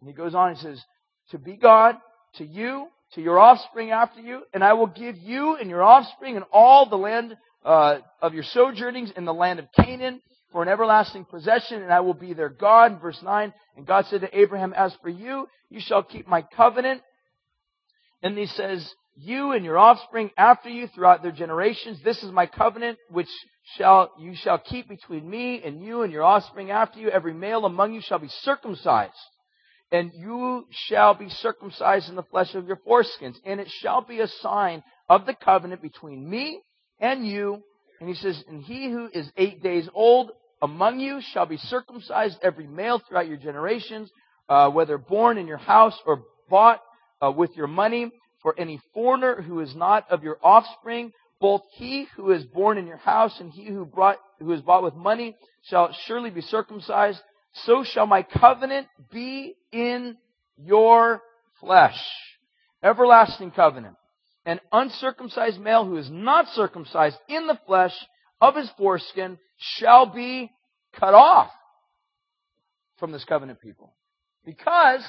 And 0.00 0.08
he 0.08 0.14
goes 0.14 0.34
on 0.34 0.50
and 0.50 0.58
says, 0.58 0.82
to 1.30 1.38
be 1.38 1.56
God, 1.56 1.96
to 2.36 2.44
you, 2.44 2.88
to 3.14 3.22
your 3.22 3.38
offspring 3.38 3.90
after 3.90 4.20
you, 4.20 4.42
and 4.52 4.64
I 4.64 4.72
will 4.74 4.86
give 4.86 5.16
you 5.16 5.56
and 5.56 5.70
your 5.70 5.82
offspring 5.82 6.36
and 6.36 6.44
all 6.52 6.88
the 6.88 6.96
land 6.96 7.36
uh, 7.64 7.98
of 8.20 8.34
your 8.34 8.44
sojournings 8.44 9.12
in 9.16 9.24
the 9.24 9.34
land 9.34 9.58
of 9.58 9.66
Canaan 9.72 10.20
for 10.52 10.62
an 10.62 10.68
everlasting 10.68 11.24
possession, 11.24 11.82
and 11.82 11.92
I 11.92 12.00
will 12.00 12.14
be 12.14 12.34
their 12.34 12.48
God. 12.48 13.00
Verse 13.00 13.20
9, 13.22 13.52
and 13.76 13.86
God 13.86 14.06
said 14.06 14.20
to 14.20 14.38
Abraham, 14.38 14.72
As 14.72 14.94
for 15.02 15.08
you, 15.08 15.48
you 15.70 15.80
shall 15.80 16.02
keep 16.02 16.28
my 16.28 16.42
covenant, 16.42 17.02
and 18.22 18.38
he 18.38 18.46
says, 18.46 18.94
you 19.16 19.52
and 19.52 19.64
your 19.64 19.78
offspring 19.78 20.30
after 20.36 20.68
you 20.68 20.88
throughout 20.88 21.22
their 21.22 21.32
generations, 21.32 22.00
this 22.02 22.22
is 22.22 22.32
my 22.32 22.46
covenant 22.46 22.98
which 23.10 23.28
shall, 23.76 24.12
you 24.18 24.34
shall 24.34 24.58
keep 24.58 24.88
between 24.88 25.28
me 25.28 25.62
and 25.64 25.82
you 25.82 26.02
and 26.02 26.12
your 26.12 26.24
offspring 26.24 26.70
after 26.70 26.98
you. 26.98 27.10
Every 27.10 27.32
male 27.32 27.64
among 27.64 27.94
you 27.94 28.00
shall 28.00 28.18
be 28.18 28.28
circumcised. 28.42 29.12
And 29.94 30.10
you 30.12 30.66
shall 30.88 31.14
be 31.14 31.28
circumcised 31.28 32.08
in 32.08 32.16
the 32.16 32.24
flesh 32.24 32.52
of 32.56 32.66
your 32.66 32.80
foreskins. 32.84 33.36
And 33.46 33.60
it 33.60 33.68
shall 33.80 34.00
be 34.00 34.18
a 34.18 34.26
sign 34.26 34.82
of 35.08 35.24
the 35.24 35.34
covenant 35.34 35.82
between 35.82 36.28
me 36.28 36.60
and 36.98 37.24
you. 37.24 37.62
And 38.00 38.08
he 38.08 38.16
says, 38.16 38.42
and 38.48 38.60
he 38.60 38.90
who 38.90 39.08
is 39.14 39.30
eight 39.36 39.62
days 39.62 39.88
old 39.94 40.32
among 40.60 40.98
you 40.98 41.20
shall 41.32 41.46
be 41.46 41.58
circumcised 41.58 42.38
every 42.42 42.66
male 42.66 43.00
throughout 43.06 43.28
your 43.28 43.36
generations, 43.36 44.10
uh, 44.48 44.68
whether 44.68 44.98
born 44.98 45.38
in 45.38 45.46
your 45.46 45.58
house 45.58 45.96
or 46.04 46.24
bought 46.50 46.80
uh, 47.22 47.30
with 47.30 47.56
your 47.56 47.68
money. 47.68 48.10
For 48.42 48.52
any 48.58 48.80
foreigner 48.94 49.42
who 49.42 49.60
is 49.60 49.76
not 49.76 50.10
of 50.10 50.24
your 50.24 50.38
offspring, 50.42 51.12
both 51.40 51.62
he 51.76 52.08
who 52.16 52.32
is 52.32 52.42
born 52.44 52.78
in 52.78 52.88
your 52.88 52.96
house 52.96 53.38
and 53.38 53.52
he 53.52 53.66
who 53.66 53.84
brought, 53.84 54.18
who 54.40 54.50
is 54.50 54.60
bought 54.60 54.82
with 54.82 54.96
money 54.96 55.36
shall 55.70 55.92
surely 56.06 56.30
be 56.30 56.40
circumcised. 56.40 57.20
So 57.54 57.84
shall 57.84 58.06
my 58.06 58.22
covenant 58.22 58.88
be 59.12 59.54
in 59.72 60.16
your 60.56 61.22
flesh. 61.60 61.98
Everlasting 62.82 63.52
covenant. 63.52 63.96
An 64.44 64.60
uncircumcised 64.72 65.60
male 65.60 65.84
who 65.84 65.96
is 65.96 66.10
not 66.10 66.48
circumcised 66.48 67.16
in 67.28 67.46
the 67.46 67.58
flesh 67.66 67.94
of 68.40 68.56
his 68.56 68.68
foreskin 68.76 69.38
shall 69.56 70.06
be 70.06 70.50
cut 70.92 71.14
off 71.14 71.50
from 72.98 73.12
this 73.12 73.24
covenant 73.24 73.60
people. 73.60 73.94
Because 74.44 75.02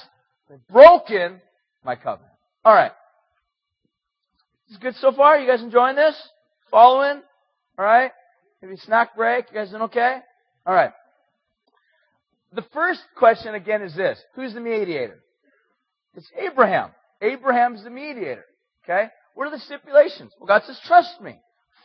they've 0.50 0.66
broken 0.70 1.42
my 1.84 1.96
covenant. 1.96 2.32
All 2.64 2.74
right. 2.74 2.92
This 4.68 4.78
is 4.78 4.82
good 4.82 4.96
so 4.96 5.12
far. 5.12 5.38
You 5.38 5.48
guys 5.48 5.62
enjoying 5.62 5.96
this? 5.96 6.16
Following? 6.72 7.22
All 7.78 7.86
right. 7.86 8.12
Maybe 8.62 8.78
snack 8.78 9.16
break. 9.16 9.48
You 9.52 9.56
guys 9.60 9.70
doing 9.70 9.84
okay? 9.84 10.20
All 10.66 10.74
right. 10.74 10.92
The 12.56 12.66
first 12.74 13.02
question 13.18 13.54
again 13.54 13.82
is 13.82 13.96
this: 13.96 14.18
Who's 14.36 14.54
the 14.54 14.62
mediator? 14.62 15.20
It's 16.16 16.30
Abraham. 16.38 16.92
Abraham's 17.22 17.84
the 17.84 17.90
mediator. 17.90 18.46
Okay. 18.84 19.10
What 19.34 19.48
are 19.48 19.52
the 19.52 19.60
stipulations? 19.60 20.32
Well, 20.40 20.48
God 20.48 20.64
says, 20.66 20.80
"Trust 20.86 21.22
me, 21.22 21.38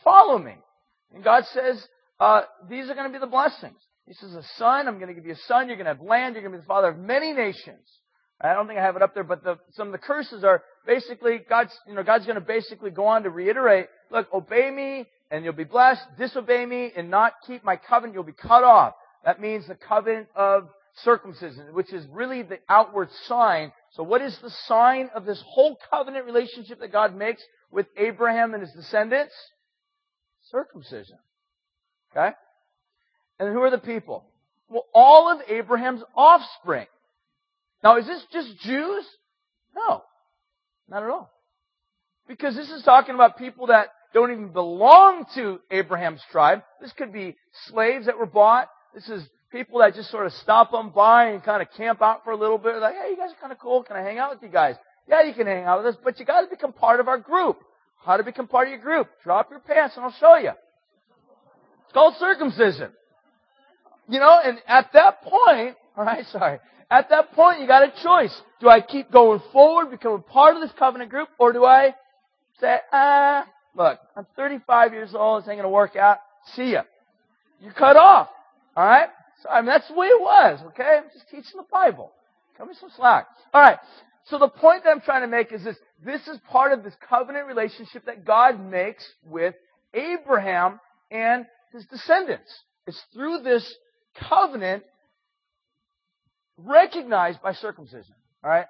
follow 0.03 0.37
me," 0.37 0.55
and 1.13 1.23
God 1.23 1.45
says, 1.53 1.85
uh, 2.19 2.43
"These 2.69 2.89
are 2.89 2.95
going 2.95 3.11
to 3.11 3.13
be 3.13 3.19
the 3.19 3.27
blessings." 3.27 3.77
He 4.07 4.13
says, 4.13 4.33
"A 4.33 4.43
son. 4.57 4.87
I'm 4.87 4.95
going 4.95 5.09
to 5.09 5.13
give 5.13 5.25
you 5.25 5.33
a 5.33 5.47
son. 5.47 5.67
You're 5.67 5.75
going 5.75 5.85
to 5.85 5.93
have 5.93 6.01
land. 6.01 6.35
You're 6.35 6.43
going 6.43 6.53
to 6.53 6.59
be 6.59 6.61
the 6.61 6.67
father 6.67 6.89
of 6.89 6.97
many 6.97 7.33
nations." 7.33 7.85
I 8.43 8.53
don't 8.53 8.65
think 8.65 8.79
I 8.79 8.83
have 8.83 8.95
it 8.95 9.03
up 9.03 9.13
there, 9.13 9.23
but 9.23 9.43
the, 9.43 9.59
some 9.73 9.87
of 9.87 9.91
the 9.91 9.99
curses 9.99 10.43
are 10.43 10.63
basically 10.87 11.41
God's, 11.47 11.77
you 11.87 11.93
know, 11.93 12.01
God's 12.01 12.25
going 12.25 12.39
to 12.39 12.41
basically 12.41 12.89
go 12.89 13.05
on 13.05 13.21
to 13.23 13.29
reiterate, 13.29 13.85
look, 14.09 14.27
obey 14.33 14.71
me 14.71 15.05
and 15.29 15.45
you'll 15.45 15.53
be 15.53 15.63
blessed. 15.63 16.01
Disobey 16.17 16.65
me 16.65 16.91
and 16.95 17.11
not 17.11 17.33
keep 17.45 17.63
my 17.63 17.75
covenant, 17.75 18.15
you'll 18.15 18.23
be 18.23 18.31
cut 18.31 18.63
off. 18.63 18.93
That 19.25 19.39
means 19.39 19.67
the 19.67 19.75
covenant 19.75 20.27
of 20.35 20.69
circumcision, 21.03 21.73
which 21.73 21.93
is 21.93 22.05
really 22.11 22.43
the 22.43 22.59
outward 22.67 23.09
sign. 23.25 23.71
So 23.93 24.03
what 24.03 24.21
is 24.21 24.37
the 24.41 24.49
sign 24.67 25.09
of 25.15 25.25
this 25.25 25.41
whole 25.47 25.77
covenant 25.89 26.25
relationship 26.25 26.79
that 26.79 26.91
God 26.91 27.15
makes 27.15 27.43
with 27.71 27.87
Abraham 27.97 28.53
and 28.53 28.61
his 28.61 28.71
descendants? 28.73 29.33
Circumcision. 30.49 31.17
Okay? 32.11 32.35
And 33.39 33.53
who 33.53 33.61
are 33.61 33.71
the 33.71 33.77
people? 33.77 34.25
Well, 34.69 34.85
all 34.93 35.31
of 35.31 35.39
Abraham's 35.49 36.03
offspring. 36.15 36.87
Now, 37.83 37.97
is 37.97 38.05
this 38.05 38.23
just 38.31 38.59
Jews? 38.59 39.05
No. 39.75 40.03
Not 40.87 41.03
at 41.03 41.09
all. 41.09 41.31
Because 42.27 42.55
this 42.55 42.69
is 42.69 42.83
talking 42.83 43.15
about 43.15 43.37
people 43.37 43.67
that 43.67 43.87
don't 44.13 44.31
even 44.31 44.49
belong 44.49 45.25
to 45.35 45.59
Abraham's 45.69 46.21
tribe. 46.31 46.61
This 46.81 46.91
could 46.93 47.13
be 47.13 47.35
slaves 47.67 48.05
that 48.05 48.17
were 48.17 48.25
bought. 48.25 48.67
This 48.93 49.07
is 49.09 49.23
people 49.51 49.79
that 49.79 49.95
just 49.95 50.09
sort 50.09 50.25
of 50.25 50.33
stop 50.33 50.73
on 50.73 50.89
by 50.91 51.27
and 51.27 51.43
kind 51.43 51.61
of 51.61 51.67
camp 51.75 52.01
out 52.01 52.23
for 52.23 52.31
a 52.31 52.37
little 52.37 52.57
bit. 52.57 52.75
Like, 52.77 52.95
hey, 52.95 53.11
you 53.11 53.17
guys 53.17 53.31
are 53.31 53.39
kind 53.39 53.51
of 53.51 53.59
cool. 53.59 53.83
Can 53.83 53.95
I 53.95 54.01
hang 54.01 54.17
out 54.17 54.31
with 54.31 54.41
you 54.41 54.49
guys? 54.49 54.75
Yeah, 55.07 55.23
you 55.23 55.33
can 55.33 55.47
hang 55.47 55.65
out 55.65 55.83
with 55.83 55.95
us, 55.95 56.01
but 56.03 56.19
you 56.19 56.25
got 56.25 56.41
to 56.41 56.47
become 56.47 56.73
part 56.73 56.99
of 56.99 57.07
our 57.07 57.17
group. 57.17 57.59
How 58.05 58.17
to 58.17 58.23
become 58.23 58.47
part 58.47 58.67
of 58.67 58.71
your 58.71 58.81
group? 58.81 59.07
Drop 59.23 59.49
your 59.51 59.59
pants 59.59 59.95
and 59.95 60.05
I'll 60.05 60.15
show 60.19 60.35
you. 60.37 60.51
It's 61.83 61.93
called 61.93 62.15
circumcision. 62.19 62.91
You 64.09 64.19
know, 64.19 64.39
and 64.43 64.59
at 64.67 64.89
that 64.93 65.21
point, 65.21 65.75
alright, 65.97 66.25
sorry. 66.27 66.59
At 66.89 67.09
that 67.09 67.31
point, 67.31 67.61
you 67.61 67.67
got 67.67 67.83
a 67.83 68.03
choice. 68.03 68.41
Do 68.59 68.67
I 68.67 68.81
keep 68.81 69.11
going 69.11 69.41
forward, 69.53 69.91
become 69.91 70.13
a 70.13 70.19
part 70.19 70.55
of 70.55 70.61
this 70.61 70.71
covenant 70.77 71.09
group, 71.09 71.29
or 71.39 71.53
do 71.53 71.63
I 71.63 71.95
say, 72.59 72.77
ah, 72.91 73.45
look, 73.75 73.99
I'm 74.15 74.27
35 74.35 74.93
years 74.93 75.11
old, 75.13 75.43
this 75.43 75.49
ain't 75.49 75.57
gonna 75.57 75.69
work 75.69 75.95
out. 75.95 76.17
See 76.55 76.71
ya. 76.71 76.83
You're 77.61 77.73
cut 77.73 77.95
off. 77.95 78.27
Alright? 78.75 79.09
So, 79.43 79.49
I 79.49 79.61
mean, 79.61 79.67
that's 79.67 79.87
the 79.87 79.93
way 79.93 80.07
it 80.07 80.21
was, 80.21 80.59
okay? 80.67 80.99
I'm 80.99 81.09
just 81.13 81.29
teaching 81.29 81.57
the 81.57 81.65
Bible. 81.71 82.11
Cut 82.57 82.67
me 82.67 82.73
some 82.79 82.91
slack. 82.95 83.27
Alright. 83.53 83.79
So 84.25 84.37
the 84.37 84.47
point 84.47 84.83
that 84.83 84.91
I'm 84.91 85.01
trying 85.01 85.21
to 85.21 85.27
make 85.27 85.51
is 85.51 85.63
this. 85.63 85.77
This 86.03 86.27
is 86.27 86.39
part 86.49 86.71
of 86.71 86.83
this 86.83 86.93
covenant 87.07 87.47
relationship 87.47 88.05
that 88.05 88.25
God 88.25 88.59
makes 88.59 89.05
with 89.23 89.55
Abraham 89.93 90.79
and 91.09 91.45
his 91.71 91.85
descendants. 91.85 92.51
It's 92.87 93.01
through 93.13 93.41
this 93.43 93.75
covenant 94.29 94.83
recognized 96.57 97.41
by 97.41 97.53
circumcision. 97.53 98.15
Alright? 98.43 98.65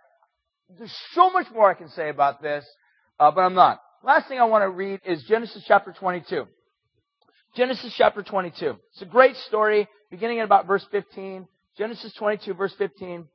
There's 0.78 0.96
so 1.14 1.30
much 1.30 1.48
more 1.54 1.70
I 1.70 1.74
can 1.74 1.90
say 1.90 2.10
about 2.10 2.42
this, 2.42 2.66
uh, 3.20 3.32
but 3.32 3.42
I'm 3.42 3.54
not. 3.54 3.82
Last 4.04 4.28
thing 4.28 4.40
I 4.40 4.46
want 4.46 4.64
to 4.64 4.70
read 4.70 5.02
is 5.06 5.24
Genesis 5.24 5.64
chapter 5.68 5.94
22. 5.98 6.46
Genesis 7.56 7.94
chapter 7.98 8.24
22. 8.24 8.78
It's 8.94 9.02
a 9.02 9.06
great 9.06 9.36
story, 9.36 9.88
beginning 10.10 10.40
at 10.40 10.46
about 10.46 10.68
verse 10.68 10.86
15. 10.90 11.48
Genesis 11.78 12.14
22, 12.14 12.54
verse 12.54 12.74
15. 12.78 13.28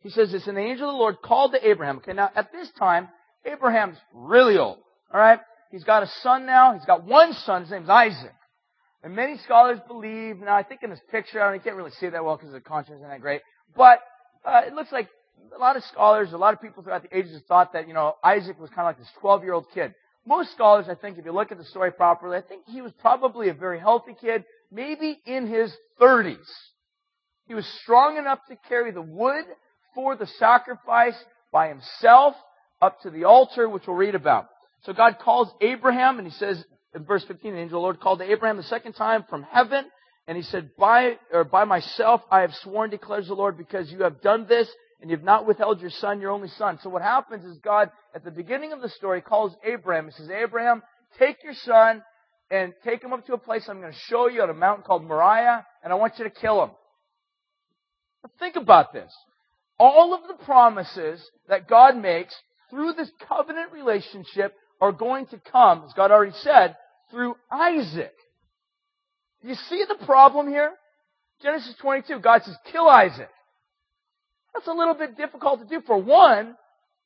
He 0.00 0.10
says 0.10 0.32
this, 0.32 0.46
and 0.46 0.56
the 0.56 0.60
angel 0.60 0.88
of 0.88 0.92
the 0.92 0.98
Lord 0.98 1.16
called 1.22 1.52
to 1.52 1.66
Abraham. 1.66 1.96
Okay, 1.98 2.12
now 2.12 2.30
at 2.36 2.52
this 2.52 2.70
time, 2.78 3.08
Abraham's 3.46 3.96
really 4.12 4.58
old. 4.58 4.78
Alright? 5.12 5.40
He's 5.70 5.84
got 5.84 6.02
a 6.02 6.06
son 6.22 6.44
now. 6.44 6.74
He's 6.74 6.84
got 6.84 7.04
one 7.04 7.32
son. 7.32 7.62
His 7.62 7.70
name's 7.70 7.88
Isaac. 7.88 8.34
And 9.02 9.16
many 9.16 9.38
scholars 9.38 9.78
believe, 9.88 10.38
now 10.38 10.54
I 10.54 10.62
think 10.62 10.82
in 10.82 10.90
this 10.90 11.00
picture, 11.10 11.42
I, 11.42 11.50
mean, 11.50 11.60
can't 11.62 11.76
really 11.76 11.90
see 11.92 12.08
that 12.08 12.22
well 12.22 12.36
because 12.36 12.52
the 12.52 12.60
contrast 12.60 12.98
isn't 12.98 13.08
that 13.08 13.20
great, 13.20 13.40
but 13.74 14.00
uh, 14.44 14.62
it 14.66 14.74
looks 14.74 14.92
like 14.92 15.08
a 15.54 15.58
lot 15.58 15.76
of 15.76 15.84
scholars, 15.84 16.32
a 16.32 16.38
lot 16.38 16.52
of 16.52 16.60
people 16.60 16.82
throughout 16.82 17.02
the 17.02 17.16
ages 17.16 17.32
have 17.32 17.44
thought 17.44 17.72
that, 17.72 17.88
you 17.88 17.94
know, 17.94 18.14
Isaac 18.22 18.60
was 18.60 18.70
kind 18.70 18.80
of 18.80 18.86
like 18.86 18.98
this 18.98 19.08
12-year-old 19.22 19.66
kid. 19.74 19.94
Most 20.26 20.52
scholars, 20.52 20.86
I 20.88 20.94
think, 20.94 21.18
if 21.18 21.24
you 21.24 21.32
look 21.32 21.52
at 21.52 21.58
the 21.58 21.64
story 21.64 21.92
properly, 21.92 22.36
I 22.36 22.40
think 22.40 22.62
he 22.66 22.80
was 22.80 22.92
probably 23.00 23.50
a 23.50 23.54
very 23.54 23.78
healthy 23.78 24.16
kid, 24.18 24.44
maybe 24.72 25.20
in 25.26 25.46
his 25.46 25.74
30s. 26.00 26.36
He 27.46 27.54
was 27.54 27.66
strong 27.82 28.16
enough 28.16 28.38
to 28.48 28.56
carry 28.68 28.90
the 28.90 29.02
wood 29.02 29.44
for 29.94 30.16
the 30.16 30.26
sacrifice 30.38 31.16
by 31.52 31.68
himself 31.68 32.34
up 32.80 33.00
to 33.02 33.10
the 33.10 33.24
altar, 33.24 33.68
which 33.68 33.86
we'll 33.86 33.96
read 33.96 34.14
about. 34.14 34.48
So 34.84 34.92
God 34.92 35.18
calls 35.18 35.48
Abraham 35.60 36.18
and 36.18 36.26
he 36.26 36.32
says, 36.32 36.62
in 36.94 37.04
verse 37.04 37.24
15, 37.24 37.52
the 37.52 37.58
angel 37.58 37.78
of 37.78 37.80
the 37.80 37.84
Lord 37.84 38.00
called 38.00 38.20
to 38.20 38.30
Abraham 38.30 38.56
the 38.56 38.62
second 38.62 38.94
time 38.94 39.24
from 39.28 39.42
heaven, 39.42 39.84
and 40.26 40.36
he 40.36 40.42
said, 40.42 40.70
by, 40.78 41.16
or 41.32 41.44
by 41.44 41.64
myself 41.64 42.22
I 42.30 42.40
have 42.40 42.54
sworn, 42.62 42.90
declares 42.90 43.26
the 43.26 43.34
Lord, 43.34 43.58
because 43.58 43.90
you 43.90 44.02
have 44.04 44.22
done 44.22 44.46
this, 44.48 44.68
and 45.04 45.10
you 45.10 45.18
have 45.18 45.24
not 45.24 45.46
withheld 45.46 45.82
your 45.82 45.90
son, 45.90 46.22
your 46.22 46.30
only 46.30 46.48
son. 46.48 46.78
So 46.82 46.88
what 46.88 47.02
happens 47.02 47.44
is 47.44 47.58
God, 47.58 47.90
at 48.14 48.24
the 48.24 48.30
beginning 48.30 48.72
of 48.72 48.80
the 48.80 48.88
story, 48.88 49.20
calls 49.20 49.54
Abraham. 49.62 50.06
He 50.06 50.12
says, 50.12 50.30
Abraham, 50.30 50.82
take 51.18 51.44
your 51.44 51.52
son 51.52 52.02
and 52.50 52.72
take 52.82 53.04
him 53.04 53.12
up 53.12 53.26
to 53.26 53.34
a 53.34 53.38
place 53.38 53.66
I'm 53.68 53.82
going 53.82 53.92
to 53.92 53.98
show 54.08 54.30
you 54.30 54.40
on 54.40 54.48
a 54.48 54.54
mountain 54.54 54.82
called 54.82 55.04
Moriah, 55.04 55.66
and 55.82 55.92
I 55.92 55.96
want 55.96 56.14
you 56.18 56.24
to 56.24 56.30
kill 56.30 56.62
him. 56.62 56.70
Now 58.22 58.30
think 58.38 58.56
about 58.56 58.94
this. 58.94 59.12
All 59.78 60.14
of 60.14 60.22
the 60.26 60.42
promises 60.42 61.22
that 61.50 61.68
God 61.68 61.98
makes 61.98 62.34
through 62.70 62.94
this 62.94 63.10
covenant 63.28 63.72
relationship 63.72 64.54
are 64.80 64.92
going 64.92 65.26
to 65.26 65.40
come, 65.52 65.82
as 65.84 65.92
God 65.92 66.12
already 66.12 66.32
said, 66.38 66.76
through 67.10 67.36
Isaac. 67.52 68.14
You 69.42 69.54
see 69.54 69.84
the 69.86 70.06
problem 70.06 70.48
here? 70.48 70.72
Genesis 71.42 71.74
22, 71.82 72.20
God 72.20 72.40
says, 72.42 72.56
kill 72.72 72.88
Isaac. 72.88 73.28
That's 74.54 74.68
a 74.68 74.72
little 74.72 74.94
bit 74.94 75.16
difficult 75.16 75.60
to 75.60 75.66
do. 75.66 75.82
For 75.86 76.00
one, 76.00 76.56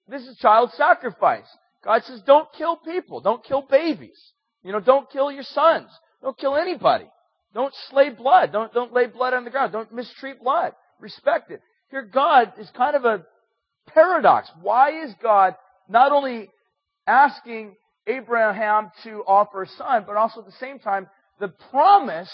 this 0.06 0.22
is 0.22 0.36
child 0.38 0.70
sacrifice. 0.76 1.46
God 1.84 2.02
says, 2.04 2.20
don't 2.26 2.48
kill 2.56 2.76
people. 2.76 3.20
Don't 3.20 3.44
kill 3.44 3.62
babies. 3.62 4.18
You 4.62 4.72
know, 4.72 4.80
don't 4.80 5.10
kill 5.10 5.30
your 5.30 5.44
sons. 5.44 5.88
Don't 6.22 6.36
kill 6.36 6.56
anybody. 6.56 7.06
Don't 7.54 7.74
slay 7.90 8.10
blood. 8.10 8.52
Don't, 8.52 8.72
don't 8.74 8.92
lay 8.92 9.06
blood 9.06 9.32
on 9.32 9.44
the 9.44 9.50
ground. 9.50 9.72
Don't 9.72 9.92
mistreat 9.92 10.42
blood. 10.42 10.72
Respect 11.00 11.50
it. 11.50 11.62
Here, 11.90 12.02
God 12.02 12.52
is 12.58 12.68
kind 12.76 12.94
of 12.94 13.04
a 13.04 13.24
paradox. 13.86 14.50
Why 14.60 15.04
is 15.04 15.14
God 15.22 15.54
not 15.88 16.12
only 16.12 16.50
asking 17.06 17.76
Abraham 18.06 18.90
to 19.04 19.22
offer 19.26 19.62
a 19.62 19.68
son, 19.68 20.04
but 20.06 20.16
also 20.16 20.40
at 20.40 20.46
the 20.46 20.52
same 20.52 20.78
time, 20.78 21.08
the 21.40 21.48
promise 21.70 22.30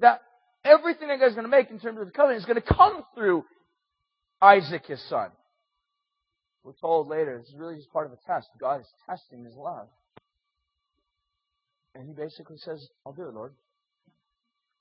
that 0.00 0.20
everything 0.64 1.08
that 1.08 1.20
God's 1.20 1.34
going 1.34 1.44
to 1.44 1.50
make 1.50 1.70
in 1.70 1.78
terms 1.78 1.98
of 2.00 2.06
the 2.06 2.12
covenant 2.12 2.40
is 2.40 2.46
going 2.46 2.60
to 2.60 2.74
come 2.74 3.02
through 3.14 3.44
Isaac, 4.40 4.86
his 4.86 5.02
son. 5.08 5.30
We're 6.62 6.72
told 6.80 7.08
later, 7.08 7.38
this 7.38 7.48
is 7.48 7.54
really 7.54 7.76
just 7.76 7.92
part 7.92 8.06
of 8.06 8.12
a 8.12 8.18
test. 8.26 8.48
God 8.58 8.80
is 8.80 8.86
testing 9.08 9.44
his 9.44 9.54
love. 9.54 9.88
And 11.94 12.06
he 12.06 12.12
basically 12.12 12.58
says, 12.58 12.86
I'll 13.06 13.12
do 13.12 13.28
it, 13.28 13.34
Lord. 13.34 13.54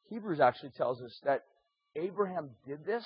Hebrews 0.10 0.40
actually 0.40 0.72
tells 0.72 1.02
us 1.02 1.18
that 1.24 1.44
Abraham 1.96 2.50
did 2.68 2.86
this 2.86 3.06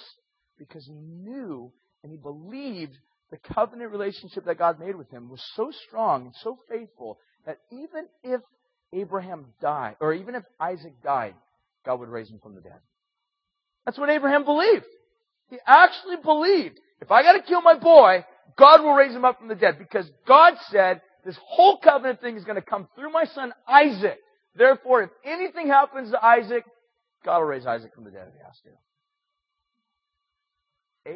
because 0.57 0.85
he 0.85 0.93
knew 0.93 1.71
and 2.03 2.11
he 2.11 2.17
believed 2.17 2.97
the 3.31 3.37
covenant 3.53 3.91
relationship 3.91 4.45
that 4.45 4.57
God 4.57 4.79
made 4.79 4.95
with 4.95 5.09
him 5.11 5.29
was 5.29 5.43
so 5.55 5.71
strong 5.87 6.25
and 6.25 6.35
so 6.41 6.57
faithful 6.69 7.19
that 7.45 7.59
even 7.71 8.07
if 8.23 8.41
Abraham 8.91 9.45
died, 9.61 9.95
or 9.99 10.13
even 10.13 10.33
if 10.35 10.43
Isaac 10.59 10.93
died, 11.03 11.35
God 11.85 11.99
would 11.99 12.09
raise 12.09 12.29
him 12.29 12.39
from 12.41 12.55
the 12.55 12.61
dead. 12.61 12.79
That's 13.85 13.97
what 13.97 14.09
Abraham 14.09 14.45
believed. 14.45 14.85
He 15.49 15.57
actually 15.65 16.17
believed, 16.23 16.79
if 17.01 17.11
I 17.11 17.23
gotta 17.23 17.41
kill 17.41 17.61
my 17.61 17.75
boy, 17.75 18.25
God 18.57 18.81
will 18.81 18.93
raise 18.93 19.13
him 19.13 19.25
up 19.25 19.39
from 19.39 19.47
the 19.47 19.55
dead 19.55 19.77
because 19.79 20.09
God 20.27 20.53
said 20.69 21.01
this 21.25 21.37
whole 21.43 21.77
covenant 21.77 22.21
thing 22.21 22.35
is 22.35 22.45
gonna 22.45 22.61
come 22.61 22.87
through 22.95 23.11
my 23.11 23.25
son 23.25 23.53
Isaac. 23.67 24.19
Therefore, 24.55 25.03
if 25.03 25.09
anything 25.23 25.67
happens 25.67 26.11
to 26.11 26.23
Isaac, 26.23 26.63
God 27.23 27.39
will 27.39 27.45
raise 27.45 27.65
Isaac 27.65 27.93
from 27.93 28.03
the 28.03 28.11
dead 28.11 28.27
if 28.27 28.33
he 28.33 28.39
has 28.39 28.59
to. 28.63 28.69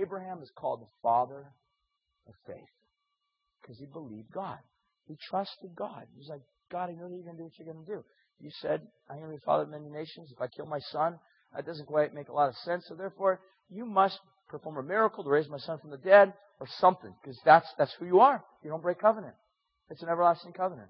Abraham 0.02 0.42
is 0.42 0.52
called 0.56 0.82
the 0.82 0.90
father 1.02 1.46
of 2.28 2.34
faith 2.48 2.70
because 3.62 3.78
he 3.78 3.86
believed 3.86 4.32
God. 4.32 4.58
He 5.08 5.18
trusted 5.30 5.76
God. 5.76 6.06
He's 6.18 6.30
like, 6.30 6.42
God, 6.72 6.90
I 6.90 6.94
know 6.94 7.10
that 7.10 7.16
you're 7.16 7.24
going 7.24 7.38
to 7.38 7.42
do 7.42 7.44
what 7.44 7.58
you're 7.58 7.74
going 7.74 7.86
to 7.86 7.92
do. 7.92 8.04
You 8.40 8.50
said, 8.62 8.82
I'm 9.10 9.18
going 9.18 9.30
to 9.30 9.36
be 9.36 9.38
the 9.38 9.46
father 9.46 9.64
of 9.64 9.70
many 9.70 9.90
nations. 9.90 10.32
If 10.32 10.42
I 10.42 10.48
kill 10.48 10.66
my 10.66 10.80
son, 10.92 11.20
that 11.56 11.66
doesn't 11.66 11.86
quite 11.86 12.14
make 12.14 12.30
a 12.30 12.34
lot 12.34 12.50
of 12.50 12.56
sense. 12.58 12.86
So 12.88 12.96
therefore, 12.96 13.42
you 13.74 13.86
must 13.86 14.20
perform 14.50 14.78
a 14.78 14.84
miracle 14.84 15.24
to 15.24 15.30
raise 15.30 15.50
my 15.50 15.58
son 15.58 15.80
from 15.80 15.90
the 15.90 15.98
dead 15.98 16.34
or 16.60 16.68
something 16.80 17.14
because 17.22 17.40
that's, 17.44 17.68
that's 17.78 17.94
who 18.00 18.06
you 18.06 18.20
are. 18.20 18.44
You 18.64 18.70
don't 18.70 18.82
break 18.82 19.00
covenant. 19.00 19.34
It's 19.90 20.02
an 20.02 20.10
everlasting 20.10 20.54
covenant. 20.54 20.90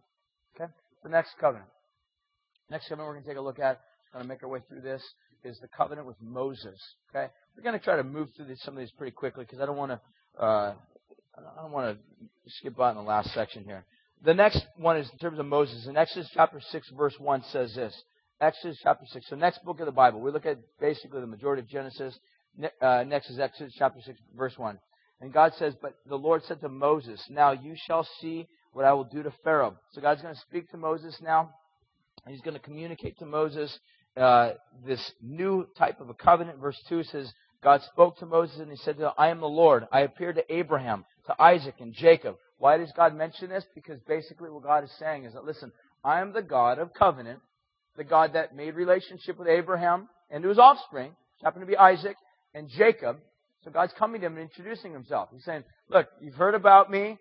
Okay? 0.55 0.71
The 1.03 1.09
next 1.09 1.31
covenant. 1.39 1.69
Next 2.69 2.87
covenant 2.87 3.07
we're 3.07 3.13
going 3.13 3.23
to 3.23 3.29
take 3.29 3.37
a 3.37 3.41
look 3.41 3.59
at, 3.59 3.79
going 4.11 4.23
to 4.23 4.29
make 4.29 4.43
our 4.43 4.49
way 4.49 4.59
through 4.67 4.81
this, 4.81 5.01
is 5.43 5.57
the 5.59 5.67
covenant 5.67 6.07
with 6.07 6.17
Moses. 6.21 6.79
Okay? 7.09 7.27
We're 7.55 7.63
going 7.63 7.77
to 7.77 7.83
try 7.83 7.95
to 7.95 8.03
move 8.03 8.29
through 8.35 8.45
these, 8.45 8.61
some 8.61 8.75
of 8.75 8.79
these 8.79 8.91
pretty 8.91 9.11
quickly 9.11 9.43
because 9.43 9.59
I 9.59 9.65
don't 9.65 9.77
want 9.77 9.91
to 9.91 10.43
uh, 10.43 10.73
I 11.35 11.61
don't 11.61 11.71
want 11.71 11.97
to 11.97 12.51
skip 12.59 12.75
by 12.75 12.91
in 12.91 12.95
the 12.95 13.01
last 13.01 13.33
section 13.33 13.63
here. 13.63 13.85
The 14.23 14.33
next 14.33 14.65
one 14.77 14.97
is 14.97 15.09
in 15.11 15.17
terms 15.17 15.39
of 15.39 15.45
Moses. 15.45 15.87
In 15.87 15.97
Exodus 15.97 16.29
chapter 16.33 16.59
6, 16.59 16.89
verse 16.91 17.15
1 17.19 17.43
says 17.51 17.73
this. 17.75 17.93
Exodus 18.39 18.77
chapter 18.81 19.05
6. 19.11 19.27
So 19.29 19.35
next 19.35 19.63
book 19.63 19.79
of 19.79 19.85
the 19.85 19.91
Bible. 19.91 20.21
We 20.21 20.31
look 20.31 20.45
at 20.45 20.59
basically 20.79 21.21
the 21.21 21.27
majority 21.27 21.61
of 21.61 21.67
Genesis. 21.67 22.17
Uh, 22.81 23.03
next 23.07 23.29
is 23.29 23.39
Exodus 23.39 23.73
chapter 23.77 23.99
6, 24.01 24.19
verse 24.35 24.57
1. 24.57 24.79
And 25.21 25.33
God 25.33 25.53
says, 25.57 25.73
But 25.81 25.95
the 26.07 26.17
Lord 26.17 26.43
said 26.43 26.61
to 26.61 26.69
Moses, 26.69 27.23
Now 27.29 27.51
you 27.51 27.75
shall 27.87 28.07
see 28.19 28.47
what 28.73 28.85
I 28.85 28.93
will 28.93 29.05
do 29.05 29.23
to 29.23 29.33
Pharaoh. 29.43 29.75
So 29.91 30.01
God's 30.01 30.21
going 30.21 30.35
to 30.35 30.41
speak 30.41 30.69
to 30.71 30.77
Moses 30.77 31.17
now. 31.21 31.51
He's 32.27 32.41
going 32.41 32.55
to 32.55 32.59
communicate 32.59 33.17
to 33.19 33.25
Moses 33.25 33.77
uh, 34.17 34.51
this 34.85 35.11
new 35.21 35.67
type 35.77 35.99
of 35.99 36.09
a 36.09 36.13
covenant. 36.13 36.59
Verse 36.59 36.77
2 36.89 37.03
says, 37.03 37.31
God 37.63 37.81
spoke 37.83 38.17
to 38.19 38.25
Moses 38.25 38.59
and 38.59 38.69
he 38.69 38.77
said 38.77 38.97
to 38.97 39.07
him, 39.07 39.11
I 39.17 39.29
am 39.29 39.39
the 39.39 39.47
Lord. 39.47 39.87
I 39.91 40.01
appeared 40.01 40.35
to 40.35 40.53
Abraham, 40.53 41.05
to 41.27 41.41
Isaac, 41.41 41.75
and 41.79 41.93
Jacob. 41.93 42.35
Why 42.57 42.77
does 42.77 42.91
God 42.95 43.15
mention 43.15 43.49
this? 43.49 43.65
Because 43.73 43.99
basically 44.07 44.49
what 44.49 44.63
God 44.63 44.83
is 44.83 44.91
saying 44.99 45.25
is 45.25 45.33
that, 45.33 45.45
listen, 45.45 45.71
I 46.03 46.21
am 46.21 46.33
the 46.33 46.41
God 46.41 46.79
of 46.79 46.93
covenant, 46.93 47.39
the 47.95 48.03
God 48.03 48.33
that 48.33 48.55
made 48.55 48.75
relationship 48.75 49.39
with 49.39 49.47
Abraham 49.47 50.09
and 50.29 50.43
to 50.43 50.49
his 50.49 50.59
offspring, 50.59 51.09
which 51.09 51.43
happened 51.43 51.63
to 51.63 51.71
be 51.71 51.77
Isaac 51.77 52.17
and 52.53 52.69
Jacob. 52.69 53.17
So 53.63 53.71
God's 53.71 53.93
coming 53.97 54.21
to 54.21 54.27
him 54.27 54.37
and 54.37 54.49
introducing 54.49 54.93
himself. 54.93 55.29
He's 55.31 55.43
saying, 55.43 55.63
look, 55.89 56.07
you've 56.19 56.35
heard 56.35 56.55
about 56.55 56.91
me, 56.91 57.17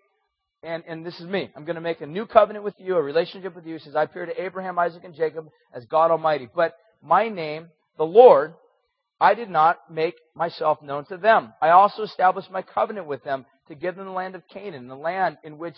and, 0.61 0.83
and 0.87 1.05
this 1.05 1.19
is 1.19 1.27
me. 1.27 1.49
I'm 1.55 1.65
going 1.65 1.75
to 1.75 1.81
make 1.81 2.01
a 2.01 2.07
new 2.07 2.25
covenant 2.25 2.65
with 2.65 2.75
you, 2.77 2.95
a 2.95 3.01
relationship 3.01 3.55
with 3.55 3.65
you. 3.65 3.73
He 3.73 3.79
says, 3.79 3.95
I 3.95 4.03
appear 4.03 4.25
to 4.25 4.41
Abraham, 4.41 4.77
Isaac, 4.77 5.03
and 5.03 5.15
Jacob 5.15 5.47
as 5.73 5.85
God 5.85 6.11
Almighty. 6.11 6.49
But 6.53 6.75
my 7.01 7.29
name, 7.29 7.67
the 7.97 8.05
Lord, 8.05 8.53
I 9.19 9.35
did 9.35 9.49
not 9.49 9.79
make 9.89 10.15
myself 10.35 10.81
known 10.81 11.05
to 11.05 11.17
them. 11.17 11.53
I 11.61 11.69
also 11.69 12.03
established 12.03 12.51
my 12.51 12.61
covenant 12.61 13.07
with 13.07 13.23
them 13.23 13.45
to 13.69 13.75
give 13.75 13.95
them 13.95 14.05
the 14.05 14.11
land 14.11 14.35
of 14.35 14.47
Canaan, 14.49 14.87
the 14.87 14.95
land 14.95 15.37
in 15.43 15.57
which 15.57 15.77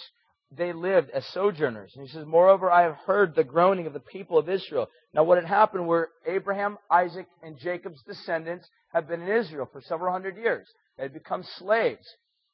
they 0.51 0.73
lived 0.73 1.09
as 1.11 1.25
sojourners. 1.27 1.91
And 1.95 2.07
he 2.07 2.11
says, 2.11 2.25
Moreover, 2.25 2.71
I 2.71 2.83
have 2.83 2.97
heard 3.05 3.35
the 3.35 3.43
groaning 3.43 3.87
of 3.87 3.93
the 3.93 3.99
people 3.99 4.37
of 4.37 4.49
Israel. 4.49 4.87
Now, 5.15 5.23
what 5.23 5.37
had 5.37 5.47
happened 5.47 5.87
were 5.87 6.09
Abraham, 6.27 6.77
Isaac, 6.91 7.27
and 7.41 7.57
Jacob's 7.57 8.03
descendants 8.03 8.67
had 8.93 9.07
been 9.07 9.21
in 9.21 9.29
Israel 9.29 9.67
for 9.71 9.79
several 9.79 10.11
hundred 10.11 10.35
years. 10.35 10.67
They 10.97 11.03
had 11.03 11.13
become 11.13 11.45
slaves. 11.57 12.05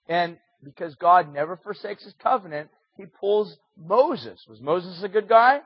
And 0.07 0.38
because 0.64 0.93
God 0.93 1.34
never 1.34 1.57
forsakes 1.57 2.03
his 2.03 2.14
covenant, 2.22 2.70
he 2.97 3.05
pulls 3.20 3.57
Moses. 3.76 4.45
Was 4.47 4.62
Moses 4.62 5.01
a 5.03 5.09
good 5.09 5.28
guy? 5.28 5.62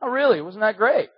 Oh, 0.00 0.08
really? 0.08 0.40
Wasn't 0.40 0.60
that 0.60 0.76
great? 0.76 1.08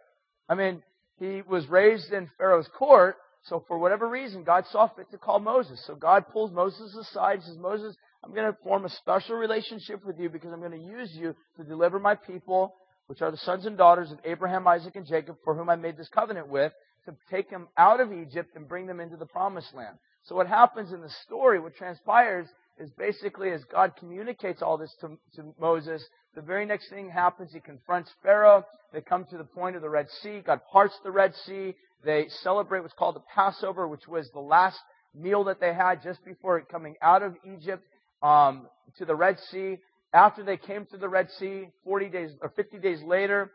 I 0.49 0.55
mean, 0.55 0.83
he 1.18 1.43
was 1.47 1.68
raised 1.68 2.11
in 2.14 2.31
Pharaoh's 2.39 2.68
court, 2.78 3.16
so 3.45 3.62
for 3.68 3.78
whatever 3.78 4.09
reason, 4.09 4.45
God 4.45 4.64
saw 4.72 4.89
fit 4.89 5.11
to 5.11 5.18
call 5.18 5.41
Moses. 5.41 5.85
So 5.87 5.95
God 5.95 6.24
pulls 6.33 6.53
Moses 6.53 6.97
aside 6.97 7.35
and 7.35 7.43
says, 7.43 7.59
Moses, 7.59 7.95
I'm 8.24 8.33
going 8.33 8.51
to 8.51 8.57
form 8.62 8.87
a 8.87 8.91
special 8.91 9.37
relationship 9.37 10.07
with 10.07 10.18
you 10.18 10.31
because 10.31 10.53
I'm 10.53 10.61
going 10.61 10.72
to 10.72 10.78
use 10.78 11.11
you 11.12 11.35
to 11.59 11.64
deliver 11.64 11.99
my 11.99 12.14
people, 12.14 12.74
which 13.11 13.23
are 13.23 13.33
the 13.33 13.37
sons 13.39 13.67
and 13.67 13.77
daughters 13.77 14.13
of 14.13 14.21
Abraham, 14.25 14.69
Isaac, 14.69 14.95
and 14.95 15.05
Jacob, 15.05 15.35
for 15.43 15.57
whom 15.57 15.69
I 15.69 15.75
made 15.75 15.97
this 15.97 16.09
covenant 16.09 16.47
with, 16.47 16.73
to 17.07 17.17
take 17.29 17.51
them 17.51 17.67
out 17.77 17.99
of 17.99 18.13
Egypt 18.13 18.51
and 18.55 18.69
bring 18.69 18.87
them 18.87 19.01
into 19.01 19.17
the 19.17 19.27
promised 19.27 19.75
land. 19.75 19.97
So 20.27 20.37
what 20.37 20.47
happens 20.47 20.93
in 20.93 21.01
the 21.01 21.11
story, 21.27 21.59
what 21.59 21.75
transpires, 21.75 22.47
is 22.79 22.89
basically 22.97 23.51
as 23.51 23.65
God 23.65 23.95
communicates 23.99 24.63
all 24.63 24.79
this 24.79 24.95
to, 25.01 25.19
to 25.35 25.53
Moses, 25.61 26.05
the 26.37 26.41
very 26.41 26.65
next 26.65 26.89
thing 26.89 27.11
happens. 27.11 27.51
He 27.53 27.59
confronts 27.59 28.13
Pharaoh. 28.23 28.65
They 28.93 29.01
come 29.01 29.25
to 29.33 29.39
the 29.39 29.43
point 29.43 29.75
of 29.75 29.83
the 29.83 29.91
Red 29.91 30.07
Sea. 30.23 30.41
God 30.47 30.61
parts 30.71 30.95
the 31.03 31.11
Red 31.11 31.35
Sea. 31.47 31.75
They 32.05 32.27
celebrate 32.45 32.83
what's 32.83 32.95
called 32.95 33.17
the 33.17 33.25
Passover, 33.35 33.89
which 33.89 34.07
was 34.07 34.31
the 34.33 34.39
last 34.39 34.79
meal 35.17 35.43
that 35.45 35.59
they 35.59 35.75
had 35.75 36.01
just 36.05 36.25
before 36.25 36.61
coming 36.61 36.95
out 37.03 37.25
of 37.25 37.35
Egypt 37.57 37.83
um, 38.23 38.69
to 38.99 39.05
the 39.05 39.17
Red 39.17 39.41
Sea. 39.51 39.79
After 40.13 40.43
they 40.43 40.57
came 40.57 40.87
to 40.87 40.97
the 40.97 41.09
Red 41.09 41.31
Sea, 41.39 41.69
40 41.85 42.09
days 42.09 42.31
or 42.43 42.51
50 42.51 42.79
days 42.79 43.03
later, 43.03 43.51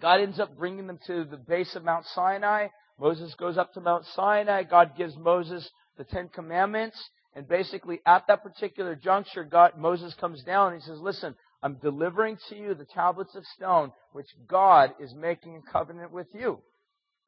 God 0.00 0.20
ends 0.20 0.40
up 0.40 0.56
bringing 0.56 0.86
them 0.86 0.98
to 1.06 1.24
the 1.24 1.36
base 1.36 1.74
of 1.76 1.84
Mount 1.84 2.04
Sinai. 2.14 2.68
Moses 2.98 3.34
goes 3.34 3.56
up 3.56 3.72
to 3.74 3.80
Mount 3.80 4.04
Sinai. 4.14 4.64
God 4.64 4.92
gives 4.96 5.16
Moses 5.16 5.68
the 5.96 6.04
Ten 6.04 6.28
Commandments. 6.28 6.98
And 7.34 7.46
basically, 7.46 8.00
at 8.04 8.26
that 8.26 8.42
particular 8.42 8.96
juncture, 8.96 9.44
God, 9.44 9.78
Moses 9.78 10.14
comes 10.14 10.42
down 10.42 10.72
and 10.72 10.82
he 10.82 10.86
says, 10.86 10.98
Listen, 11.00 11.36
I'm 11.62 11.74
delivering 11.76 12.38
to 12.48 12.56
you 12.56 12.74
the 12.74 12.84
tablets 12.84 13.34
of 13.36 13.44
stone, 13.56 13.92
which 14.12 14.26
God 14.48 14.94
is 15.00 15.14
making 15.14 15.56
a 15.56 15.72
covenant 15.72 16.12
with 16.12 16.28
you. 16.32 16.60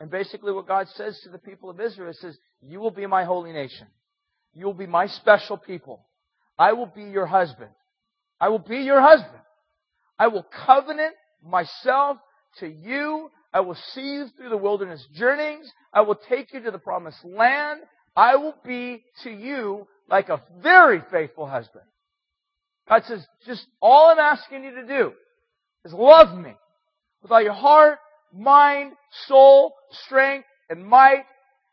And 0.01 0.11
basically, 0.11 0.53
what 0.53 0.67
God 0.67 0.89
says 0.89 1.21
to 1.21 1.31
the 1.31 1.39
people 1.39 1.71
of 1.71 1.81
Israel 1.81 2.11
is, 2.11 2.39
You 2.63 2.81
will 2.81 2.91
be 2.91 3.07
my 3.07 3.25
holy 3.25 3.53
nation. 3.53 3.87
You 4.55 4.67
will 4.67 4.75
be 4.75 4.87
my 4.87 5.07
special 5.07 5.57
people. 5.57 6.07
I 6.59 6.73
will 6.73 6.87
be 6.87 7.05
your 7.05 7.27
husband. 7.27 7.71
I 8.41 8.49
will 8.49 8.59
be 8.59 8.79
your 8.79 9.01
husband. 9.01 9.43
I 10.19 10.29
will 10.29 10.47
covenant 10.67 11.15
myself 11.45 12.19
to 12.59 12.69
you. 12.69 13.31
I 13.53 13.61
will 13.61 13.77
see 13.95 14.13
you 14.15 14.29
through 14.37 14.51
the 14.51 14.57
wilderness 14.57 15.07
journeys. 15.15 15.71
I 15.93 16.03
will 16.03 16.19
take 16.29 16.53
you 16.53 16.61
to 16.63 16.71
the 16.71 16.79
promised 16.79 17.25
land. 17.25 17.81
I 18.17 18.37
will 18.37 18.55
be 18.65 19.03
to 19.25 19.31
you 19.31 19.87
like 20.09 20.29
a 20.29 20.43
very 20.63 21.03
faithful 21.11 21.47
husband. 21.47 21.85
God 22.89 23.05
says, 23.07 23.25
just 23.47 23.67
all 23.81 24.11
I'm 24.11 24.19
asking 24.19 24.65
you 24.65 24.75
to 24.75 24.87
do 24.87 25.13
is 25.85 25.93
love 25.93 26.37
me 26.37 26.53
with 27.23 27.31
all 27.31 27.43
your 27.43 27.53
heart, 27.53 27.99
mind, 28.33 28.93
soul, 29.27 29.75
strength, 30.07 30.47
and 30.69 30.85
might. 30.85 31.25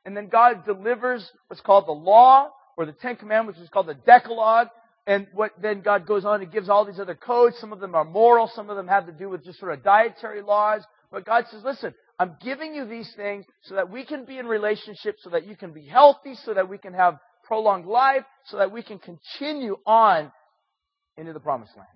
And 0.05 0.15
then 0.15 0.27
God 0.27 0.65
delivers 0.65 1.29
what's 1.47 1.61
called 1.61 1.87
the 1.87 1.91
law, 1.91 2.49
or 2.77 2.85
the 2.85 2.93
Ten 2.93 3.15
Commandments, 3.15 3.59
which 3.59 3.65
is 3.65 3.69
called 3.71 3.87
the 3.87 3.95
Decalogue. 3.95 4.67
And 5.07 5.25
what 5.33 5.51
then 5.61 5.81
God 5.81 6.05
goes 6.05 6.25
on 6.25 6.41
and 6.41 6.51
gives 6.51 6.67
all 6.67 6.83
these 6.83 6.99
other 6.99 7.15
codes. 7.15 7.55
Some 7.59 7.71
of 7.71 7.79
them 7.79 7.95
are 7.95 8.03
moral, 8.03 8.51
some 8.53 8.69
of 8.69 8.75
them 8.75 8.89
have 8.89 9.05
to 9.05 9.13
do 9.13 9.29
with 9.29 9.43
just 9.43 9.57
sort 9.57 9.71
of 9.71 9.81
dietary 9.81 10.41
laws. 10.41 10.81
But 11.09 11.25
God 11.25 11.45
says, 11.49 11.63
listen, 11.63 11.95
I'm 12.19 12.35
giving 12.43 12.75
you 12.75 12.85
these 12.85 13.11
things 13.15 13.45
so 13.63 13.75
that 13.75 13.89
we 13.89 14.03
can 14.03 14.25
be 14.25 14.37
in 14.37 14.45
relationship, 14.47 15.15
so 15.21 15.29
that 15.29 15.47
you 15.47 15.55
can 15.55 15.71
be 15.71 15.85
healthy, 15.85 16.35
so 16.43 16.53
that 16.53 16.67
we 16.67 16.77
can 16.77 16.93
have 16.93 17.19
prolonged 17.45 17.85
life, 17.85 18.23
so 18.47 18.57
that 18.57 18.73
we 18.73 18.83
can 18.83 18.99
continue 18.99 19.77
on 19.85 20.29
into 21.15 21.31
the 21.31 21.39
promised 21.39 21.75
land. 21.77 21.87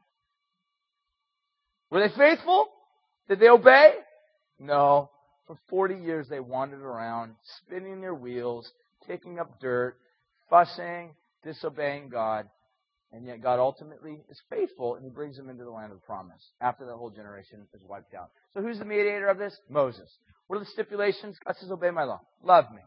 Were 1.90 2.00
they 2.00 2.16
faithful? 2.16 2.70
Did 3.28 3.42
they 3.42 3.50
obey? 3.50 3.92
No. 4.58 5.10
For 5.48 5.58
40 5.70 5.96
years 5.96 6.28
they 6.30 6.40
wandered 6.40 6.82
around, 6.82 7.36
spinning 7.58 8.00
their 8.00 8.16
wheels, 8.16 8.72
kicking 9.06 9.38
up 9.38 9.60
dirt, 9.60 9.98
fussing, 10.50 11.12
disobeying 11.44 12.08
God. 12.08 12.48
And 13.14 13.26
yet 13.26 13.44
God 13.44 13.60
ultimately 13.60 14.22
is 14.30 14.40
faithful 14.50 14.96
and 14.96 15.04
he 15.04 15.10
brings 15.10 15.36
them 15.36 15.50
into 15.50 15.64
the 15.66 15.70
land 15.70 15.92
of 15.92 16.02
promise 16.06 16.42
after 16.62 16.86
that 16.86 16.96
whole 16.96 17.10
generation 17.10 17.68
is 17.74 17.82
wiped 17.88 18.14
out. 18.14 18.30
So 18.54 18.62
who's 18.62 18.80
the 18.80 18.86
mediator 18.86 19.28
of 19.28 19.38
this? 19.38 19.58
Moses. 19.70 20.10
What 20.48 20.58
are 20.58 20.60
the 20.60 20.66
stipulations? 20.68 21.38
God 21.46 21.56
says, 21.60 21.72
obey 21.72 21.92
my 21.92 22.04
law. 22.04 22.22
Love 22.44 22.66
me. 22.72 22.82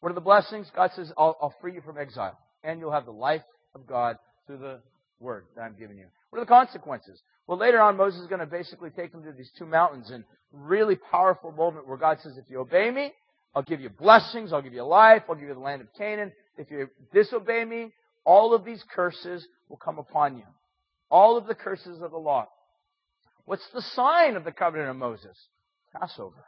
What 0.00 0.10
are 0.10 0.14
the 0.14 0.20
blessings? 0.20 0.70
God 0.74 0.90
says, 0.94 1.12
I'll, 1.16 1.36
I'll 1.40 1.54
free 1.60 1.74
you 1.74 1.80
from 1.80 1.98
exile. 1.98 2.36
And 2.64 2.80
you'll 2.80 2.92
have 2.92 3.06
the 3.06 3.12
life 3.12 3.42
of 3.74 3.86
God 3.86 4.16
through 4.46 4.58
the 4.58 4.80
word 5.20 5.44
that 5.54 5.62
I'm 5.62 5.76
giving 5.78 5.98
you. 5.98 6.06
What 6.30 6.40
are 6.40 6.44
the 6.44 6.48
consequences? 6.48 7.20
Well, 7.46 7.58
later 7.58 7.80
on, 7.80 7.96
Moses 7.96 8.22
is 8.22 8.26
going 8.26 8.40
to 8.40 8.46
basically 8.46 8.90
take 8.90 9.12
them 9.12 9.22
to 9.22 9.32
these 9.32 9.50
two 9.56 9.66
mountains 9.66 10.10
and 10.10 10.24
really 10.52 10.96
powerful 10.96 11.52
moment 11.52 11.86
where 11.86 11.96
God 11.96 12.18
says, 12.20 12.36
if 12.36 12.44
you 12.50 12.60
obey 12.60 12.90
me, 12.90 13.12
I'll 13.54 13.62
give 13.62 13.80
you 13.80 13.88
blessings, 13.88 14.52
I'll 14.52 14.62
give 14.62 14.74
you 14.74 14.82
life, 14.82 15.22
I'll 15.28 15.34
give 15.34 15.48
you 15.48 15.54
the 15.54 15.60
land 15.60 15.80
of 15.80 15.88
Canaan. 15.96 16.32
If 16.58 16.70
you 16.70 16.88
disobey 17.12 17.64
me, 17.64 17.92
all 18.26 18.52
of 18.52 18.64
these 18.64 18.84
curses 18.94 19.46
will 19.68 19.78
come 19.78 19.98
upon 19.98 20.36
you. 20.36 20.44
All 21.10 21.38
of 21.38 21.46
the 21.46 21.54
curses 21.54 22.02
of 22.02 22.10
the 22.10 22.18
law. 22.18 22.48
What's 23.44 23.66
the 23.72 23.80
sign 23.80 24.36
of 24.36 24.44
the 24.44 24.52
covenant 24.52 24.90
of 24.90 24.96
Moses? 24.96 25.36
Passover. 25.98 26.44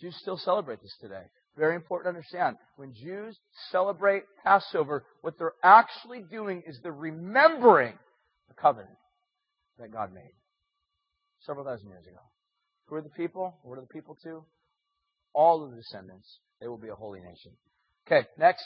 Jews 0.00 0.16
still 0.20 0.36
celebrate 0.36 0.82
this 0.82 0.94
today. 1.00 1.22
Very 1.56 1.76
important 1.76 2.12
to 2.12 2.16
understand. 2.16 2.56
When 2.76 2.92
Jews 2.92 3.38
celebrate 3.70 4.24
Passover, 4.44 5.04
what 5.22 5.38
they're 5.38 5.54
actually 5.62 6.22
doing 6.30 6.62
is 6.66 6.78
they're 6.82 6.92
remembering 6.92 7.94
the 8.48 8.54
covenant 8.54 8.98
that 9.78 9.92
God 9.92 10.12
made 10.12 10.34
several 11.40 11.64
thousand 11.64 11.88
years 11.88 12.06
ago. 12.06 12.20
Who 12.86 12.96
are 12.96 13.02
the 13.02 13.08
people? 13.10 13.54
What 13.62 13.78
are 13.78 13.82
the 13.82 13.86
people 13.86 14.16
to? 14.24 14.44
All 15.32 15.64
of 15.64 15.70
the 15.70 15.76
descendants. 15.76 16.38
They 16.60 16.66
will 16.66 16.78
be 16.78 16.88
a 16.88 16.94
holy 16.94 17.20
nation. 17.20 17.52
Okay, 18.06 18.26
next 18.38 18.64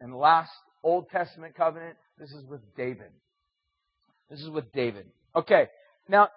and 0.00 0.14
last 0.14 0.50
Old 0.86 1.10
Testament 1.10 1.56
covenant. 1.56 1.96
This 2.18 2.30
is 2.30 2.44
with 2.46 2.60
David. 2.76 3.10
This 4.30 4.40
is 4.40 4.48
with 4.48 4.72
David. 4.72 5.06
Okay, 5.34 5.68
now 6.08 6.28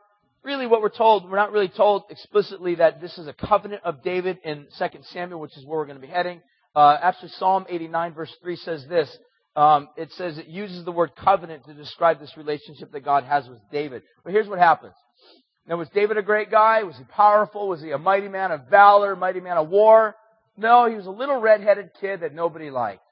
really 0.43 0.65
what 0.65 0.81
we're 0.81 0.89
told, 0.89 1.29
we're 1.29 1.37
not 1.37 1.51
really 1.51 1.69
told 1.69 2.03
explicitly 2.09 2.75
that 2.75 2.99
this 2.99 3.17
is 3.19 3.27
a 3.27 3.33
covenant 3.33 3.83
of 3.83 4.03
David 4.03 4.39
in 4.43 4.67
2 4.77 4.85
Samuel, 5.13 5.39
which 5.39 5.55
is 5.55 5.65
where 5.65 5.77
we're 5.77 5.85
going 5.85 6.01
to 6.01 6.05
be 6.05 6.11
heading. 6.11 6.41
Uh, 6.75 6.97
actually, 7.01 7.29
Psalm 7.37 7.65
89 7.69 8.13
verse 8.13 8.35
3 8.41 8.55
says 8.55 8.85
this. 8.89 9.15
Um, 9.55 9.89
it 9.97 10.11
says 10.13 10.37
it 10.37 10.47
uses 10.47 10.83
the 10.83 10.91
word 10.91 11.11
covenant 11.15 11.65
to 11.65 11.73
describe 11.73 12.19
this 12.19 12.35
relationship 12.35 12.91
that 12.91 13.01
God 13.01 13.25
has 13.25 13.47
with 13.47 13.59
David. 13.71 14.01
But 14.23 14.33
here's 14.33 14.47
what 14.47 14.59
happens. 14.59 14.93
Now, 15.67 15.77
was 15.77 15.89
David 15.89 16.17
a 16.17 16.23
great 16.23 16.49
guy? 16.49 16.81
Was 16.83 16.97
he 16.97 17.03
powerful? 17.03 17.67
Was 17.67 17.81
he 17.81 17.91
a 17.91 17.99
mighty 17.99 18.29
man 18.29 18.51
of 18.51 18.67
valor, 18.69 19.15
mighty 19.15 19.41
man 19.41 19.57
of 19.57 19.69
war? 19.69 20.15
No, 20.57 20.89
he 20.89 20.95
was 20.95 21.05
a 21.05 21.11
little 21.11 21.39
red-headed 21.39 21.91
kid 22.01 22.21
that 22.21 22.33
nobody 22.33 22.71
liked. 22.71 23.03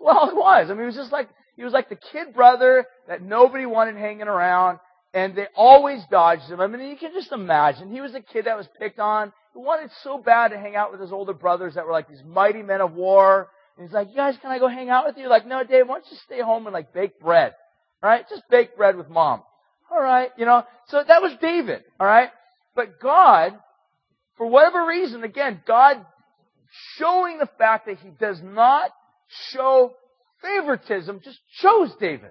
Well, 0.00 0.30
it 0.30 0.34
was. 0.34 0.70
I 0.70 0.72
mean, 0.72 0.80
he 0.80 0.86
was 0.86 0.96
just 0.96 1.12
like, 1.12 1.28
he 1.56 1.64
was 1.64 1.72
like 1.72 1.88
the 1.88 1.96
kid 1.96 2.34
brother 2.34 2.86
that 3.06 3.22
nobody 3.22 3.66
wanted 3.66 3.96
hanging 3.96 4.28
around 4.28 4.78
and 5.12 5.34
they 5.34 5.46
always 5.54 6.00
dodged 6.10 6.44
him. 6.44 6.60
I 6.60 6.66
mean, 6.66 6.88
you 6.88 6.96
can 6.96 7.12
just 7.12 7.32
imagine. 7.32 7.90
He 7.90 8.00
was 8.00 8.14
a 8.14 8.20
kid 8.20 8.46
that 8.46 8.56
was 8.56 8.66
picked 8.78 8.98
on. 8.98 9.32
He 9.52 9.58
wanted 9.58 9.90
so 10.02 10.18
bad 10.18 10.48
to 10.48 10.58
hang 10.58 10.76
out 10.76 10.92
with 10.92 11.00
his 11.00 11.12
older 11.12 11.34
brothers 11.34 11.74
that 11.74 11.84
were 11.84 11.92
like 11.92 12.08
these 12.08 12.22
mighty 12.24 12.62
men 12.62 12.80
of 12.80 12.94
war. 12.94 13.48
And 13.76 13.86
he's 13.86 13.92
like, 13.92 14.08
you 14.08 14.16
guys, 14.16 14.36
can 14.40 14.50
I 14.50 14.58
go 14.58 14.68
hang 14.68 14.88
out 14.88 15.06
with 15.06 15.16
you? 15.18 15.28
Like, 15.28 15.46
no, 15.46 15.64
Dave, 15.64 15.88
why 15.88 15.96
don't 15.96 16.10
you 16.10 16.16
stay 16.24 16.40
home 16.40 16.66
and 16.66 16.72
like 16.72 16.94
bake 16.94 17.20
bread? 17.20 17.54
All 18.02 18.08
right? 18.08 18.24
Just 18.28 18.42
bake 18.48 18.76
bread 18.76 18.96
with 18.96 19.10
mom. 19.10 19.42
All 19.90 20.00
right, 20.00 20.30
you 20.36 20.46
know. 20.46 20.62
So 20.86 21.02
that 21.06 21.20
was 21.20 21.32
David, 21.42 21.82
all 21.98 22.06
right? 22.06 22.28
But 22.76 23.00
God, 23.00 23.58
for 24.36 24.46
whatever 24.46 24.86
reason, 24.86 25.24
again, 25.24 25.60
God 25.66 25.96
showing 26.96 27.38
the 27.38 27.48
fact 27.58 27.86
that 27.86 27.98
He 27.98 28.10
does 28.10 28.40
not 28.42 28.92
show 29.50 29.92
favoritism, 30.42 31.20
just 31.22 31.38
chose 31.60 31.90
David. 32.00 32.30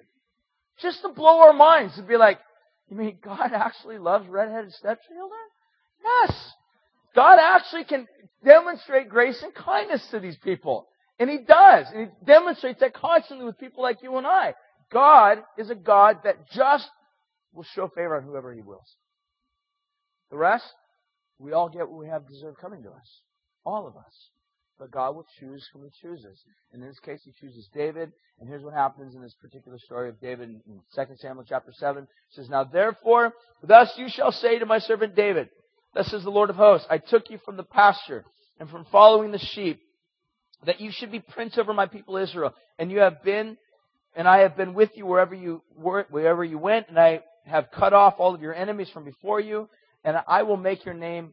Just 0.81 1.01
to 1.01 1.09
blow 1.09 1.41
our 1.41 1.53
minds 1.53 1.95
to 1.95 2.03
be 2.03 2.17
like, 2.17 2.39
you 2.89 2.97
mean 2.97 3.17
God 3.23 3.51
actually 3.53 3.97
loves 3.97 4.27
redheaded 4.27 4.73
stepchildren? 4.73 5.29
Yes. 6.03 6.51
God 7.15 7.39
actually 7.39 7.83
can 7.83 8.07
demonstrate 8.43 9.09
grace 9.09 9.41
and 9.43 9.53
kindness 9.53 10.05
to 10.11 10.19
these 10.19 10.37
people. 10.37 10.87
And 11.19 11.29
He 11.29 11.39
does. 11.39 11.87
And 11.93 12.07
He 12.07 12.25
demonstrates 12.25 12.79
that 12.79 12.93
constantly 12.93 13.45
with 13.45 13.59
people 13.59 13.83
like 13.83 14.01
you 14.01 14.17
and 14.17 14.25
I. 14.25 14.53
God 14.91 15.39
is 15.57 15.69
a 15.69 15.75
God 15.75 16.19
that 16.23 16.49
just 16.51 16.89
will 17.53 17.65
show 17.75 17.87
favor 17.89 18.15
on 18.15 18.23
whoever 18.23 18.53
He 18.53 18.61
wills. 18.61 18.95
The 20.31 20.37
rest, 20.37 20.65
we 21.37 21.53
all 21.53 21.69
get 21.69 21.89
what 21.89 21.99
we 21.99 22.07
have 22.07 22.27
deserved 22.27 22.57
coming 22.59 22.83
to 22.83 22.89
us. 22.89 23.21
All 23.65 23.87
of 23.87 23.95
us. 23.97 24.29
But 24.79 24.91
God 24.91 25.15
will 25.15 25.25
choose 25.39 25.67
whom 25.73 25.83
He 25.83 25.91
chooses. 26.01 26.39
And 26.71 26.81
in 26.81 26.87
this 26.87 26.99
case, 26.99 27.19
He 27.25 27.33
chooses 27.39 27.67
David. 27.73 28.11
And 28.39 28.47
here's 28.47 28.63
what 28.63 28.73
happens 28.73 29.13
in 29.13 29.21
this 29.21 29.35
particular 29.41 29.77
story 29.77 30.09
of 30.09 30.21
David 30.21 30.49
in 30.49 30.79
2 30.95 31.15
Samuel 31.17 31.45
chapter 31.47 31.73
7. 31.73 32.03
It 32.03 32.09
says, 32.31 32.49
Now 32.49 32.63
therefore, 32.63 33.33
thus 33.61 33.91
you 33.97 34.07
shall 34.07 34.31
say 34.31 34.57
to 34.57 34.65
my 34.65 34.79
servant 34.79 35.15
David, 35.15 35.49
Thus 35.93 36.09
says 36.09 36.23
the 36.23 36.29
Lord 36.29 36.49
of 36.49 36.55
hosts, 36.55 36.87
I 36.89 36.99
took 36.99 37.29
you 37.29 37.39
from 37.43 37.57
the 37.57 37.63
pasture 37.63 38.23
and 38.59 38.69
from 38.69 38.85
following 38.91 39.31
the 39.31 39.39
sheep, 39.39 39.81
that 40.65 40.79
you 40.79 40.91
should 40.91 41.11
be 41.11 41.19
prince 41.19 41.57
over 41.57 41.73
my 41.73 41.87
people 41.87 42.17
Israel. 42.17 42.53
And 42.77 42.91
you 42.91 42.99
have 42.99 43.23
been, 43.23 43.57
and 44.15 44.27
I 44.27 44.39
have 44.39 44.55
been 44.55 44.73
with 44.73 44.91
you 44.95 45.05
wherever 45.05 45.35
you 45.35 45.61
were, 45.75 46.05
wherever 46.09 46.43
you 46.43 46.57
went, 46.57 46.87
and 46.89 46.99
I 46.99 47.21
have 47.45 47.71
cut 47.71 47.93
off 47.93 48.15
all 48.17 48.35
of 48.35 48.41
your 48.41 48.53
enemies 48.53 48.89
from 48.93 49.03
before 49.03 49.39
you, 49.39 49.67
and 50.03 50.17
I 50.27 50.43
will 50.43 50.57
make 50.57 50.85
your 50.85 50.93
name, 50.93 51.31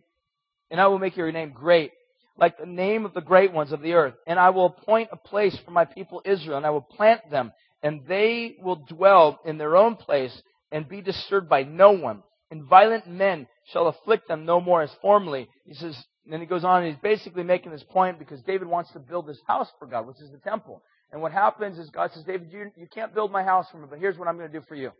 and 0.70 0.80
I 0.80 0.86
will 0.86 0.98
make 0.98 1.16
your 1.16 1.30
name 1.30 1.52
great, 1.52 1.92
like 2.38 2.58
the 2.58 2.66
name 2.66 3.04
of 3.04 3.14
the 3.14 3.20
great 3.20 3.52
ones 3.52 3.72
of 3.72 3.82
the 3.82 3.94
earth. 3.94 4.14
And 4.26 4.38
I 4.38 4.50
will 4.50 4.66
appoint 4.66 5.10
a 5.12 5.16
place 5.16 5.56
for 5.64 5.70
my 5.70 5.84
people 5.84 6.22
Israel, 6.24 6.56
and 6.56 6.66
I 6.66 6.70
will 6.70 6.80
plant 6.80 7.30
them, 7.30 7.52
and 7.82 8.02
they 8.06 8.56
will 8.62 8.76
dwell 8.88 9.40
in 9.44 9.58
their 9.58 9.76
own 9.76 9.96
place 9.96 10.42
and 10.72 10.88
be 10.88 11.00
disturbed 11.00 11.48
by 11.48 11.62
no 11.62 11.92
one. 11.92 12.22
And 12.50 12.64
violent 12.64 13.06
men 13.08 13.46
shall 13.72 13.88
afflict 13.88 14.28
them 14.28 14.44
no 14.44 14.60
more 14.60 14.82
as 14.82 14.90
formerly. 15.02 15.48
He 15.64 15.74
says, 15.74 15.96
and 16.24 16.32
then 16.32 16.40
he 16.40 16.46
goes 16.46 16.64
on 16.64 16.82
and 16.82 16.92
he's 16.92 17.02
basically 17.02 17.44
making 17.44 17.70
this 17.70 17.84
point 17.84 18.18
because 18.18 18.40
David 18.42 18.66
wants 18.66 18.92
to 18.92 18.98
build 18.98 19.26
this 19.28 19.40
house 19.46 19.68
for 19.78 19.86
God, 19.86 20.06
which 20.06 20.20
is 20.20 20.30
the 20.32 20.38
temple. 20.38 20.82
And 21.12 21.22
what 21.22 21.32
happens 21.32 21.78
is 21.78 21.88
God 21.90 22.10
says, 22.12 22.24
David, 22.24 22.52
you, 22.52 22.70
you 22.76 22.88
can't 22.92 23.14
build 23.14 23.30
my 23.30 23.44
house 23.44 23.66
for 23.70 23.78
me, 23.78 23.86
but 23.88 24.00
here's 24.00 24.18
what 24.18 24.26
I'm 24.26 24.36
going 24.36 24.50
to 24.50 24.58
do 24.58 24.64
for 24.68 24.74
you. 24.74 24.90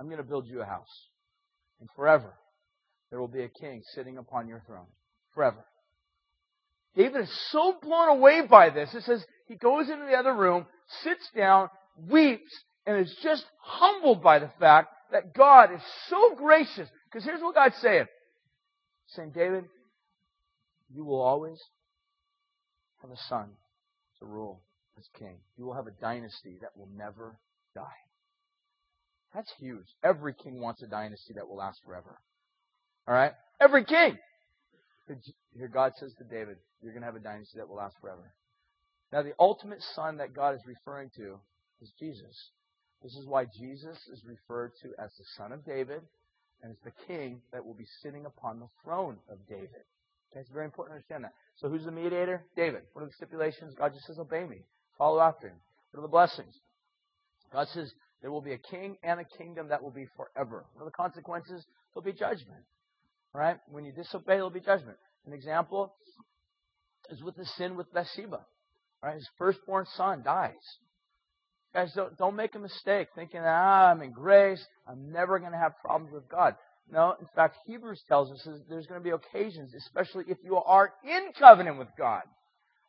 I'm 0.00 0.06
going 0.06 0.18
to 0.18 0.24
build 0.24 0.48
you 0.48 0.62
a 0.62 0.64
house. 0.64 0.90
And 1.80 1.88
forever, 1.94 2.34
there 3.10 3.20
will 3.20 3.28
be 3.28 3.44
a 3.44 3.48
king 3.48 3.82
sitting 3.94 4.18
upon 4.18 4.48
your 4.48 4.62
throne. 4.66 4.86
Forever. 5.32 5.64
David 6.96 7.22
is 7.22 7.50
so 7.50 7.76
blown 7.82 8.08
away 8.08 8.42
by 8.48 8.70
this. 8.70 8.94
It 8.94 9.02
says 9.02 9.24
he 9.46 9.56
goes 9.56 9.88
into 9.88 10.06
the 10.06 10.16
other 10.16 10.34
room, 10.34 10.66
sits 11.02 11.28
down, 11.36 11.68
weeps, 11.96 12.50
and 12.86 12.98
is 12.98 13.16
just 13.22 13.44
humbled 13.60 14.22
by 14.22 14.38
the 14.38 14.50
fact 14.60 14.88
that 15.10 15.34
God 15.34 15.72
is 15.72 15.80
so 16.08 16.34
gracious. 16.36 16.88
Because 17.10 17.24
here's 17.24 17.40
what 17.40 17.54
God's 17.54 17.76
saying. 17.76 18.06
saying, 19.08 19.32
David, 19.34 19.64
you 20.92 21.04
will 21.04 21.20
always 21.20 21.58
have 23.02 23.10
a 23.10 23.16
son 23.28 23.50
to 24.20 24.26
rule 24.26 24.62
as 24.98 25.04
king. 25.18 25.36
You 25.56 25.64
will 25.64 25.74
have 25.74 25.86
a 25.86 26.00
dynasty 26.00 26.58
that 26.60 26.76
will 26.76 26.88
never 26.96 27.36
die. 27.74 27.82
That's 29.34 29.52
huge. 29.58 29.86
Every 30.02 30.32
king 30.32 30.60
wants 30.60 30.82
a 30.82 30.86
dynasty 30.86 31.34
that 31.34 31.48
will 31.48 31.56
last 31.56 31.80
forever. 31.84 32.20
Alright? 33.08 33.32
Every 33.60 33.84
king! 33.84 34.16
Here 35.56 35.68
God 35.68 35.92
says 35.96 36.12
to 36.18 36.24
David, 36.24 36.56
you're 36.82 36.92
going 36.92 37.02
to 37.02 37.06
have 37.06 37.16
a 37.16 37.20
dynasty 37.20 37.58
that 37.58 37.68
will 37.68 37.76
last 37.76 37.96
forever. 38.00 38.32
Now, 39.12 39.22
the 39.22 39.34
ultimate 39.38 39.82
son 39.94 40.16
that 40.16 40.34
God 40.34 40.54
is 40.54 40.60
referring 40.66 41.10
to 41.16 41.38
is 41.80 41.92
Jesus. 41.98 42.50
This 43.02 43.14
is 43.14 43.26
why 43.26 43.44
Jesus 43.44 43.98
is 44.10 44.22
referred 44.24 44.72
to 44.82 44.88
as 44.98 45.10
the 45.18 45.24
son 45.36 45.52
of 45.52 45.64
David 45.64 46.00
and 46.62 46.72
as 46.72 46.78
the 46.84 46.92
king 47.06 47.42
that 47.52 47.64
will 47.64 47.74
be 47.74 47.86
sitting 48.02 48.24
upon 48.24 48.58
the 48.58 48.68
throne 48.82 49.18
of 49.30 49.38
David. 49.46 49.84
Okay, 50.32 50.40
it's 50.40 50.50
very 50.50 50.64
important 50.64 50.92
to 50.92 50.96
understand 50.96 51.24
that. 51.24 51.34
So 51.56 51.68
who's 51.68 51.84
the 51.84 51.92
mediator? 51.92 52.44
David. 52.56 52.82
What 52.92 53.02
are 53.02 53.06
the 53.06 53.12
stipulations? 53.12 53.74
God 53.78 53.92
just 53.92 54.06
says, 54.06 54.18
obey 54.18 54.44
me. 54.44 54.62
Follow 54.96 55.20
after 55.20 55.48
him. 55.48 55.56
What 55.90 56.00
are 56.00 56.02
the 56.02 56.08
blessings? 56.08 56.54
God 57.52 57.68
says, 57.68 57.92
there 58.22 58.32
will 58.32 58.40
be 58.40 58.54
a 58.54 58.58
king 58.58 58.96
and 59.02 59.20
a 59.20 59.24
kingdom 59.36 59.68
that 59.68 59.82
will 59.82 59.90
be 59.90 60.06
forever. 60.16 60.64
What 60.72 60.82
are 60.82 60.86
the 60.86 60.90
consequences? 60.90 61.64
There'll 61.92 62.04
be 62.04 62.18
judgment. 62.18 62.64
Right? 63.34 63.58
When 63.68 63.84
you 63.84 63.92
disobey, 63.92 64.34
there'll 64.34 64.50
be 64.50 64.60
judgment. 64.60 64.96
An 65.26 65.32
example 65.32 65.92
is 67.10 67.22
with 67.22 67.36
the 67.36 67.44
sin 67.44 67.76
with 67.76 67.92
Bathsheba. 67.92 68.40
Right? 69.02 69.14
His 69.16 69.28
firstborn 69.36 69.86
son 69.96 70.22
dies. 70.22 70.52
Guys, 71.74 71.92
don't, 71.94 72.16
don't 72.16 72.36
make 72.36 72.54
a 72.54 72.60
mistake 72.60 73.08
thinking, 73.16 73.40
ah, 73.42 73.90
I'm 73.90 74.00
in 74.02 74.12
grace. 74.12 74.64
I'm 74.88 75.10
never 75.10 75.40
going 75.40 75.50
to 75.50 75.58
have 75.58 75.72
problems 75.84 76.14
with 76.14 76.28
God. 76.28 76.54
No, 76.90 77.16
in 77.20 77.26
fact, 77.34 77.56
Hebrews 77.66 78.02
tells 78.06 78.30
us 78.30 78.46
there's 78.68 78.86
going 78.86 79.00
to 79.00 79.04
be 79.04 79.10
occasions, 79.10 79.74
especially 79.74 80.24
if 80.28 80.38
you 80.44 80.56
are 80.56 80.92
in 81.02 81.32
covenant 81.36 81.78
with 81.78 81.88
God. 81.98 82.22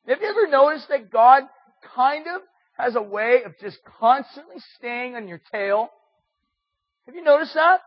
Have 0.07 0.21
you 0.21 0.27
ever 0.27 0.47
noticed 0.47 0.89
that 0.89 1.09
God 1.09 1.43
kind 1.95 2.25
of 2.27 2.41
has 2.77 2.95
a 2.95 3.01
way 3.01 3.41
of 3.43 3.53
just 3.59 3.79
constantly 3.99 4.57
staying 4.77 5.15
on 5.15 5.27
your 5.27 5.41
tail? 5.51 5.89
Have 7.07 7.15
you 7.15 7.23
noticed 7.23 7.55
that? 7.55 7.79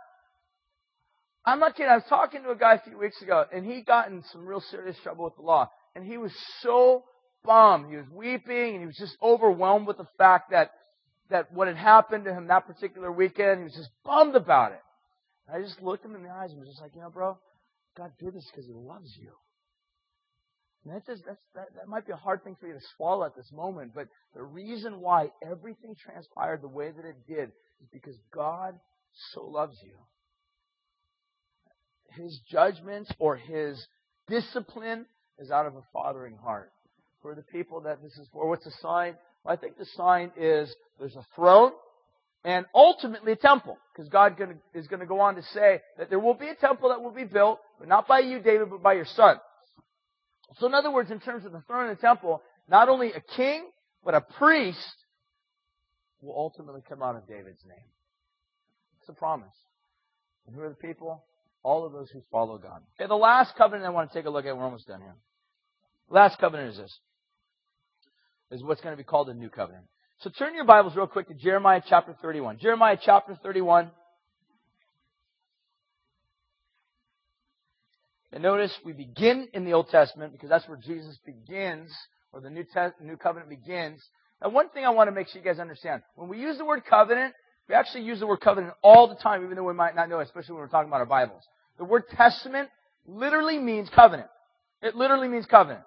I'm 1.44 1.60
not 1.60 1.76
kidding. 1.76 1.90
I 1.90 1.96
was 1.96 2.04
talking 2.08 2.42
to 2.42 2.50
a 2.50 2.56
guy 2.56 2.74
a 2.74 2.80
few 2.80 2.98
weeks 2.98 3.20
ago, 3.22 3.44
and 3.52 3.64
he 3.64 3.82
got 3.82 4.10
in 4.10 4.22
some 4.32 4.46
real 4.46 4.60
serious 4.70 4.96
trouble 5.02 5.24
with 5.24 5.36
the 5.36 5.42
law. 5.42 5.70
And 5.94 6.04
he 6.04 6.18
was 6.18 6.32
so 6.60 7.04
bummed. 7.44 7.90
He 7.90 7.96
was 7.96 8.06
weeping, 8.12 8.74
and 8.74 8.80
he 8.80 8.86
was 8.86 8.96
just 8.96 9.16
overwhelmed 9.22 9.86
with 9.86 9.96
the 9.96 10.06
fact 10.18 10.50
that, 10.50 10.72
that 11.30 11.52
what 11.52 11.68
had 11.68 11.76
happened 11.76 12.24
to 12.24 12.34
him 12.34 12.48
that 12.48 12.66
particular 12.66 13.10
weekend, 13.10 13.60
he 13.60 13.64
was 13.64 13.74
just 13.74 13.90
bummed 14.04 14.36
about 14.36 14.72
it. 14.72 14.82
And 15.46 15.56
I 15.56 15.66
just 15.66 15.80
looked 15.80 16.04
him 16.04 16.14
in 16.14 16.22
the 16.22 16.30
eyes 16.30 16.50
and 16.50 16.60
was 16.60 16.68
just 16.68 16.82
like, 16.82 16.94
you 16.94 17.00
know, 17.00 17.10
bro, 17.10 17.38
God 17.96 18.12
did 18.18 18.34
this 18.34 18.46
because 18.50 18.66
he 18.66 18.74
loves 18.74 19.16
you. 19.18 19.32
And 20.84 20.94
that, 20.94 21.06
just, 21.06 21.24
that's, 21.26 21.40
that, 21.54 21.68
that 21.76 21.88
might 21.88 22.06
be 22.06 22.12
a 22.12 22.16
hard 22.16 22.44
thing 22.44 22.56
for 22.60 22.66
you 22.66 22.74
to 22.74 22.80
swallow 22.96 23.24
at 23.24 23.36
this 23.36 23.50
moment, 23.52 23.92
but 23.94 24.08
the 24.34 24.42
reason 24.42 25.00
why 25.00 25.30
everything 25.42 25.96
transpired 25.96 26.62
the 26.62 26.68
way 26.68 26.90
that 26.90 27.04
it 27.04 27.26
did 27.26 27.50
is 27.80 27.88
because 27.92 28.16
God 28.32 28.74
so 29.32 29.44
loves 29.44 29.76
you 29.82 29.96
his 32.18 32.40
judgments 32.50 33.10
or 33.18 33.36
his 33.36 33.86
discipline 34.28 35.06
is 35.38 35.50
out 35.50 35.66
of 35.66 35.76
a 35.76 35.82
fathering 35.92 36.36
heart. 36.36 36.70
For 37.22 37.34
the 37.34 37.42
people 37.42 37.80
that 37.82 38.02
this 38.02 38.12
is 38.12 38.28
for, 38.32 38.48
what's 38.48 38.64
the 38.64 38.72
sign? 38.82 39.14
Well, 39.44 39.54
I 39.54 39.56
think 39.56 39.78
the 39.78 39.86
sign 39.96 40.30
is 40.36 40.74
there's 40.98 41.16
a 41.16 41.26
throne 41.34 41.72
and 42.44 42.66
ultimately 42.74 43.32
a 43.32 43.36
temple. 43.36 43.76
Because 43.92 44.08
God 44.08 44.36
is 44.74 44.86
going 44.86 45.00
to 45.00 45.06
go 45.06 45.20
on 45.20 45.34
to 45.34 45.42
say 45.54 45.80
that 45.98 46.10
there 46.10 46.20
will 46.20 46.34
be 46.34 46.48
a 46.48 46.54
temple 46.54 46.90
that 46.90 47.02
will 47.02 47.10
be 47.10 47.24
built, 47.24 47.58
but 47.78 47.88
not 47.88 48.06
by 48.06 48.20
you, 48.20 48.40
David, 48.40 48.70
but 48.70 48.82
by 48.82 48.92
your 48.94 49.06
son. 49.06 49.36
So 50.58 50.66
in 50.66 50.74
other 50.74 50.90
words, 50.90 51.10
in 51.10 51.20
terms 51.20 51.44
of 51.44 51.52
the 51.52 51.62
throne 51.66 51.88
and 51.88 51.96
the 51.96 52.00
temple, 52.00 52.42
not 52.68 52.88
only 52.88 53.12
a 53.12 53.20
king, 53.36 53.64
but 54.04 54.14
a 54.14 54.20
priest 54.20 54.78
will 56.20 56.34
ultimately 56.36 56.82
come 56.88 57.02
out 57.02 57.16
of 57.16 57.26
David's 57.26 57.64
name. 57.66 57.86
It's 59.00 59.08
a 59.08 59.12
promise. 59.12 59.54
And 60.46 60.54
who 60.54 60.62
are 60.62 60.68
the 60.68 60.74
people? 60.74 61.24
All 61.62 61.84
of 61.84 61.92
those 61.92 62.10
who 62.10 62.22
follow 62.30 62.58
God. 62.58 62.82
Okay, 62.98 63.08
the 63.08 63.14
last 63.14 63.56
covenant 63.56 63.86
I 63.86 63.90
want 63.90 64.10
to 64.10 64.18
take 64.18 64.26
a 64.26 64.30
look 64.30 64.46
at, 64.46 64.56
we're 64.56 64.64
almost 64.64 64.86
done 64.86 65.00
here. 65.00 65.16
last 66.08 66.38
covenant 66.38 66.70
is 66.70 66.76
this. 66.78 66.98
Is 68.50 68.62
what's 68.62 68.80
going 68.80 68.94
to 68.94 68.96
be 68.96 69.04
called 69.04 69.28
a 69.28 69.34
new 69.34 69.50
covenant. 69.50 69.84
So 70.20 70.30
turn 70.30 70.54
your 70.54 70.64
Bibles 70.64 70.96
real 70.96 71.06
quick 71.06 71.28
to 71.28 71.34
Jeremiah 71.34 71.82
chapter 71.86 72.16
31. 72.22 72.58
Jeremiah 72.58 72.96
chapter 73.00 73.38
31. 73.42 73.90
And 78.32 78.42
notice 78.42 78.72
we 78.84 78.92
begin 78.92 79.48
in 79.52 79.64
the 79.64 79.72
Old 79.72 79.88
Testament 79.90 80.32
because 80.32 80.48
that's 80.48 80.68
where 80.68 80.78
Jesus 80.78 81.18
begins, 81.24 81.90
or 82.32 82.40
the 82.40 82.50
New, 82.50 82.64
Te- 82.64 83.04
New 83.04 83.16
Covenant 83.16 83.48
begins. 83.48 84.06
Now, 84.42 84.50
one 84.50 84.68
thing 84.70 84.84
I 84.84 84.90
want 84.90 85.08
to 85.08 85.12
make 85.12 85.28
sure 85.28 85.40
you 85.40 85.46
guys 85.46 85.58
understand. 85.58 86.02
When 86.14 86.28
we 86.28 86.38
use 86.38 86.58
the 86.58 86.64
word 86.64 86.84
covenant, 86.84 87.34
we 87.68 87.74
actually 87.74 88.04
use 88.04 88.20
the 88.20 88.26
word 88.26 88.40
covenant 88.40 88.74
all 88.82 89.08
the 89.08 89.14
time, 89.14 89.44
even 89.44 89.56
though 89.56 89.64
we 89.64 89.74
might 89.74 89.94
not 89.94 90.08
know, 90.08 90.20
especially 90.20 90.54
when 90.54 90.62
we're 90.62 90.68
talking 90.68 90.88
about 90.88 91.00
our 91.00 91.06
Bibles. 91.06 91.42
The 91.76 91.84
word 91.84 92.04
testament 92.10 92.70
literally 93.06 93.58
means 93.58 93.88
covenant. 93.94 94.28
It 94.82 94.94
literally 94.94 95.28
means 95.28 95.46
covenant. 95.46 95.84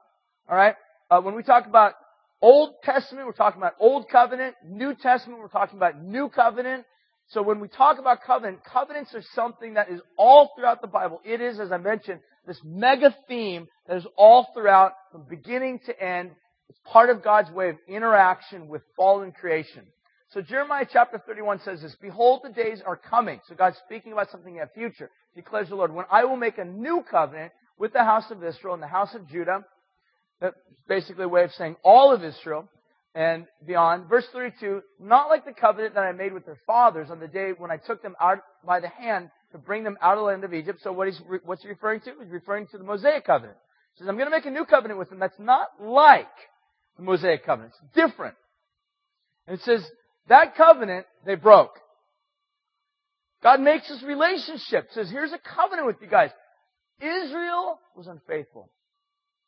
Alright? 0.49 0.75
Uh, 1.09 1.21
when 1.21 1.35
we 1.35 1.43
talk 1.43 1.65
about 1.65 1.93
Old 2.41 2.75
Testament, 2.83 3.27
we're 3.27 3.33
talking 3.33 3.61
about 3.61 3.75
Old 3.79 4.09
Covenant. 4.09 4.55
New 4.67 4.95
Testament, 4.95 5.39
we're 5.39 5.47
talking 5.47 5.77
about 5.77 6.01
New 6.01 6.29
Covenant. 6.29 6.85
So 7.29 7.41
when 7.41 7.59
we 7.59 7.67
talk 7.67 7.99
about 7.99 8.23
covenant, 8.23 8.59
covenants 8.63 9.13
are 9.13 9.23
something 9.35 9.75
that 9.75 9.89
is 9.89 10.01
all 10.17 10.51
throughout 10.55 10.81
the 10.81 10.87
Bible. 10.87 11.21
It 11.23 11.39
is, 11.39 11.59
as 11.59 11.71
I 11.71 11.77
mentioned, 11.77 12.19
this 12.45 12.59
mega 12.63 13.15
theme 13.27 13.67
that 13.87 13.97
is 13.97 14.07
all 14.17 14.47
throughout 14.53 14.93
from 15.11 15.25
beginning 15.29 15.79
to 15.85 16.03
end. 16.03 16.31
It's 16.69 16.79
part 16.85 17.09
of 17.09 17.23
God's 17.23 17.51
way 17.51 17.69
of 17.69 17.77
interaction 17.87 18.67
with 18.67 18.81
fallen 18.97 19.31
creation. 19.31 19.85
So 20.33 20.41
Jeremiah 20.41 20.85
chapter 20.91 21.21
31 21.25 21.61
says 21.63 21.81
this, 21.81 21.95
Behold, 22.01 22.41
the 22.43 22.51
days 22.51 22.81
are 22.85 22.95
coming. 22.95 23.41
So 23.47 23.55
God's 23.55 23.77
speaking 23.85 24.13
about 24.13 24.31
something 24.31 24.55
in 24.55 24.61
the 24.61 24.69
future. 24.73 25.09
Declares 25.35 25.69
the 25.69 25.75
Lord, 25.75 25.93
when 25.93 26.05
I 26.09 26.23
will 26.23 26.37
make 26.37 26.57
a 26.57 26.65
new 26.65 27.03
covenant 27.09 27.51
with 27.81 27.93
the 27.93 28.03
house 28.03 28.29
of 28.29 28.43
Israel 28.43 28.75
and 28.75 28.83
the 28.83 28.87
house 28.87 29.15
of 29.15 29.27
Judah. 29.27 29.65
That's 30.39 30.55
basically 30.87 31.23
a 31.23 31.27
way 31.27 31.43
of 31.43 31.51
saying 31.53 31.75
all 31.83 32.13
of 32.13 32.23
Israel 32.23 32.69
and 33.15 33.45
beyond. 33.65 34.07
Verse 34.07 34.25
32, 34.31 34.81
not 34.99 35.29
like 35.29 35.45
the 35.45 35.51
covenant 35.51 35.95
that 35.95 36.01
I 36.01 36.11
made 36.11 36.31
with 36.31 36.45
their 36.45 36.59
fathers 36.67 37.09
on 37.09 37.19
the 37.19 37.27
day 37.27 37.51
when 37.57 37.71
I 37.71 37.77
took 37.77 38.03
them 38.03 38.15
out 38.21 38.37
by 38.63 38.79
the 38.79 38.87
hand 38.87 39.31
to 39.51 39.57
bring 39.57 39.83
them 39.83 39.97
out 39.99 40.13
of 40.13 40.19
the 40.19 40.25
land 40.25 40.43
of 40.43 40.53
Egypt. 40.53 40.79
So 40.83 40.91
what 40.93 41.07
he's, 41.07 41.19
what's 41.43 41.63
he 41.63 41.69
referring 41.69 42.01
to? 42.01 42.11
He's 42.21 42.31
referring 42.31 42.67
to 42.67 42.77
the 42.77 42.83
Mosaic 42.83 43.25
covenant. 43.25 43.57
He 43.95 43.99
says, 43.99 44.07
I'm 44.07 44.15
going 44.15 44.29
to 44.29 44.35
make 44.35 44.45
a 44.45 44.51
new 44.51 44.65
covenant 44.65 44.99
with 44.99 45.09
them 45.09 45.19
that's 45.19 45.39
not 45.39 45.67
like 45.79 46.27
the 46.97 47.03
Mosaic 47.03 47.43
covenant. 47.43 47.73
It's 47.83 47.95
different. 47.95 48.35
And 49.47 49.57
it 49.57 49.63
says, 49.63 49.83
that 50.31 50.55
covenant 50.55 51.05
they 51.25 51.35
broke. 51.35 51.77
God 53.43 53.59
makes 53.59 53.89
this 53.89 54.01
relationship. 54.01 54.87
Says, 54.93 55.09
here's 55.11 55.33
a 55.33 55.39
covenant 55.39 55.87
with 55.87 55.97
you 56.01 56.07
guys. 56.07 56.29
Israel 57.01 57.79
was 57.97 58.07
unfaithful. 58.07 58.69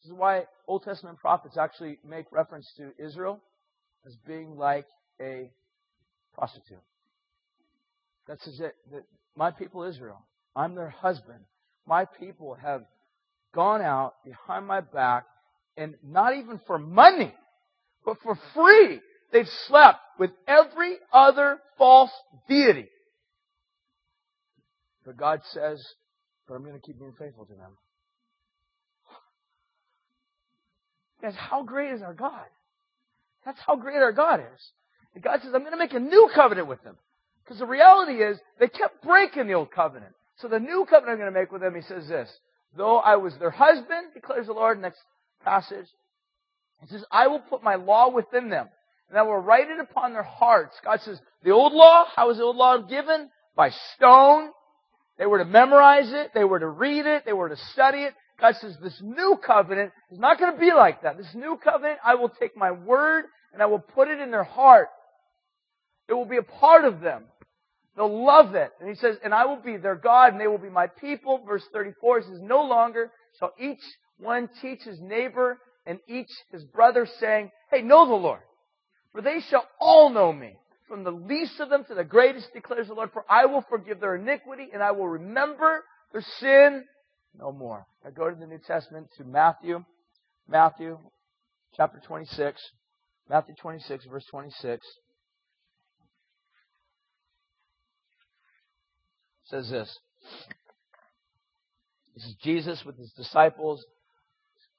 This 0.02 0.12
is 0.12 0.18
why 0.18 0.44
Old 0.68 0.84
Testament 0.84 1.20
prophets 1.20 1.56
actually 1.58 2.00
make 2.06 2.26
reference 2.32 2.70
to 2.76 2.92
Israel 3.02 3.40
as 4.06 4.14
being 4.28 4.58
like 4.58 4.86
a 5.22 5.52
prostitute. 6.34 6.82
That 8.28 8.42
says 8.42 8.58
that, 8.58 8.74
that 8.92 9.04
my 9.38 9.52
people 9.52 9.84
Israel, 9.84 10.26
I'm 10.54 10.76
their 10.76 10.90
husband. 10.90 11.40
My 11.88 12.06
people 12.06 12.56
have 12.56 12.84
gone 13.56 13.82
out 13.82 14.16
behind 14.26 14.68
my 14.68 14.82
back 14.82 15.26
and 15.78 15.96
not 16.04 16.36
even 16.36 16.60
for 16.68 16.78
money, 16.78 17.34
but 18.04 18.18
for 18.22 18.38
free. 18.54 19.00
They've 19.34 19.50
slept 19.68 20.00
with 20.18 20.32
every 20.48 20.98
other 21.12 21.60
false 21.78 22.12
deity. 22.48 22.88
But 25.06 25.18
God 25.18 25.42
says, 25.52 25.86
but 26.48 26.54
I'm 26.54 26.64
going 26.64 26.80
to 26.80 26.86
keep 26.86 27.00
being 27.00 27.16
faithful 27.18 27.46
to 27.46 27.54
them. 27.54 27.72
Guys, 31.22 31.34
how 31.36 31.64
great 31.64 31.92
is 31.94 32.02
our 32.02 32.14
God? 32.14 32.46
That's 33.46 33.60
how 33.66 33.76
great 33.76 33.98
our 33.98 34.12
God 34.12 34.40
is. 34.40 34.72
And 35.16 35.24
God 35.24 35.40
says, 35.42 35.52
I'm 35.54 35.62
going 35.62 35.72
to 35.72 35.78
make 35.78 35.94
a 35.94 36.00
new 36.00 36.30
covenant 36.34 36.68
with 36.68 36.84
them. 36.84 36.96
Because 37.44 37.60
the 37.60 37.66
reality 37.66 38.24
is, 38.24 38.38
they 38.60 38.68
kept 38.68 39.04
breaking 39.04 39.48
the 39.48 39.54
old 39.54 39.72
covenant. 39.72 40.14
So 40.38 40.48
the 40.48 40.60
new 40.60 40.86
covenant 40.90 41.14
I'm 41.14 41.18
going 41.20 41.34
to 41.34 41.40
make 41.40 41.52
with 41.52 41.62
them, 41.62 41.76
he 41.76 41.82
says 41.82 42.08
this. 42.08 42.30
Though 42.78 42.98
I 42.98 43.16
was 43.16 43.36
their 43.38 43.52
husband, 43.52 44.14
declares 44.14 44.48
the 44.48 44.54
Lord, 44.54 44.82
next 44.82 45.00
passage. 45.44 45.88
He 46.82 46.88
says, 46.88 47.04
I 47.12 47.28
will 47.28 47.40
put 47.40 47.64
my 47.64 47.76
law 47.76 48.10
within 48.10 48.50
them, 48.50 48.70
and 49.14 49.20
I 49.20 49.22
will 49.22 49.38
write 49.38 49.70
it 49.70 49.80
upon 49.80 50.14
their 50.14 50.24
hearts. 50.24 50.76
God 50.84 51.00
says, 51.02 51.22
the 51.44 51.52
old 51.52 51.72
law, 51.72 52.06
how 52.16 52.30
was 52.30 52.38
the 52.38 52.44
old 52.44 52.56
law 52.56 52.80
given? 52.80 53.30
By 53.56 53.70
stone. 53.96 54.50
They 55.20 55.28
were 55.28 55.38
to 55.38 55.46
memorize 55.46 56.12
it. 56.12 56.32
They 56.34 56.44
were 56.44 56.58
to 56.58 56.68
read 56.68 57.06
it. 57.06 57.24
They 57.24 57.32
were 57.32 57.50
to 57.50 57.56
study 57.74 58.00
it. 58.00 58.16
God 58.42 58.56
says 58.56 58.76
this 58.82 59.00
new 59.04 59.38
covenant 59.46 59.92
is 60.10 60.18
not 60.18 60.40
going 60.40 60.56
to 60.56 60.60
be 60.60 60.72
like 60.74 61.04
that. 61.04 61.20
This 61.20 61.32
new 61.36 61.60
covenant, 61.64 62.00
I 62.04 62.16
will 62.16 62.30
take 62.30 62.58
my 62.58 62.72
word 62.72 63.26
and 63.54 63.62
I 63.62 63.68
will 63.68 63.78
put 63.78 64.08
it 64.08 64.20
in 64.20 64.32
their 64.32 64.44
heart. 64.44 64.88
It 66.10 66.14
will 66.14 66.26
be 66.26 66.38
a 66.38 66.42
part 66.42 66.84
of 66.84 67.00
them. 67.00 67.26
They'll 67.96 68.26
love 68.26 68.56
it. 68.56 68.72
And 68.80 68.90
he 68.90 68.96
says, 68.96 69.18
and 69.24 69.32
I 69.32 69.46
will 69.46 69.62
be 69.64 69.78
their 69.78 69.94
God 69.96 70.32
and 70.32 70.42
they 70.42 70.48
will 70.48 70.58
be 70.58 70.72
my 70.72 70.88
people. 70.88 71.44
Verse 71.46 71.64
34 71.72 72.24
says, 72.24 72.40
no 72.42 72.64
longer 72.64 73.12
shall 73.38 73.54
each 73.60 73.78
one 74.18 74.50
teach 74.60 74.82
his 74.82 75.00
neighbor 75.00 75.60
and 75.86 76.00
each 76.08 76.32
his 76.52 76.64
brother 76.64 77.08
saying, 77.20 77.52
hey, 77.70 77.84
know 77.84 78.08
the 78.08 78.16
Lord. 78.16 78.40
For 79.14 79.22
they 79.22 79.40
shall 79.50 79.68
all 79.80 80.10
know 80.10 80.34
me 80.34 80.58
from 80.88 81.04
the 81.04 81.12
least 81.12 81.60
of 81.60 81.70
them 81.70 81.86
to 81.86 81.96
the 81.96 82.04
greatest, 82.04 82.54
declares 82.54 82.88
the 82.88 82.94
Lord, 82.94 83.12
for 83.14 83.24
I 83.30 83.46
will 83.46 83.64
forgive 83.70 84.00
their 84.00 84.16
iniquity 84.16 84.70
and 84.74 84.84
I 84.84 84.92
will 84.92 85.08
remember 85.08 85.84
their 86.12 86.26
sin 86.40 86.84
no 87.40 87.52
more. 87.52 87.86
Now 88.04 88.12
go 88.12 88.30
to 88.30 88.36
the 88.36 88.48
New 88.48 88.60
Testament 88.60 89.08
to 89.18 89.24
Matthew, 89.24 89.84
Matthew 90.48 91.00
chapter 91.76 92.00
26, 92.06 92.62
Matthew 93.30 93.56
26, 93.56 94.06
verse 94.06 94.26
26. 94.30 94.86
says 99.54 99.70
this. 99.70 100.00
This 102.16 102.26
is 102.26 102.36
Jesus 102.44 102.84
with 102.86 102.98
his 102.98 103.12
disciples 103.12 103.86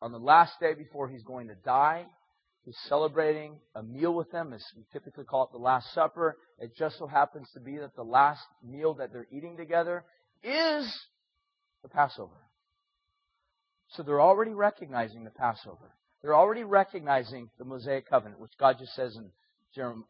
on 0.02 0.10
the 0.10 0.18
last 0.18 0.58
day 0.58 0.74
before 0.74 1.08
he's 1.08 1.22
going 1.22 1.48
to 1.48 1.54
die. 1.54 2.06
He's 2.64 2.78
celebrating 2.88 3.56
a 3.74 3.82
meal 3.82 4.14
with 4.14 4.30
them, 4.30 4.52
as 4.52 4.64
we 4.74 4.84
typically 4.92 5.24
call 5.24 5.44
it 5.44 5.52
the 5.52 5.58
Last 5.58 5.92
Supper. 5.92 6.38
It 6.58 6.74
just 6.76 6.98
so 6.98 7.06
happens 7.06 7.46
to 7.52 7.60
be 7.60 7.76
that 7.76 7.94
the 7.94 8.02
last 8.02 8.42
meal 8.66 8.94
that 8.94 9.12
they're 9.12 9.26
eating 9.30 9.56
together 9.56 10.04
is 10.42 10.90
the 11.82 11.88
Passover. 11.90 12.32
So 13.88 14.02
they're 14.02 14.20
already 14.20 14.52
recognizing 14.52 15.24
the 15.24 15.30
Passover. 15.30 15.92
They're 16.22 16.34
already 16.34 16.64
recognizing 16.64 17.50
the 17.58 17.66
Mosaic 17.66 18.08
covenant, 18.08 18.40
which 18.40 18.52
God 18.58 18.78
just 18.78 18.94
says 18.94 19.14
in 19.14 19.30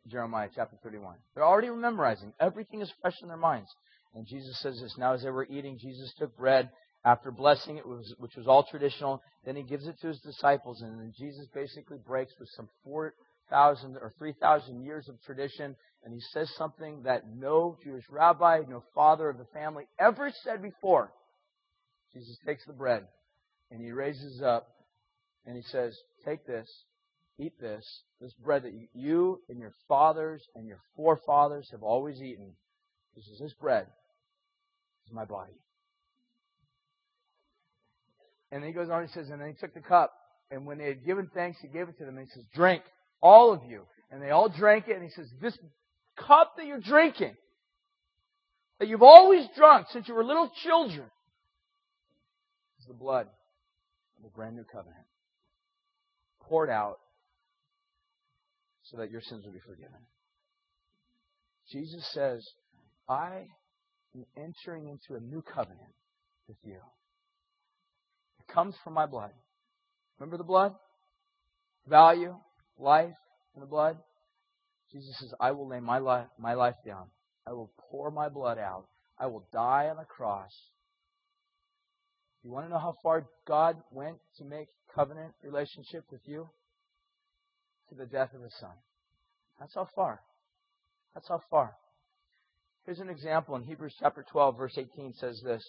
Jeremiah 0.07 0.49
chapter 0.55 0.77
31. 0.83 1.17
They're 1.35 1.45
already 1.45 1.71
memorizing. 1.71 2.33
Everything 2.39 2.83
is 2.83 2.93
fresh 3.03 3.17
in 3.21 3.29
their 3.29 3.37
minds. 3.37 3.69
And 4.15 4.27
Jesus 4.29 4.61
says 4.61 4.79
this. 4.81 4.97
Now 4.97 5.15
as 5.15 5.23
they 5.23 5.31
were 5.31 5.47
eating, 5.51 5.77
Jesus 5.81 6.15
took 6.19 6.37
bread 6.37 6.71
after 7.05 7.31
blessing 7.31 7.77
it, 7.77 7.85
which 8.19 8.37
was 8.37 8.47
all 8.47 8.65
traditional. 8.65 9.23
Then 9.45 9.57
he 9.57 9.63
gives 9.63 9.87
it 9.87 9.97
to 10.01 10.09
his 10.09 10.21
disciples, 10.21 10.81
and 10.81 10.99
then 10.99 11.13
Jesus 11.17 11.47
basically 11.55 11.99
breaks 11.99 12.33
with 12.39 12.49
some 12.57 12.69
4,000 12.85 13.97
or 13.97 14.13
3,000 14.19 14.83
years 14.83 15.09
of 15.09 15.21
tradition, 15.23 15.77
and 16.03 16.15
he 16.15 16.21
says 16.33 16.51
something 16.57 17.03
that 17.03 17.23
no 17.35 17.77
Jewish 17.85 18.05
rabbi, 18.11 18.63
no 18.69 18.83
father 18.95 19.29
of 19.29 19.39
the 19.39 19.47
family 19.53 19.85
ever 19.99 20.31
said 20.45 20.63
before. 20.63 21.13
Jesus 22.13 22.39
takes 22.47 22.65
the 22.65 22.73
bread, 22.73 23.07
and 23.71 23.81
he 23.83 23.91
raises 23.91 24.41
up, 24.41 24.69
and 25.45 25.57
he 25.57 25.63
says, 25.63 25.97
Take 26.25 26.47
this, 26.47 26.69
eat 27.39 27.53
this, 27.61 27.85
this 28.21 28.33
bread 28.35 28.63
that 28.63 28.73
you 28.95 29.41
and 29.49 29.59
your 29.59 29.73
fathers 29.89 30.43
and 30.55 30.67
your 30.67 30.81
forefathers 30.97 31.69
have 31.73 31.83
always 31.83 32.23
eaten. 32.23 32.53
This 33.15 33.27
is 33.27 33.39
This 33.39 33.53
bread 33.55 33.87
This 33.87 35.11
is 35.11 35.13
my 35.13 35.25
body. 35.25 35.64
And 38.55 38.63
then 38.63 38.69
he 38.69 38.73
goes 38.73 38.89
on, 38.89 39.01
and 39.01 39.09
he 39.09 39.13
says, 39.13 39.31
and 39.31 39.41
then 39.41 39.49
he 39.49 39.55
took 39.55 39.75
the 39.75 39.81
cup, 39.81 40.13
and 40.53 40.65
when 40.65 40.79
they 40.79 40.87
had 40.87 41.05
given 41.05 41.29
thanks, 41.35 41.59
he 41.61 41.67
gave 41.67 41.89
it 41.89 41.99
to 41.99 42.05
them, 42.05 42.17
and 42.17 42.29
he 42.29 42.33
says, 42.33 42.45
Drink, 42.55 42.85
all 43.21 43.53
of 43.53 43.65
you. 43.69 43.83
And 44.13 44.23
they 44.23 44.31
all 44.31 44.49
drank 44.49 44.87
it, 44.87 44.95
and 44.95 45.03
he 45.03 45.11
says, 45.11 45.27
This 45.43 45.59
cup 46.17 46.53
that 46.57 46.65
you're 46.65 46.79
drinking, 46.79 47.35
that 48.79 48.87
you've 48.87 49.03
always 49.03 49.45
drunk 49.57 49.89
since 49.91 50.07
you 50.07 50.15
were 50.15 50.23
little 50.23 50.53
children, 50.63 51.11
is 52.79 52.87
the 52.87 52.95
blood 52.95 53.27
of 54.17 54.23
the 54.23 54.29
brand 54.29 54.55
new 54.55 54.63
covenant. 54.63 55.05
Poured 56.43 56.71
out 56.71 57.01
so 58.85 58.99
that 58.99 59.11
your 59.11 59.21
sins 59.21 59.45
will 59.45 59.53
be 59.53 59.59
forgiven. 59.67 59.99
Jesus 61.73 62.07
says, 62.13 62.47
I 63.09 63.47
am 64.15 64.25
entering 64.37 64.87
into 64.87 65.21
a 65.21 65.21
new 65.21 65.43
covenant 65.43 65.93
with 66.47 66.59
you 66.63 66.79
comes 68.53 68.75
from 68.83 68.95
my 68.95 69.07
blood. 69.07 69.31
Remember 70.19 70.37
the 70.37 70.45
blood? 70.45 70.75
Value, 71.87 72.37
life 72.79 73.15
in 73.55 73.61
the 73.61 73.67
blood. 73.67 73.99
Jesus 74.93 75.17
says, 75.19 75.35
I 75.41 75.51
will 75.53 75.69
lay 75.69 75.81
my 75.81 75.99
life, 75.99 76.27
my 76.39 76.55
life 76.55 76.77
down. 76.87 77.07
I 77.47 77.53
will 77.53 77.71
pour 77.91 78.11
my 78.11 78.29
blood 78.29 78.59
out. 78.59 78.87
I 79.19 79.27
will 79.27 79.47
die 79.53 79.89
on 79.91 79.97
the 79.97 80.05
cross. 80.05 80.51
You 82.43 82.51
want 82.51 82.67
to 82.67 82.71
know 82.71 82.79
how 82.79 82.97
far 83.03 83.27
God 83.47 83.77
went 83.91 84.19
to 84.39 84.45
make 84.45 84.69
covenant 84.95 85.33
relationship 85.43 86.05
with 86.11 86.21
you? 86.27 86.49
To 87.89 87.95
the 87.95 88.07
death 88.07 88.31
of 88.35 88.43
his 88.43 88.55
son. 88.61 88.75
That's 89.59 89.75
how 89.75 89.89
far. 89.95 90.21
That's 91.15 91.29
how 91.29 91.41
far. 91.51 91.75
Here's 92.85 92.99
an 92.99 93.09
example 93.09 93.57
in 93.57 93.63
Hebrews 93.63 93.95
chapter 93.99 94.25
12, 94.31 94.57
verse 94.59 94.77
18 94.77 95.15
says 95.15 95.41
this. 95.45 95.63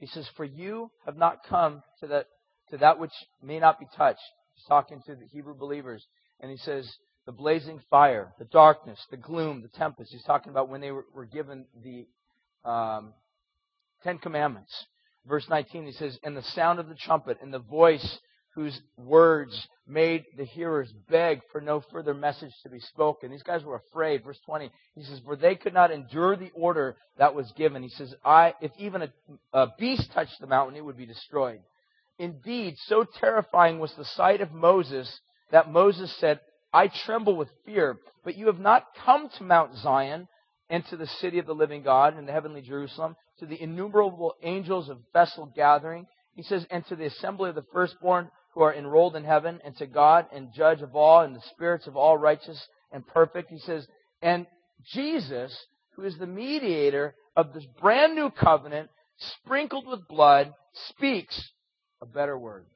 He 0.00 0.06
says, 0.06 0.28
For 0.36 0.44
you 0.44 0.90
have 1.06 1.16
not 1.16 1.44
come 1.48 1.82
to 2.00 2.08
that, 2.08 2.26
to 2.70 2.78
that 2.78 2.98
which 2.98 3.12
may 3.42 3.60
not 3.60 3.78
be 3.78 3.86
touched. 3.96 4.20
He's 4.54 4.64
talking 4.66 5.00
to 5.06 5.14
the 5.14 5.26
Hebrew 5.26 5.54
believers. 5.54 6.04
And 6.40 6.50
he 6.50 6.56
says, 6.56 6.90
the 7.26 7.32
blazing 7.32 7.80
fire, 7.90 8.32
the 8.38 8.44
darkness, 8.46 8.98
the 9.10 9.16
gloom, 9.16 9.62
the 9.62 9.68
tempest. 9.68 10.10
He's 10.10 10.24
talking 10.24 10.50
about 10.50 10.68
when 10.68 10.80
they 10.80 10.90
were, 10.90 11.04
were 11.14 11.26
given 11.26 11.66
the 11.82 12.06
um, 12.68 13.12
Ten 14.02 14.18
Commandments. 14.18 14.72
Verse 15.26 15.46
19, 15.48 15.86
he 15.86 15.92
says, 15.92 16.18
And 16.24 16.36
the 16.36 16.42
sound 16.42 16.80
of 16.80 16.88
the 16.88 16.94
trumpet, 16.94 17.38
and 17.42 17.52
the 17.52 17.58
voice 17.58 18.18
whose 18.54 18.80
words 18.96 19.68
made 19.86 20.24
the 20.36 20.44
hearers 20.44 20.92
beg 21.08 21.40
for 21.52 21.60
no 21.60 21.82
further 21.92 22.14
message 22.14 22.52
to 22.62 22.68
be 22.68 22.80
spoken. 22.80 23.30
These 23.30 23.42
guys 23.42 23.64
were 23.64 23.82
afraid. 23.88 24.24
Verse 24.24 24.38
20, 24.46 24.70
he 24.94 25.02
says, 25.04 25.20
For 25.24 25.36
they 25.36 25.54
could 25.54 25.74
not 25.74 25.90
endure 25.90 26.36
the 26.36 26.50
order 26.54 26.96
that 27.18 27.34
was 27.34 27.52
given. 27.56 27.82
He 27.82 27.88
says, 27.90 28.14
I, 28.24 28.54
if 28.60 28.72
even 28.78 29.02
a, 29.02 29.12
a 29.52 29.68
beast 29.78 30.10
touched 30.12 30.40
the 30.40 30.46
mountain, 30.46 30.76
it 30.76 30.84
would 30.84 30.96
be 30.96 31.06
destroyed. 31.06 31.60
Indeed, 32.18 32.74
so 32.86 33.04
terrifying 33.20 33.78
was 33.78 33.94
the 33.94 34.04
sight 34.04 34.40
of 34.40 34.52
Moses 34.52 35.20
that 35.52 35.72
Moses 35.72 36.14
said, 36.18 36.40
I 36.72 36.88
tremble 36.88 37.36
with 37.36 37.48
fear. 37.64 37.98
But 38.24 38.36
you 38.36 38.46
have 38.46 38.60
not 38.60 38.84
come 39.04 39.28
to 39.38 39.44
Mount 39.44 39.76
Zion 39.76 40.28
and 40.68 40.84
to 40.86 40.96
the 40.96 41.06
city 41.06 41.38
of 41.38 41.46
the 41.46 41.54
living 41.54 41.82
God 41.82 42.16
and 42.16 42.28
the 42.28 42.32
heavenly 42.32 42.62
Jerusalem, 42.62 43.16
to 43.38 43.46
the 43.46 43.60
innumerable 43.60 44.34
angels 44.42 44.88
of 44.88 44.98
festal 45.12 45.50
gathering. 45.56 46.06
He 46.34 46.42
says, 46.42 46.64
and 46.70 46.86
to 46.86 46.96
the 46.96 47.06
assembly 47.06 47.48
of 47.48 47.56
the 47.56 47.64
firstborn 47.72 48.30
who 48.54 48.62
are 48.62 48.74
enrolled 48.74 49.16
in 49.16 49.24
heaven, 49.24 49.60
and 49.64 49.76
to 49.76 49.86
God 49.86 50.26
and 50.32 50.52
judge 50.52 50.82
of 50.82 50.96
all, 50.96 51.20
and 51.20 51.34
the 51.34 51.42
spirits 51.52 51.86
of 51.86 51.96
all 51.96 52.16
righteous 52.16 52.60
and 52.92 53.06
perfect. 53.06 53.50
He 53.50 53.58
says, 53.58 53.86
and 54.22 54.46
Jesus, 54.92 55.56
who 55.94 56.02
is 56.02 56.18
the 56.18 56.26
mediator 56.26 57.14
of 57.36 57.52
this 57.52 57.66
brand 57.80 58.14
new 58.14 58.30
covenant, 58.30 58.90
sprinkled 59.18 59.86
with 59.86 60.08
blood, 60.08 60.52
speaks 60.88 61.50
a 62.00 62.06
better 62.06 62.36
word. 62.38 62.66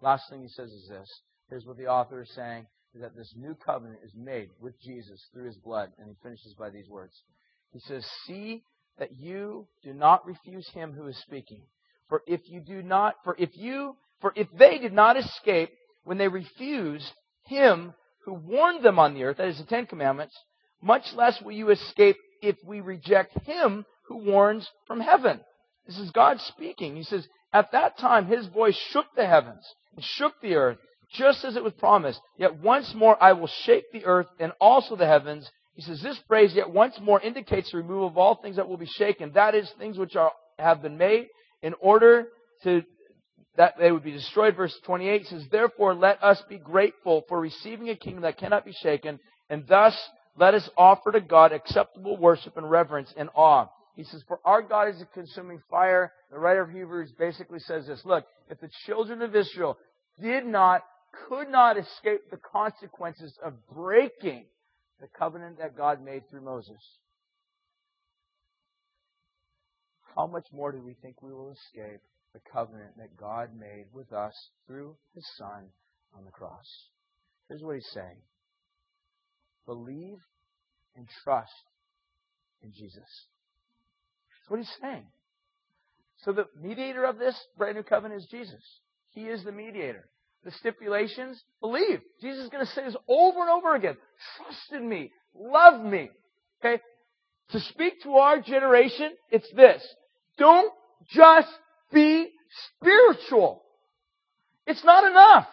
Last 0.00 0.24
thing 0.30 0.42
he 0.42 0.48
says 0.48 0.70
is 0.70 0.88
this. 0.88 1.08
Here's 1.48 1.66
what 1.66 1.76
the 1.76 1.86
author 1.86 2.22
is 2.22 2.30
saying 2.34 2.66
is 2.94 3.00
that 3.00 3.16
this 3.16 3.32
new 3.36 3.54
covenant 3.54 4.00
is 4.04 4.12
made 4.14 4.48
with 4.60 4.80
Jesus 4.80 5.20
through 5.32 5.46
his 5.46 5.56
blood. 5.56 5.90
And 5.98 6.08
he 6.08 6.16
finishes 6.22 6.54
by 6.58 6.70
these 6.70 6.88
words. 6.88 7.14
He 7.72 7.80
says, 7.80 8.06
See 8.26 8.62
that 8.98 9.16
you 9.18 9.66
do 9.82 9.92
not 9.92 10.26
refuse 10.26 10.68
him 10.70 10.92
who 10.92 11.06
is 11.06 11.18
speaking. 11.18 11.62
For 12.08 12.22
if 12.26 12.40
you 12.46 12.60
do 12.60 12.82
not, 12.82 13.16
for 13.24 13.36
if 13.38 13.50
you, 13.54 13.96
for 14.20 14.32
if 14.36 14.48
they 14.56 14.78
did 14.78 14.92
not 14.92 15.16
escape 15.16 15.70
when 16.04 16.18
they 16.18 16.28
refused 16.28 17.10
him 17.44 17.94
who 18.24 18.34
warned 18.34 18.82
them 18.82 18.98
on 18.98 19.14
the 19.14 19.24
earth, 19.24 19.38
that 19.38 19.48
is 19.48 19.58
the 19.58 19.64
Ten 19.64 19.86
Commandments, 19.86 20.36
much 20.82 21.04
less 21.14 21.40
will 21.42 21.52
you 21.52 21.70
escape 21.70 22.16
if 22.42 22.56
we 22.64 22.80
reject 22.80 23.38
him 23.44 23.84
who 24.06 24.18
warns 24.18 24.68
from 24.86 25.00
heaven. 25.00 25.40
This 25.86 25.98
is 25.98 26.10
God 26.10 26.40
speaking. 26.40 26.96
He 26.96 27.02
says, 27.02 27.26
At 27.52 27.72
that 27.72 27.98
time 27.98 28.26
his 28.26 28.46
voice 28.46 28.78
shook 28.90 29.06
the 29.16 29.26
heavens 29.26 29.64
and 29.94 30.04
shook 30.04 30.34
the 30.40 30.54
earth, 30.54 30.78
just 31.12 31.44
as 31.44 31.56
it 31.56 31.64
was 31.64 31.72
promised. 31.74 32.20
Yet 32.36 32.58
once 32.60 32.92
more 32.94 33.22
I 33.22 33.32
will 33.32 33.50
shake 33.64 33.90
the 33.92 34.04
earth 34.04 34.26
and 34.38 34.52
also 34.60 34.96
the 34.96 35.06
heavens. 35.06 35.50
He 35.74 35.82
says, 35.82 36.02
This 36.02 36.18
phrase, 36.26 36.52
yet 36.54 36.70
once 36.70 36.98
more, 37.00 37.20
indicates 37.20 37.70
the 37.70 37.78
removal 37.78 38.08
of 38.08 38.18
all 38.18 38.36
things 38.36 38.56
that 38.56 38.68
will 38.68 38.76
be 38.76 38.86
shaken. 38.86 39.32
That 39.34 39.54
is, 39.54 39.70
things 39.78 39.96
which 39.96 40.16
are, 40.16 40.32
have 40.58 40.82
been 40.82 40.98
made 40.98 41.28
in 41.62 41.74
order 41.80 42.26
to 42.64 42.82
that 43.58 43.74
they 43.76 43.90
would 43.90 44.04
be 44.04 44.12
destroyed. 44.12 44.56
Verse 44.56 44.74
28 44.84 45.26
says, 45.26 45.44
Therefore 45.50 45.92
let 45.92 46.22
us 46.22 46.40
be 46.48 46.58
grateful 46.58 47.24
for 47.28 47.40
receiving 47.40 47.90
a 47.90 47.96
kingdom 47.96 48.22
that 48.22 48.38
cannot 48.38 48.64
be 48.64 48.72
shaken, 48.72 49.18
and 49.50 49.66
thus 49.66 49.94
let 50.36 50.54
us 50.54 50.70
offer 50.76 51.10
to 51.10 51.20
God 51.20 51.52
acceptable 51.52 52.16
worship 52.16 52.56
and 52.56 52.70
reverence 52.70 53.12
and 53.16 53.28
awe. 53.34 53.66
He 53.96 54.04
says, 54.04 54.22
For 54.28 54.38
our 54.44 54.62
God 54.62 54.88
is 54.94 55.02
a 55.02 55.06
consuming 55.06 55.60
fire. 55.68 56.12
The 56.30 56.38
writer 56.38 56.62
of 56.62 56.70
Hebrews 56.70 57.12
basically 57.18 57.58
says 57.58 57.88
this 57.88 58.00
Look, 58.04 58.24
if 58.48 58.60
the 58.60 58.70
children 58.86 59.22
of 59.22 59.34
Israel 59.34 59.76
did 60.22 60.46
not, 60.46 60.82
could 61.28 61.48
not 61.50 61.76
escape 61.76 62.30
the 62.30 62.36
consequences 62.36 63.36
of 63.44 63.54
breaking 63.74 64.44
the 65.00 65.08
covenant 65.18 65.58
that 65.58 65.76
God 65.76 66.00
made 66.04 66.30
through 66.30 66.42
Moses, 66.42 66.78
how 70.14 70.28
much 70.28 70.46
more 70.52 70.70
do 70.70 70.80
we 70.80 70.94
think 71.02 71.22
we 71.22 71.32
will 71.32 71.50
escape 71.50 72.00
the 72.32 72.40
covenant 72.52 72.96
that 72.98 73.16
God 73.16 73.50
made 73.58 73.86
with 73.92 74.12
us 74.12 74.34
through 74.66 74.96
His 75.14 75.26
Son 75.36 75.64
on 76.16 76.24
the 76.24 76.30
cross? 76.30 76.66
Here's 77.48 77.62
what 77.62 77.76
He's 77.76 77.90
saying 77.92 78.16
Believe 79.66 80.18
and 80.96 81.06
trust 81.24 81.52
in 82.62 82.72
Jesus. 82.72 82.96
That's 82.96 84.48
what 84.48 84.58
he's 84.58 84.76
saying. 84.82 85.04
So 86.24 86.32
the 86.32 86.46
mediator 86.60 87.04
of 87.04 87.18
this 87.18 87.38
brand 87.56 87.76
new 87.76 87.82
covenant 87.82 88.22
is 88.22 88.28
Jesus. 88.28 88.62
He 89.10 89.22
is 89.22 89.44
the 89.44 89.52
mediator. 89.52 90.08
The 90.44 90.50
stipulations, 90.52 91.42
believe. 91.60 92.00
Jesus 92.20 92.44
is 92.44 92.50
going 92.50 92.64
to 92.64 92.72
say 92.72 92.84
this 92.84 92.96
over 93.08 93.40
and 93.40 93.50
over 93.50 93.74
again. 93.74 93.96
Trust 94.36 94.72
in 94.72 94.88
me. 94.88 95.12
Love 95.34 95.84
me. 95.84 96.10
Okay? 96.60 96.82
To 97.50 97.60
speak 97.60 98.02
to 98.02 98.14
our 98.14 98.40
generation, 98.40 99.12
it's 99.30 99.50
this. 99.54 99.82
Don't 100.36 100.72
just 101.10 101.48
be 101.92 102.30
spiritual. 102.76 103.62
It's 104.66 104.84
not 104.84 105.04
enough. 105.10 105.46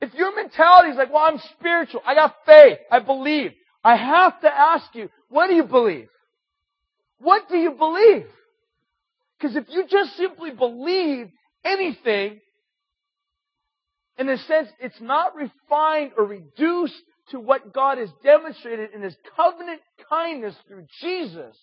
If 0.00 0.14
your 0.14 0.34
mentality 0.34 0.90
is 0.90 0.96
like, 0.96 1.12
well, 1.12 1.24
I'm 1.26 1.40
spiritual, 1.58 2.02
I 2.04 2.14
got 2.14 2.34
faith, 2.44 2.78
I 2.90 3.00
believe, 3.00 3.52
I 3.82 3.96
have 3.96 4.40
to 4.42 4.48
ask 4.48 4.94
you, 4.94 5.08
what 5.28 5.48
do 5.48 5.54
you 5.54 5.64
believe? 5.64 6.08
What 7.18 7.48
do 7.48 7.56
you 7.56 7.72
believe? 7.72 8.26
Because 9.38 9.56
if 9.56 9.64
you 9.68 9.86
just 9.88 10.16
simply 10.16 10.50
believe 10.50 11.30
anything, 11.64 12.40
in 14.18 14.28
a 14.28 14.38
sense, 14.38 14.68
it's 14.80 15.00
not 15.00 15.34
refined 15.34 16.12
or 16.16 16.24
reduced 16.24 17.00
to 17.30 17.40
what 17.40 17.72
God 17.72 17.98
has 17.98 18.10
demonstrated 18.22 18.90
in 18.94 19.02
His 19.02 19.16
covenant 19.36 19.80
kindness 20.08 20.54
through 20.68 20.86
Jesus, 21.00 21.56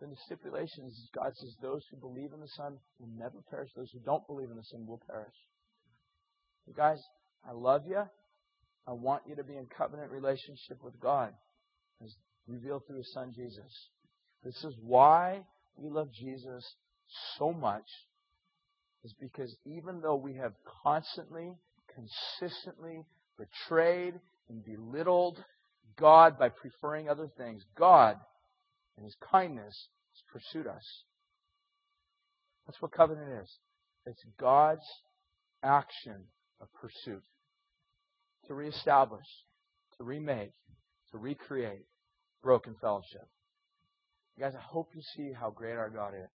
then 0.00 0.10
the 0.10 0.16
stipulation 0.26 0.84
is 0.86 1.08
God 1.14 1.32
says 1.34 1.54
those 1.62 1.82
who 1.90 1.96
believe 1.96 2.32
in 2.32 2.40
the 2.40 2.48
Son 2.56 2.78
will 2.98 3.08
never 3.16 3.42
perish. 3.48 3.70
Those 3.76 3.90
who 3.92 4.00
don't 4.00 4.26
believe 4.26 4.50
in 4.50 4.56
the 4.56 4.64
Son 4.64 4.86
will 4.86 5.00
perish. 5.06 5.34
You 6.66 6.74
guys, 6.74 6.98
I 7.46 7.52
love 7.52 7.82
you. 7.86 8.02
I 8.86 8.92
want 8.92 9.22
you 9.26 9.36
to 9.36 9.44
be 9.44 9.56
in 9.56 9.66
covenant 9.66 10.10
relationship 10.10 10.82
with 10.82 10.98
God 11.00 11.32
as 12.02 12.14
revealed 12.46 12.82
through 12.86 12.98
His 12.98 13.12
Son 13.12 13.32
Jesus. 13.34 13.88
This 14.44 14.62
is 14.64 14.74
why 14.82 15.42
we 15.76 15.88
love 15.88 16.08
Jesus 16.12 16.64
so 17.38 17.52
much, 17.52 17.86
is 19.04 19.14
because 19.20 19.54
even 19.64 20.00
though 20.00 20.16
we 20.16 20.34
have 20.34 20.52
constantly, 20.82 21.52
consistently 21.94 23.04
betrayed 23.38 24.14
and 24.48 24.64
belittled 24.64 25.42
God 25.98 26.38
by 26.38 26.48
preferring 26.48 27.08
other 27.08 27.28
things, 27.38 27.62
God, 27.78 28.16
in 28.98 29.04
His 29.04 29.16
kindness, 29.30 29.88
has 30.12 30.22
pursued 30.32 30.66
us. 30.66 31.04
That's 32.66 32.80
what 32.80 32.92
covenant 32.92 33.42
is. 33.42 33.50
It's 34.06 34.24
God's 34.38 34.86
action 35.62 36.24
of 36.60 36.68
pursuit 36.74 37.22
to 38.46 38.54
reestablish, 38.54 39.26
to 39.98 40.04
remake, 40.04 40.52
to 41.10 41.18
recreate 41.18 41.86
broken 42.42 42.74
fellowship. 42.80 43.28
Guys, 44.38 44.54
I 44.56 44.62
hope 44.62 44.88
you 44.94 45.02
see 45.16 45.32
how 45.32 45.50
great 45.50 45.76
our 45.76 45.90
God 45.90 46.14
is. 46.14 46.28